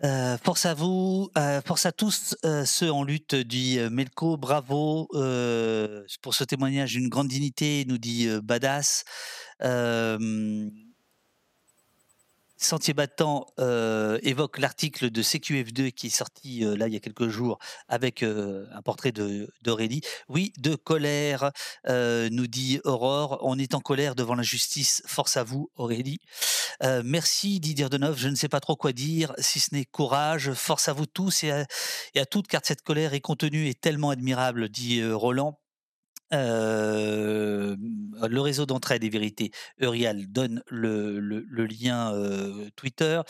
[0.03, 4.35] Euh, force à vous, euh, force à tous euh, ceux en lutte, dit Melko.
[4.35, 5.07] Bravo
[6.21, 9.03] pour ce témoignage d'une grande dignité, nous dit Badass.
[12.63, 16.99] Sentier Battant euh, évoque l'article de CQF2 qui est sorti euh, là il y a
[16.99, 17.57] quelques jours
[17.87, 20.01] avec euh, un portrait d'Aurélie.
[20.29, 21.51] Oui, de colère,
[21.87, 23.39] nous dit Aurore.
[23.41, 25.01] On est en colère devant l'injustice.
[25.05, 26.19] Force à vous, Aurélie.
[27.03, 28.17] Merci Didier Deneuve.
[28.17, 30.53] Je ne sais pas trop quoi dire, si ce n'est courage.
[30.53, 31.65] Force à vous tous et à,
[32.15, 35.60] et à toutes, car cette colère est contenue et tellement admirable, dit Roland.
[36.33, 37.75] Euh,
[38.29, 39.51] le réseau d'entraide et vérité
[39.81, 43.21] Eurial donne le, le- le lien euh, Twitter.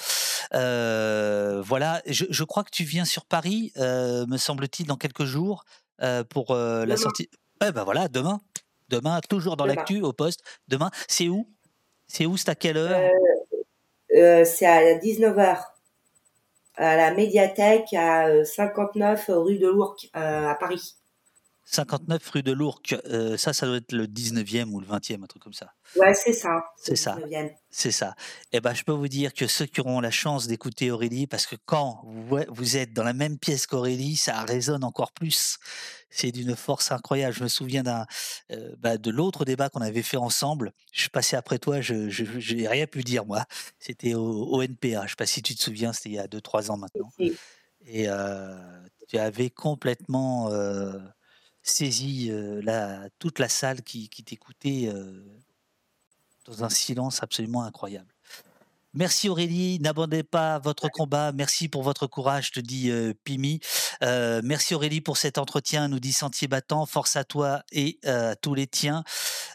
[0.53, 5.63] Euh, voilà, je, je crois que tu viens sur Paris, me semble-t-il, dans quelques jours
[6.29, 6.97] pour la Demain.
[6.97, 7.29] sortie.
[7.65, 8.41] Eh ben voilà, demain.
[8.89, 10.41] Demain, toujours dans l'actu au poste.
[10.67, 11.47] Demain, c'est où?
[12.07, 13.11] C'est où C'est à quelle heure?
[14.09, 15.57] C'est à 19h
[16.75, 20.95] à la médiathèque à euh, 59 rue de euh, à Paris.
[21.71, 22.81] 59 rue de Lourdes.
[23.05, 25.73] Euh, ça, ça doit être le 19e ou le 20e, un truc comme ça.
[25.95, 26.65] Ouais, c'est ça.
[26.75, 27.15] C'est ça.
[27.15, 27.51] 19e.
[27.69, 28.13] C'est ça.
[28.51, 31.45] Eh ben, je peux vous dire que ceux qui auront la chance d'écouter Aurélie, parce
[31.45, 35.59] que quand vous êtes dans la même pièce qu'Aurélie, ça résonne encore plus.
[36.09, 37.33] C'est d'une force incroyable.
[37.33, 38.05] Je me souviens d'un,
[38.51, 40.73] euh, bah, de l'autre débat qu'on avait fait ensemble.
[40.91, 43.45] Je suis passé après toi, je n'ai rien pu dire moi.
[43.79, 45.05] C'était au, au NPA.
[45.05, 47.09] Je sais pas si tu te souviens, c'était il y a 2-3 ans maintenant.
[47.85, 48.57] Et euh,
[49.07, 50.49] tu avais complètement
[51.63, 52.31] saisi
[52.63, 54.91] la, toute la salle qui, qui t'écoutait
[56.45, 58.13] dans un silence absolument incroyable.
[58.93, 61.31] Merci Aurélie, n'abandonnez pas votre combat.
[61.31, 63.61] Merci pour votre courage, te dit euh, Pimi.
[64.03, 66.85] Euh, merci Aurélie pour cet entretien, nous dit Sentier Battant.
[66.85, 69.05] Force à toi et euh, à tous les tiens.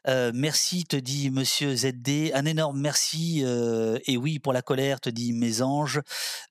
[0.06, 2.30] Merci, te dit Monsieur ZD.
[2.32, 3.40] Un énorme merci.
[3.40, 6.00] et oui, pour la colère, te dit Mes anges.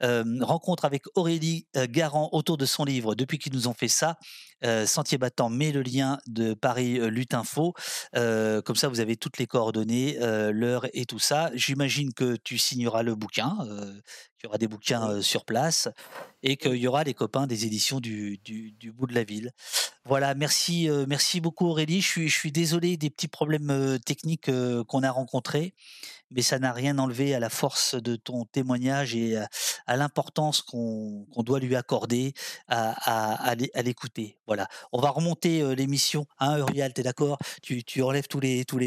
[0.02, 4.18] Rencontre avec Aurélie Garand autour de son livre Depuis qu'ils nous ont fait ça.
[4.86, 7.74] Sentier Battant met le lien de Paris Lutte Info.
[8.16, 10.18] Euh, comme ça, vous avez toutes les coordonnées,
[10.52, 11.50] l'heure et tout ça.
[11.54, 13.58] J'imagine que tu signeras le bouquin,
[14.38, 15.88] qu'il y aura des bouquins sur place
[16.44, 19.52] et qu'il y aura les copains des éditions du, du- du bout de la ville.
[20.06, 22.02] Voilà, merci, merci beaucoup Aurélie.
[22.02, 24.52] Je suis, je suis désolé des petits problèmes techniques
[24.88, 25.74] qu'on a rencontrés,
[26.36, 29.38] mais ça n'a rien enlevé à la force de ton témoignage et
[29.88, 32.34] à, l'importance qu'on doit lui accorder
[32.68, 34.38] à, à- à l'é- à l'écouter.
[34.46, 36.28] Voilà, on va remonter euh, l'émission.
[36.40, 37.38] Hein, Uriel, t'es d'accord?
[37.62, 38.78] Tu, enlèves tous les, tous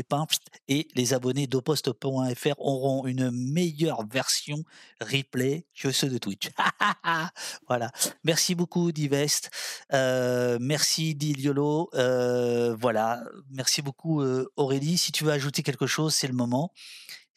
[0.68, 4.62] et les abonnés d'opost.fr auront une meilleure version
[5.00, 6.50] replay que ceux de Twitch.
[7.68, 7.90] voilà.
[8.24, 9.50] Merci beaucoup, Divest.
[9.92, 11.90] Euh, merci, Diliolo.
[11.94, 13.22] Euh, voilà.
[13.50, 14.22] Merci beaucoup,
[14.56, 14.98] Aurélie.
[14.98, 16.72] Si tu veux ajouter quelque chose, c'est le moment.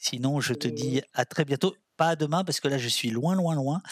[0.02, 1.76] Sinon, je te dis à très bientôt.
[1.96, 3.84] Pas à demain, parce que là, je suis loin, loin, loin.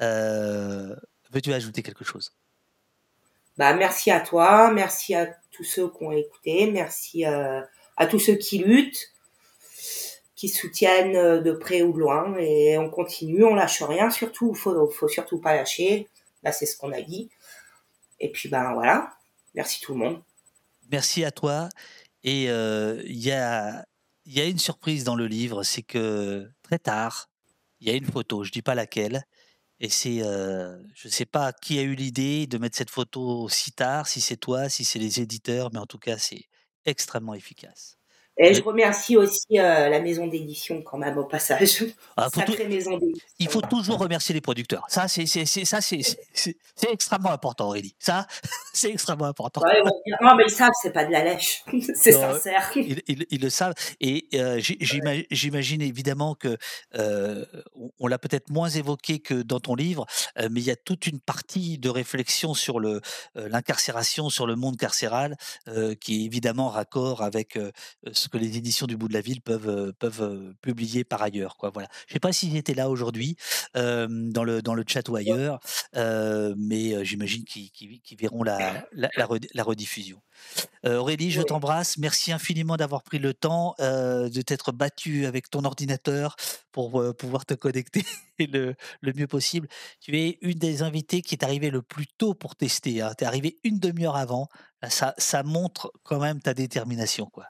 [0.00, 0.96] Euh,
[1.30, 2.32] Veux-tu ajouter quelque chose?
[3.56, 8.34] Bah, merci à toi, merci à tous ceux qui ont écouté, merci à tous ceux
[8.34, 9.12] qui luttent,
[10.34, 14.90] qui soutiennent de près ou de loin, et on continue, on lâche rien, surtout, faut,
[14.90, 16.08] faut surtout pas lâcher,
[16.42, 17.30] là c'est ce qu'on a dit.
[18.18, 19.12] Et puis ben voilà,
[19.54, 20.22] merci tout le monde.
[20.90, 21.68] Merci à toi.
[22.24, 23.84] Et euh, il y, a,
[24.24, 27.28] il y a une surprise dans le livre, c'est que très tard,
[27.80, 29.24] il y a une photo, je dis pas laquelle,
[29.80, 33.48] et c'est, euh, je ne sais pas qui a eu l'idée de mettre cette photo
[33.48, 36.44] si tard, si c'est toi, si c'est les éditeurs, mais en tout cas, c'est
[36.86, 37.98] extrêmement efficace.
[38.36, 41.84] Et je remercie aussi euh, la maison d'édition quand même au passage.
[42.16, 42.28] Ah,
[42.68, 42.98] maison.
[43.38, 44.84] Il faut toujours remercier les producteurs.
[44.88, 45.78] Ça, c'est, ça,
[46.90, 47.94] extrêmement important, Aurélie.
[47.98, 48.26] Ça,
[48.72, 49.60] c'est extrêmement important.
[49.62, 52.70] Ouais, dire, non mais ils savent, c'est pas de la lèche, c'est sincère.
[52.74, 53.74] Ils, ils- ils le savent.
[54.00, 56.56] Et euh, j'imagine évidemment que
[56.96, 57.44] euh,
[58.00, 60.06] on, l'a peut-être moins évoqué que dans ton livre,
[60.50, 63.00] mais il y a toute une partie de réflexion sur le
[63.36, 65.36] l'incarcération, sur le monde carcéral,
[66.00, 67.70] qui est évidemment raccord avec euh,
[68.24, 71.56] ce que les éditions du bout de la ville peuvent peuvent publier par ailleurs.
[71.56, 71.70] Quoi.
[71.72, 71.88] Voilà.
[72.08, 73.36] Je sais pas s'ils étaient là aujourd'hui
[73.76, 75.60] euh, dans le dans le chat ou ailleurs,
[75.96, 80.20] euh, mais j'imagine qu'ils verront la, la, la red- la rediffusion.
[80.84, 81.96] Euh, Aurélie, je t'embrasse.
[81.98, 86.36] Merci infiniment d'avoir pris le temps de t'être battue avec ton ordinateur
[86.72, 88.04] pour pouvoir te connecter
[88.38, 89.68] le, le mieux possible.
[90.00, 92.94] Tu es une des invitées qui est arrivée le plus tôt pour tester.
[93.16, 94.48] Tu es arrivée une demi-heure avant.
[94.88, 97.26] Ça, ça montre quand même ta détermination.
[97.26, 97.46] Quoi.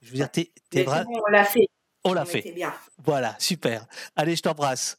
[0.00, 0.92] Je veux dire, t'es, t'es bon,
[1.26, 1.66] on l'a fait.
[2.04, 2.52] On l'a On fait.
[2.52, 2.72] bien.
[2.98, 3.86] Voilà, super.
[4.16, 4.98] Allez, je t'embrasse.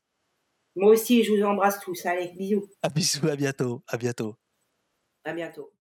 [0.75, 2.05] Moi aussi, je vous embrasse tous.
[2.05, 2.67] Allez, bisous.
[2.81, 3.81] À bisous, à bientôt.
[3.87, 4.35] À bientôt.
[5.23, 5.71] À bientôt.